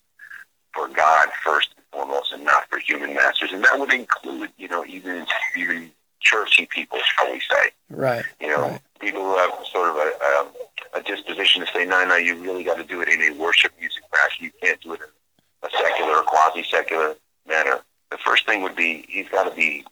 for 0.73 0.87
God 0.89 1.29
first 1.43 1.74
foremost, 1.95 2.33
and 2.33 2.43
not 2.43 2.67
for 2.69 2.77
human 2.79 3.13
masters. 3.13 3.51
And 3.53 3.63
that 3.63 3.79
would 3.79 3.93
include, 3.93 4.51
you 4.57 4.67
know, 4.67 4.85
even 4.85 5.25
even 5.57 5.91
churchy 6.19 6.67
people, 6.67 6.99
shall 7.15 7.31
we 7.31 7.39
say? 7.39 7.69
Right. 7.89 8.25
You 8.41 8.47
know, 8.47 8.61
Right. 8.61 8.81
people 8.99 9.23
who 9.23 9.37
have 9.37 9.51
sort 9.71 9.89
of 9.91 9.95
a, 9.97 10.11
a, 10.95 10.99
a 10.99 11.03
disposition 11.03 11.61
to 11.65 11.71
say, 11.71 11.85
no, 11.85 12.03
no, 12.05 12.15
you 12.15 12.35
really 12.41 12.63
got 12.63 12.77
to 12.77 12.83
do 12.83 13.01
it 13.01 13.07
in 13.09 13.21
a 13.21 13.31
worship 13.39 13.71
music 13.79 14.03
fashion. 14.11 14.45
You 14.45 14.51
can't 14.61 14.81
do 14.81 14.93
it 14.93 15.01
in 15.01 15.69
a 15.69 15.69
secular 15.71 16.17
or 16.17 16.23
quasi-secular 16.23 17.15
manner. 17.47 17.79
The 18.11 18.17
first 18.17 18.45
thing 18.45 18.61
would 18.63 18.75
be 18.75 19.05
he's 19.07 19.29
got 19.29 19.47
to 19.49 19.55
be 19.55 19.85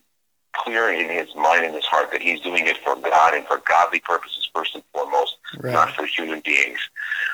clear 0.54 0.92
in 0.92 1.10
his 1.10 1.34
mind 1.36 1.66
and 1.66 1.76
his 1.76 1.86
heart 1.86 2.12
that 2.12 2.22
he's 2.22 2.40
doing 2.40 2.68
it 2.68 2.78
for 2.78 2.96
God 2.96 3.34
and 3.34 3.46
for 3.46 3.62
godly 3.68 4.00
purposes 4.00 4.50
first 4.54 4.76
and 4.76 4.84
foremost, 4.94 5.38
Right. 5.60 5.74
not 5.74 5.92
for 5.96 6.06
human 6.06 6.40
beings. 6.40 6.80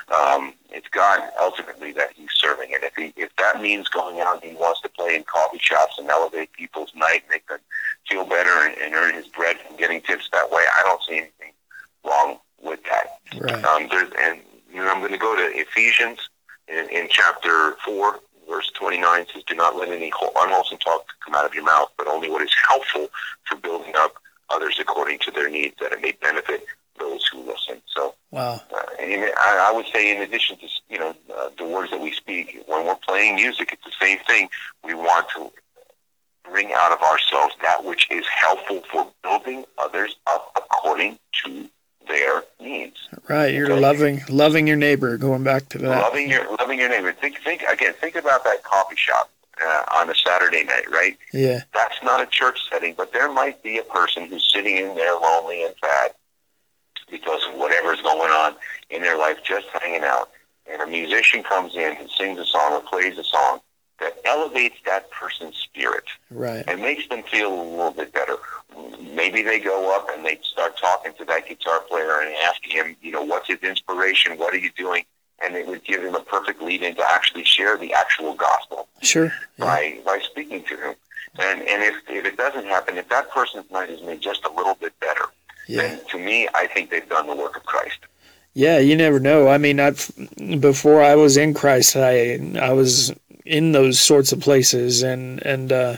Um, 0.09 0.53
it's 0.71 0.87
God 0.89 1.21
ultimately 1.39 1.91
that 1.93 2.09
he's 2.15 2.29
serving, 2.33 2.73
and 2.73 2.83
if 2.83 2.95
he 2.95 3.13
if 3.15 3.35
that 3.37 3.61
means 3.61 3.87
going 3.87 4.19
out 4.19 4.41
and 4.41 4.51
he 4.51 4.57
wants 4.57 4.81
to 4.81 4.89
play 4.89 5.15
in 5.15 5.23
coffee 5.23 5.59
shops 5.59 5.95
and 5.99 6.09
elevate 6.09 6.51
people's 6.53 6.91
night, 6.95 7.23
make 7.29 7.47
them 7.47 7.59
feel 8.09 8.25
better, 8.25 8.49
and, 8.65 8.75
and 8.79 8.93
earn 8.95 9.13
his 9.13 9.27
bread 9.27 9.57
from 9.59 9.77
getting 9.77 10.01
tips 10.01 10.29
that 10.33 10.49
way, 10.51 10.63
I 10.75 10.81
don't 10.83 11.01
see 11.03 11.17
anything 11.17 11.53
wrong 12.03 12.39
with 12.61 12.79
that. 12.85 13.19
Right. 13.39 13.63
Um, 13.63 13.87
there's, 13.89 14.11
and 14.21 14.39
you 14.71 14.77
know, 14.77 14.89
I'm 14.91 14.99
going 14.99 15.11
to 15.11 15.17
go 15.17 15.35
to 15.35 15.57
Ephesians 15.57 16.29
in, 16.67 16.87
in 16.89 17.07
chapter 17.09 17.75
4, 17.85 18.19
verse 18.49 18.69
29 18.73 19.25
says, 19.33 19.43
Do 19.47 19.55
not 19.55 19.75
let 19.75 19.89
any 19.89 20.09
whole- 20.09 20.33
unwholesome 20.35 20.79
talk 20.79 21.05
come 21.23 21.35
out 21.35 21.45
of 21.45 21.53
your 21.53 21.63
mouth, 21.63 21.91
but 21.97 22.07
only 22.07 22.29
what 22.29 22.41
is 22.41 22.53
helpful 22.67 23.09
for 23.47 23.55
building 23.57 23.95
up 23.95 24.15
others 24.49 24.77
according 24.79 25.19
to 25.19 25.31
their 25.31 25.49
needs, 25.49 25.75
that 25.79 25.91
it 25.93 26.01
may 26.01 26.11
benefit 26.13 26.65
those 26.97 27.25
who 27.27 27.39
listen. 27.41 27.81
So 27.95 28.15
Wow. 28.31 28.61
uh, 28.73 28.83
and 28.99 29.23
I, 29.37 29.69
I 29.69 29.71
would 29.71 29.87
say, 29.93 30.15
in 30.15 30.21
addition 30.21 30.57
to 30.57 30.67
you 30.89 30.99
know 30.99 31.15
uh, 31.35 31.49
the 31.57 31.65
words 31.65 31.91
that 31.91 31.99
we 32.01 32.11
speak, 32.11 32.63
when 32.67 32.85
we're 32.85 32.95
playing 32.95 33.35
music, 33.35 33.71
it's 33.71 33.83
the 33.85 34.05
same 34.05 34.19
thing. 34.27 34.49
We 34.83 34.93
want 34.93 35.27
to 35.35 35.51
bring 36.49 36.73
out 36.73 36.91
of 36.91 37.01
ourselves 37.01 37.55
that 37.61 37.83
which 37.83 38.09
is 38.11 38.25
helpful 38.27 38.81
for 38.91 39.07
building 39.23 39.65
others 39.77 40.15
up 40.27 40.51
according 40.57 41.19
to 41.45 41.69
their 42.09 42.43
needs. 42.59 42.97
Right. 43.29 43.53
You're 43.53 43.79
loving 43.79 44.21
loving 44.29 44.67
your 44.67 44.75
neighbor. 44.75 45.17
Going 45.17 45.43
back 45.43 45.69
to 45.69 45.77
that. 45.77 46.01
Loving 46.01 46.29
your 46.29 46.45
loving 46.57 46.79
your 46.79 46.89
neighbor. 46.89 47.13
Think 47.13 47.39
think 47.43 47.61
again. 47.61 47.93
Think 47.93 48.15
about 48.15 48.43
that 48.43 48.63
coffee 48.63 48.97
shop 48.97 49.29
uh, 49.65 49.83
on 49.93 50.09
a 50.09 50.15
Saturday 50.15 50.63
night, 50.63 50.89
right? 50.91 51.17
Yeah. 51.33 51.61
That's 51.73 52.03
not 52.03 52.21
a 52.21 52.25
church 52.25 52.59
setting, 52.69 52.95
but 52.97 53.13
there 53.13 53.31
might 53.31 53.61
be 53.63 53.77
a 53.77 53.83
person 53.83 54.25
who's 54.25 54.49
sitting 54.51 54.77
in 54.77 54.95
there 54.95 55.13
lonely 55.13 55.63
and 55.63 55.73
sad 55.81 56.11
because 57.09 57.41
of 57.47 57.57
whatever's 57.57 58.01
going 58.01 58.31
on 58.31 58.55
in 58.89 59.01
their 59.01 59.17
life, 59.17 59.37
just 59.43 59.67
hanging 59.81 60.03
out. 60.03 60.29
And 60.71 60.81
a 60.81 60.87
musician 60.87 61.41
comes 61.41 61.75
in 61.75 61.97
and 61.97 62.09
sings 62.11 62.37
a 62.39 62.45
song 62.45 62.73
or 62.73 62.81
plays 62.81 63.17
a 63.17 63.23
song 63.23 63.61
that 63.99 64.17
elevates 64.25 64.75
that 64.85 65.09
person's 65.11 65.55
spirit 65.57 66.05
Right. 66.31 66.63
and 66.67 66.81
makes 66.81 67.07
them 67.07 67.23
feel 67.23 67.53
a 67.53 67.63
little 67.63 67.91
bit 67.91 68.13
better. 68.13 68.37
Maybe 69.13 69.41
they 69.41 69.59
go 69.59 69.95
up 69.95 70.07
and 70.13 70.25
they 70.25 70.39
start 70.51 70.77
talking 70.77 71.13
to 71.17 71.25
that 71.25 71.47
guitar 71.47 71.79
player 71.81 72.21
and 72.21 72.33
asking 72.43 72.71
him, 72.71 72.95
you 73.01 73.11
know, 73.11 73.23
what's 73.23 73.47
his 73.47 73.59
inspiration? 73.59 74.37
What 74.37 74.53
are 74.53 74.57
you 74.57 74.71
doing? 74.77 75.03
And 75.43 75.55
it 75.55 75.67
would 75.67 75.83
give 75.83 76.03
him 76.03 76.15
a 76.15 76.19
perfect 76.21 76.61
lead 76.61 76.83
in 76.83 76.95
to 76.95 77.03
actually 77.09 77.43
share 77.45 77.77
the 77.77 77.93
actual 77.93 78.33
gospel 78.33 78.87
Sure. 79.01 79.33
Yeah. 79.57 79.65
by 79.65 79.99
by 80.05 80.19
speaking 80.19 80.63
to 80.63 80.75
him. 80.77 80.95
And 81.37 81.61
and 81.61 81.83
if 81.83 81.95
if 82.09 82.25
it 82.25 82.37
doesn't 82.37 82.65
happen, 82.65 82.97
if 82.97 83.07
that 83.09 83.29
person's 83.31 83.69
mind 83.71 83.89
is 83.91 84.01
made 84.01 84.21
just 84.21 84.43
a 84.45 84.51
little 84.51 84.75
bit 84.75 84.97
better, 84.99 85.25
Yeah. 85.67 85.81
then 85.83 86.01
to 86.11 86.17
me, 86.17 86.47
I 86.53 86.67
think 86.67 86.89
they've 86.89 87.07
done 87.07 87.27
the 87.27 87.35
work 87.35 87.55
of 87.57 87.63
Christ. 87.65 87.99
Yeah, 88.53 88.79
you 88.79 88.95
never 88.97 89.19
know. 89.19 89.47
I 89.47 89.57
mean, 89.57 89.79
I've 89.79 90.11
before 90.59 91.01
I 91.01 91.15
was 91.15 91.37
in 91.37 91.53
Christ, 91.53 91.95
I 91.95 92.39
I 92.59 92.71
was 92.73 93.13
in 93.49 93.71
those 93.71 93.99
sorts 93.99 94.31
of 94.31 94.39
places, 94.39 95.01
and 95.01 95.41
and 95.43 95.73
uh, 95.73 95.97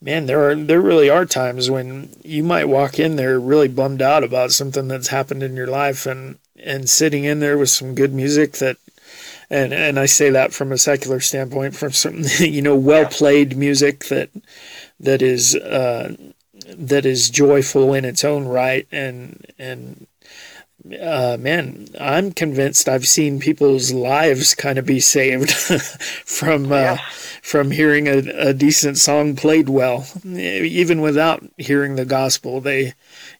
man, 0.00 0.24
there 0.26 0.48
are 0.48 0.54
there 0.54 0.80
really 0.80 1.10
are 1.10 1.26
times 1.26 1.70
when 1.70 2.08
you 2.24 2.42
might 2.42 2.64
walk 2.64 2.98
in 2.98 3.16
there 3.16 3.38
really 3.38 3.68
bummed 3.68 4.00
out 4.00 4.24
about 4.24 4.50
something 4.50 4.88
that's 4.88 5.08
happened 5.08 5.42
in 5.42 5.56
your 5.56 5.66
life, 5.66 6.06
and 6.06 6.38
and 6.58 6.88
sitting 6.88 7.24
in 7.24 7.40
there 7.40 7.58
with 7.58 7.70
some 7.70 7.94
good 7.94 8.12
music 8.12 8.52
that. 8.54 8.78
And 9.50 9.74
and 9.74 10.00
I 10.00 10.06
say 10.06 10.30
that 10.30 10.54
from 10.54 10.72
a 10.72 10.78
secular 10.78 11.20
standpoint, 11.20 11.76
from 11.76 11.92
some 11.92 12.22
you 12.38 12.62
know 12.62 12.76
well 12.76 13.04
played 13.04 13.58
music 13.58 14.06
that 14.06 14.30
that 14.98 15.20
is 15.20 15.54
uh, 15.54 16.16
that 16.66 17.04
is 17.04 17.28
joyful 17.28 17.92
in 17.92 18.06
its 18.06 18.24
own 18.24 18.48
right, 18.48 18.88
and 18.90 19.44
and 19.58 20.06
uh, 21.00 21.36
man, 21.40 21.88
I'm 21.98 22.32
convinced 22.32 22.88
I've 22.88 23.08
seen 23.08 23.40
people's 23.40 23.92
lives 23.92 24.54
kind 24.54 24.78
of 24.78 24.84
be 24.84 25.00
saved 25.00 25.50
from 26.26 26.70
uh, 26.72 26.76
Yeah. 26.76 26.98
from 27.42 27.70
hearing 27.70 28.06
a, 28.08 28.18
a 28.48 28.52
decent 28.54 28.98
song 28.98 29.36
played 29.36 29.68
well, 29.68 30.06
even 30.24 31.00
without 31.00 31.44
hearing 31.58 31.96
the 31.96 32.04
gospel. 32.04 32.60
They, 32.60 32.92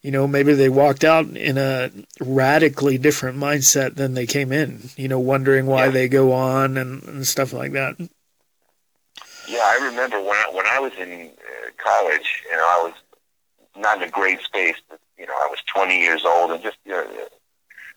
you 0.02 0.10
know, 0.10 0.26
maybe 0.26 0.54
they 0.54 0.68
walked 0.70 1.04
out 1.04 1.26
in 1.36 1.58
a 1.58 1.90
radically 2.20 2.96
different 2.98 3.38
mindset 3.38 3.96
than 3.96 4.14
they 4.14 4.26
came 4.26 4.52
in. 4.52 4.90
You 4.96 5.08
know, 5.08 5.18
wondering 5.18 5.66
why 5.66 5.86
Yeah. 5.86 5.90
they 5.92 6.08
go 6.08 6.32
on 6.32 6.76
and, 6.78 7.02
and 7.04 7.26
stuff 7.26 7.52
like 7.52 7.72
that. 7.72 7.96
Yeah, 9.46 9.60
I 9.62 9.76
remember 9.84 10.18
when 10.20 10.36
I, 10.36 10.50
when 10.52 10.66
I 10.66 10.78
was 10.80 10.92
in 10.98 11.30
uh, 11.30 11.70
college, 11.76 12.42
you 12.50 12.56
know, 12.56 12.64
I 12.66 12.82
was 12.84 12.94
not 13.76 13.98
in 13.98 14.08
a 14.08 14.10
great 14.10 14.40
space. 14.40 14.76
But, 14.88 15.00
you 15.18 15.26
know, 15.26 15.34
I 15.34 15.46
was 15.48 15.58
20 15.74 15.98
years 16.00 16.24
old 16.24 16.50
and 16.52 16.62
just 16.62 16.76
you 16.84 16.92
know, 16.92 17.06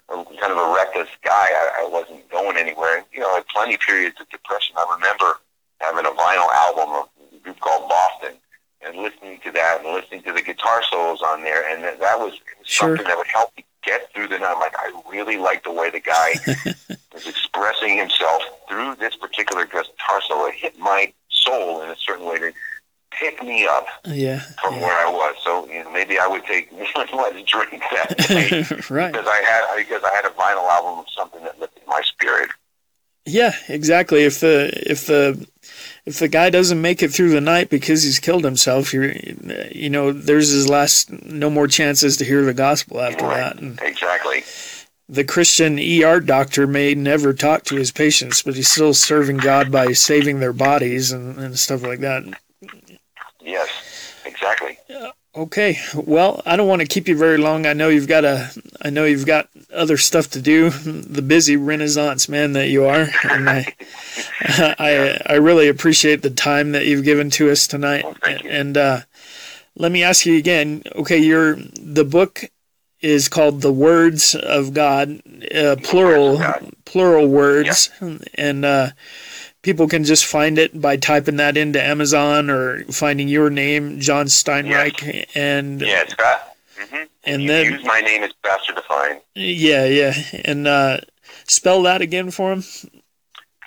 kind 0.10 0.52
of 0.52 0.58
a 0.58 0.74
reckless 0.76 1.10
guy. 1.24 1.48
I, 1.52 1.86
I 1.86 1.90
wasn't 1.90 2.30
going 2.30 2.58
anywhere. 2.58 3.04
You 3.12 3.20
know, 3.22 3.32
I 3.32 3.36
had 3.36 3.48
plenty 3.48 3.76
of 3.76 3.82
periods 3.82 4.16
of 4.22 4.30
depression. 4.30 4.76
I 4.78 4.96
remember 4.96 5.40
having 5.80 6.06
a 6.06 6.10
vinyl 6.16 6.50
album 6.54 6.90
of 6.96 7.10
a 7.36 7.44
group 7.44 7.60
called 7.60 7.90
Boston 7.90 8.34
and 8.82 8.96
listening 8.98 9.40
to 9.44 9.52
that 9.52 9.84
and 9.84 9.94
listening 9.94 10.24
to 10.24 10.34
the 10.34 10.42
guitar 10.42 10.82
solos 10.90 11.22
on 11.22 11.44
there. 11.44 11.68
And 11.74 11.84
that, 11.84 12.00
that 12.00 12.20
was, 12.20 12.32
was 12.34 12.68
Sure. 12.68 12.90
something 12.90 13.06
that 13.08 13.18
would 13.18 13.28
help 13.28 13.52
me 13.58 13.66
get 13.84 14.12
through 14.14 14.28
the 14.28 14.40
night. 14.40 14.54
I'm 14.54 14.60
like, 14.60 14.76
I 14.78 14.92
really 15.10 15.38
like 15.38 15.64
the 15.64 15.72
way 15.72 15.90
the 15.90 16.00
guy 16.00 16.34
was 17.14 17.28
expressing 17.28 17.98
himself 17.98 18.44
through 18.70 18.96
this 18.96 19.16
particular 19.16 19.66
guitar 19.66 20.22
solo. 20.28 20.46
It 20.46 20.56
hit 20.56 20.78
my 20.80 21.12
soul 21.30 21.82
in 21.82 21.90
a 21.90 21.96
certain 21.96 22.26
way 22.26 22.38
to 22.40 22.54
pick 23.20 23.42
me 23.44 23.66
up 23.66 23.88
Yeah, 24.06 24.40
from 24.62 24.76
yeah. 24.76 24.82
where 24.82 25.08
I 25.08 25.10
was. 25.12 25.36
So 25.44 25.68
you 25.68 25.84
know, 25.84 25.92
maybe 25.92 26.20
I 26.20 26.28
would 26.28 26.44
take 26.46 26.72
less 26.74 27.44
drink 27.46 27.82
that 27.92 28.18
day 28.28 28.64
right. 28.94 29.12
because 29.12 29.28
I 29.28 29.42
had 29.44 29.76
because 29.78 30.04
I 30.04 30.14
had 30.16 30.26
a 30.26 30.30
vinyl 30.30 30.70
album 30.70 31.00
of 31.00 31.06
something 31.16 31.44
that 31.44 31.60
lifted 31.60 31.84
my 31.88 32.02
spirit. 32.04 32.50
Yeah, 33.26 33.54
exactly. 33.68 34.24
If 34.24 34.40
the 34.40 34.72
if 34.90 35.06
the 35.06 35.46
if 36.06 36.20
the 36.20 36.30
guy 36.30 36.50
doesn't 36.50 36.82
make 36.82 37.04
it 37.04 37.10
through 37.10 37.32
the 37.32 37.42
night 37.42 37.70
because 37.70 38.04
he's 38.04 38.20
killed 38.20 38.46
himself, 38.46 38.94
you're 38.94 39.12
you 39.72 39.90
know 39.90 40.14
there's 40.14 40.50
his 40.50 40.70
last 40.70 41.12
no 41.12 41.50
more 41.50 41.68
chances 41.68 42.16
to 42.18 42.26
hear 42.26 42.46
the 42.46 42.54
gospel 42.54 43.02
after 43.02 43.26
Right. 43.26 43.38
that. 43.38 43.60
And 43.62 43.80
Exactly. 43.82 44.44
the 45.10 45.26
Christian 45.26 45.78
ER 45.78 46.22
doctor 46.22 46.68
may 46.68 46.96
never 46.96 47.34
talk 47.34 47.64
to 47.66 47.76
his 47.76 47.92
patients, 47.92 48.44
but 48.44 48.56
he's 48.56 48.70
still 48.70 48.94
serving 48.94 49.38
God 49.38 49.72
by 49.74 49.92
saving 49.92 50.40
their 50.40 50.54
bodies 50.54 51.12
and, 51.12 51.38
and 51.38 51.60
stuff 51.60 51.84
like 51.84 52.00
that. 52.00 52.24
Okay, 55.38 55.78
well, 55.94 56.42
I 56.48 56.56
don't 56.56 56.68
want 56.68 56.82
to 56.82 56.88
keep 56.88 57.08
you 57.08 57.16
very 57.16 57.38
long. 57.38 57.68
I 57.68 57.74
know 57.74 57.90
you've 57.90 58.08
got 58.08 58.26
a, 58.26 58.50
I 58.82 58.90
know 58.90 59.06
you've 59.06 59.28
got 59.28 59.48
other 59.72 59.96
stuff 59.96 60.32
to 60.32 60.42
do. 60.42 60.72
The 60.72 61.22
busy 61.22 61.56
Renaissance 61.56 62.28
man 62.28 62.54
that 62.54 62.70
you 62.70 62.86
are, 62.86 63.08
and 63.24 63.48
I, 63.48 63.76
I, 64.80 65.22
I 65.28 65.34
really 65.36 65.68
appreciate 65.68 66.24
the 66.24 66.32
time 66.32 66.72
that 66.72 66.88
you've 66.88 67.06
given 67.06 67.30
to 67.32 67.52
us 67.52 67.68
tonight. 67.68 68.04
Oh, 68.04 68.16
thank 68.24 68.44
you. 68.46 68.50
And 68.50 68.76
uh, 68.78 69.02
let 69.76 69.92
me 69.92 70.02
ask 70.02 70.26
you 70.26 70.38
again. 70.38 70.82
Okay, 70.96 71.20
your 71.20 71.58
the 71.80 72.04
book 72.04 72.46
is 73.02 73.30
called 73.30 73.62
"The 73.62 73.72
Words 73.72 74.34
of 74.34 74.74
God," 74.74 75.22
uh, 75.54 75.76
plural, 75.84 76.40
God. 76.40 76.74
plural 76.86 77.28
words, 77.28 77.92
and 78.34 78.66
uh, 78.66 78.90
people 79.68 79.86
can 79.90 80.06
just 80.06 80.24
find 80.24 80.58
it 80.58 80.80
by 80.80 80.96
typing 80.96 81.36
that 81.36 81.58
into 81.58 81.84
Amazon 81.84 82.50
or 82.50 82.86
finding 82.86 83.28
your 83.28 83.50
name, 83.50 84.00
John 84.00 84.28
Steinreich, 84.28 85.26
and 85.36 85.82
yeah, 85.82 86.08
Scott. 86.08 86.56
Mm-hmm. 86.80 87.04
And 87.26 87.42
you 87.42 87.48
then 87.50 87.74
use 87.74 87.84
my 87.84 88.00
name 88.00 88.24
is 88.24 88.32
faster 88.42 88.74
to 88.74 88.82
find. 88.84 89.20
Yeah, 89.36 89.84
yeah, 89.84 90.14
and 90.46 90.70
uh, 90.70 91.00
spell 91.50 91.84
that 91.84 92.02
again 92.02 92.32
for 92.32 92.54
him. 92.54 92.64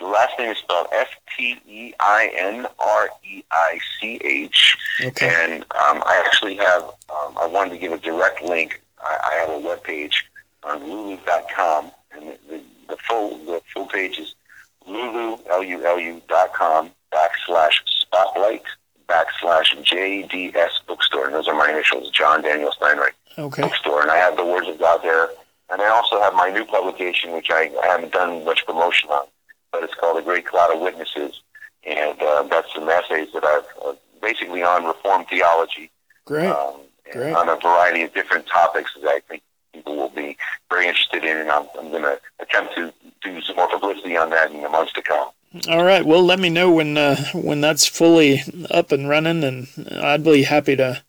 The 0.01 0.07
last 0.07 0.39
name 0.39 0.53
is 0.53 0.57
spelled 0.57 0.87
S 0.91 1.09
T 1.37 1.61
E 1.69 1.93
I 2.01 2.33
N 2.35 2.67
R 2.79 3.11
E 3.31 3.43
I 3.53 3.79
C 4.01 4.19
H. 4.25 4.79
Okay. 5.05 5.29
And 5.29 5.65
um, 5.65 6.03
I 6.07 6.23
actually 6.25 6.57
have. 6.57 6.83
Um, 6.83 7.37
I 7.39 7.47
wanted 7.47 7.73
to 7.73 7.79
give 7.79 7.93
a 7.93 7.99
direct 7.99 8.41
link. 8.41 8.81
I, 9.03 9.19
I 9.33 9.35
have 9.35 9.51
a 9.51 9.59
web 9.59 9.85
page 9.85 10.25
on 10.63 10.83
lulu.com, 10.83 11.91
and 12.13 12.29
the, 12.29 12.39
the, 12.49 12.63
the 12.89 12.97
full 13.07 13.37
the 13.45 13.61
full 13.75 13.85
page 13.85 14.19
is 14.19 14.35
lulu 14.91 15.39
l 15.51 15.63
u 15.63 15.79
l 15.87 15.99
u 15.99 16.21
dot 16.29 16.53
com 16.53 16.91
backslash 17.13 17.77
spotlight 18.03 18.63
backslash 19.09 19.69
JDS 19.91 20.75
bookstore. 20.87 21.27
And 21.27 21.35
those 21.35 21.49
are 21.49 21.55
my 21.55 21.71
initials, 21.71 22.11
John 22.11 22.43
Daniel 22.43 22.73
Steinreich 22.79 23.15
Okay. 23.39 23.63
bookstore. 23.63 24.03
And 24.03 24.11
I 24.11 24.17
have 24.17 24.37
the 24.37 24.45
Words 24.45 24.69
of 24.69 24.79
God 24.79 25.01
there. 25.03 25.29
And 25.71 25.81
I 25.81 25.89
also 25.89 26.21
have 26.21 26.35
my 26.35 26.49
new 26.51 26.65
publication, 26.65 27.33
which 27.33 27.49
I, 27.51 27.71
I 27.83 27.87
haven't 27.87 28.13
done 28.13 28.45
much 28.45 28.67
promotion 28.67 29.09
on, 29.11 29.27
but 29.73 29.83
it's 29.85 29.95
called 29.95 30.19
A 30.19 30.23
Great 30.23 30.47
Cloud 30.47 30.75
of 30.75 30.81
Witnesses. 30.81 31.41
And 31.87 32.21
uh, 32.21 32.43
that's 32.45 32.73
some 32.75 32.89
essays 32.89 33.29
that 33.35 33.45
I've 33.45 33.67
uh, 33.85 33.95
basically 34.21 34.63
on 34.63 34.85
Reformed 34.85 35.27
theology 35.29 35.91
Great. 36.25 36.47
um, 36.51 36.81
Great. 37.13 37.35
on 37.35 37.49
a 37.49 37.57
variety 37.57 38.03
of 38.03 38.13
different 38.15 38.47
topics 38.47 38.91
that 39.01 39.09
I 39.09 39.21
think 39.29 39.43
people 39.73 39.97
will 39.97 40.09
be 40.11 40.37
very 40.71 40.87
interested 40.89 41.25
in. 41.25 41.37
And 41.37 41.51
I'm, 41.51 41.67
I'm 41.79 41.91
going 41.91 42.03
to 42.03 42.21
attempt 42.41 42.75
to 42.77 42.93
do 44.11 44.17
some 44.17 44.31
more 44.31 44.31
publicity 44.31 44.31
on 44.31 44.31
that 44.31 44.51
in 44.53 44.63
the 44.63 44.69
months 44.69 44.93
to 44.95 45.03
come. 45.03 45.31
All 45.69 45.85
right. 45.85 46.05
Well, 46.05 46.23
let 46.23 46.39
me 46.39 46.49
know 46.49 46.71
when 46.71 46.97
uh, 46.97 47.17
when 47.35 47.61
that's 47.61 47.87
fully 47.87 48.43
up 48.71 48.93
and 48.93 49.09
running, 49.09 49.43
and 49.43 49.67
I'd 50.01 50.25
be 50.25 50.45
happy 50.45 50.77
to. 50.77 51.03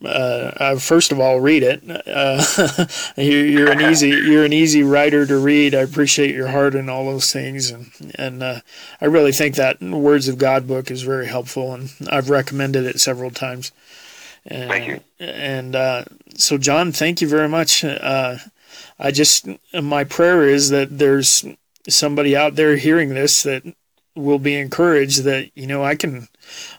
Uh, 0.00 0.52
uh, 0.60 0.78
first 0.78 1.10
of 1.10 1.18
all, 1.18 1.40
read 1.40 1.64
it. 1.64 1.82
Uh, 2.06 2.86
you're, 3.16 3.44
you're 3.44 3.72
an 3.72 3.80
easy 3.80 4.10
you're 4.10 4.44
an 4.44 4.52
easy 4.52 4.82
writer 4.84 5.26
to 5.26 5.36
read. 5.36 5.74
I 5.74 5.80
appreciate 5.80 6.34
your 6.34 6.48
heart 6.48 6.76
and 6.76 6.88
all 6.88 7.04
those 7.04 7.32
things, 7.32 7.70
and 7.70 7.90
and 8.14 8.42
uh, 8.42 8.60
I 9.00 9.06
really 9.06 9.32
think 9.32 9.56
that 9.56 9.82
Words 9.82 10.28
of 10.28 10.38
God 10.38 10.68
book 10.68 10.90
is 10.90 11.02
very 11.02 11.26
helpful, 11.26 11.74
and 11.74 11.90
I've 12.10 12.30
recommended 12.30 12.86
it 12.86 13.00
several 13.00 13.30
times. 13.30 13.72
And, 14.46 14.70
Thank 14.70 14.86
you. 14.86 15.00
And 15.18 15.76
uh, 15.76 16.04
so, 16.36 16.58
John, 16.58 16.92
thank 16.92 17.20
you 17.20 17.28
very 17.28 17.48
much. 17.48 17.84
Uh, 17.84 18.38
I 18.98 19.10
just 19.10 19.46
my 19.74 20.04
prayer 20.04 20.44
is 20.44 20.70
that 20.70 20.98
there's 20.98 21.44
somebody 21.88 22.36
out 22.36 22.56
there 22.56 22.76
hearing 22.76 23.10
this 23.10 23.42
that 23.42 23.62
will 24.18 24.38
be 24.38 24.56
encouraged 24.56 25.22
that 25.22 25.50
you 25.54 25.66
know 25.66 25.84
I 25.84 25.94
can 25.94 26.28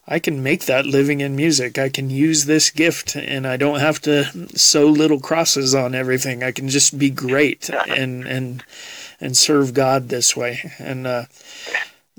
I 0.08 0.20
can 0.20 0.44
make 0.44 0.66
that 0.66 0.86
living 0.86 1.22
in 1.22 1.36
music. 1.36 1.78
I 1.78 1.90
can 1.90 2.10
use 2.10 2.46
this 2.46 2.70
gift 2.70 3.16
and 3.16 3.48
I 3.48 3.58
don't 3.58 3.80
have 3.80 4.02
to 4.02 4.26
sew 4.58 4.88
little 4.88 5.20
crosses 5.20 5.74
on 5.74 5.96
everything. 5.96 6.44
I 6.44 6.52
can 6.52 6.70
just 6.70 6.98
be 6.98 7.10
great 7.10 7.70
and 7.70 8.26
and 8.26 8.64
and 9.22 9.38
serve 9.38 9.74
God 9.74 10.10
this 10.10 10.36
way. 10.36 10.72
And 10.80 11.08
uh, 11.08 11.26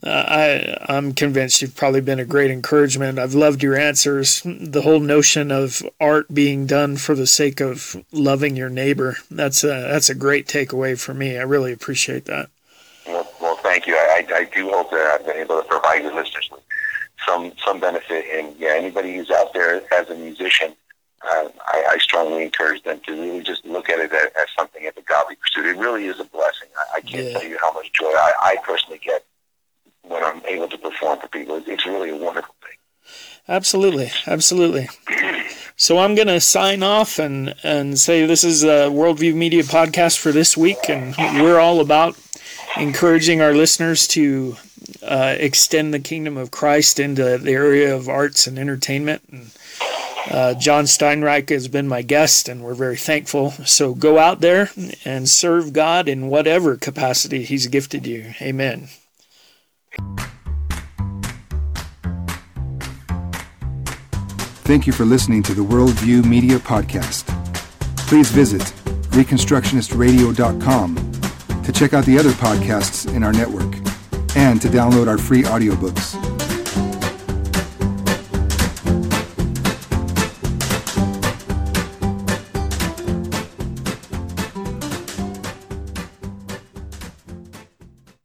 I 0.03 0.77
I'm 0.89 1.13
convinced 1.13 1.61
you've 1.61 1.77
probably 1.77 2.01
been 2.01 2.21
a 2.21 2.25
great 2.25 2.51
encouragement. 2.51 3.19
I've 3.19 3.35
loved 3.35 3.63
your 3.63 3.77
answers. 3.77 4.43
The 4.45 4.83
whole 4.83 5.01
notion 5.01 5.51
of 5.51 5.83
art 6.01 6.33
being 6.33 6.67
done 6.67 6.97
for 6.97 7.15
the 7.15 7.27
sake 7.27 7.61
of 7.61 8.03
loving 8.13 8.57
your 8.57 8.71
neighbor. 8.71 9.17
That's 9.31 9.65
a 9.65 9.69
that's 9.69 10.09
a 10.09 10.15
great 10.15 10.47
takeaway 10.47 10.99
for 10.99 11.13
me. 11.15 11.37
I 11.37 11.43
really 11.43 11.73
appreciate 11.73 12.25
that. 12.27 12.49
Thank 13.81 13.87
you. 13.89 13.97
I, 13.97 14.41
I 14.41 14.45
do 14.45 14.69
hope 14.69 14.91
that 14.91 15.01
I've 15.01 15.25
been 15.27 15.37
able 15.39 15.63
to 15.63 15.67
provide 15.67 16.03
your 16.03 16.15
listeners 16.15 16.51
with 16.53 16.61
some 17.27 17.53
some 17.65 17.81
benefit. 17.81 18.27
And 18.31 18.55
yeah, 18.59 18.75
anybody 18.77 19.15
who's 19.17 19.31
out 19.31 19.55
there 19.55 19.81
as 19.95 20.11
a 20.11 20.15
musician, 20.15 20.75
uh, 21.23 21.49
I, 21.67 21.85
I 21.93 21.99
strongly 21.99 22.43
encourage 22.43 22.83
them 22.83 23.01
to 23.07 23.13
really 23.13 23.43
just 23.43 23.65
look 23.65 23.89
at 23.89 23.99
it 23.99 24.13
as, 24.13 24.29
as 24.39 24.47
something 24.55 24.87
of 24.87 24.95
a 24.99 25.03
godly 25.03 25.37
pursuit. 25.37 25.65
It 25.65 25.79
really 25.79 26.05
is 26.07 26.21
a 26.21 26.25
blessing. 26.25 26.69
I, 26.77 26.97
I 26.99 27.01
can't 27.01 27.27
Yeah. 27.27 27.33
tell 27.33 27.45
you 27.45 27.57
how 27.59 27.73
much 27.73 27.91
joy 27.95 28.05
I, 28.09 28.33
I 28.43 28.57
personally 28.63 29.01
get 29.03 29.25
when 30.03 30.23
I'm 30.23 30.43
able 30.45 30.69
to 30.69 30.77
perform 30.77 31.21
for 31.21 31.29
people. 31.29 31.57
It's, 31.57 31.67
it's 31.67 31.87
really 31.87 32.11
a 32.11 32.17
wonderful 32.17 32.55
thing. 32.61 32.77
Absolutely, 33.51 34.13
absolutely. 34.29 34.89
So 35.77 35.99
I'm 35.99 36.15
going 36.15 36.29
to 36.29 36.41
sign 36.41 36.85
off 36.85 37.19
and 37.19 37.57
and 37.65 37.99
say 37.99 38.25
this 38.25 38.45
is 38.45 38.63
a 38.63 38.87
Worldview 38.89 39.35
Media 39.35 39.65
podcast 39.65 40.19
for 40.19 40.31
this 40.31 40.57
week, 40.57 40.89
and 40.89 41.17
we're 41.43 41.59
all 41.59 41.81
about 41.81 42.17
encouraging 42.77 43.41
our 43.41 43.53
listeners 43.53 44.07
to 44.09 44.57
uh, 45.03 45.35
extend 45.37 45.93
the 45.93 45.99
kingdom 45.99 46.37
of 46.37 46.53
Christ 46.53 47.01
into 47.01 47.39
the 47.39 47.51
area 47.51 47.93
of 47.93 48.09
arts 48.09 48.47
and 48.47 48.57
entertainment. 48.57 49.23
And 49.33 49.51
uh, 50.31 50.55
John 50.55 50.85
Steinreich 50.85 51.49
has 51.49 51.67
been 51.67 51.89
my 51.89 52.03
guest, 52.03 52.49
and 52.49 52.63
we're 52.63 52.75
very 52.75 52.97
thankful. 52.97 53.51
So 53.67 53.95
go 53.95 54.21
out 54.21 54.41
there 54.41 54.71
and 55.05 55.29
serve 55.29 55.73
God 55.73 56.09
in 56.09 56.29
whatever 56.29 56.77
capacity 56.77 57.43
He's 57.43 57.67
gifted 57.67 58.07
you. 58.07 58.33
Amen. 58.41 58.91
Thank 64.71 64.87
you 64.87 64.93
for 64.93 65.05
listening 65.05 65.43
to 65.43 65.53
the 65.53 65.63
Worldview 65.63 66.25
Media 66.25 66.61
Podcast. 66.61 67.27
Please 68.07 68.31
visit 68.31 68.63
ReconstructionistRadio.com 69.11 71.63
to 71.65 71.73
check 71.73 71.93
out 71.93 72.05
the 72.05 72.17
other 72.17 72.31
podcasts 72.31 73.13
in 73.13 73.25
our 73.25 73.33
network 73.33 73.75
and 74.37 74.63
to 74.63 74.69
download 74.69 75.09
our 75.09 75.19
free 75.19 75.43
audiobooks. 75.43 76.30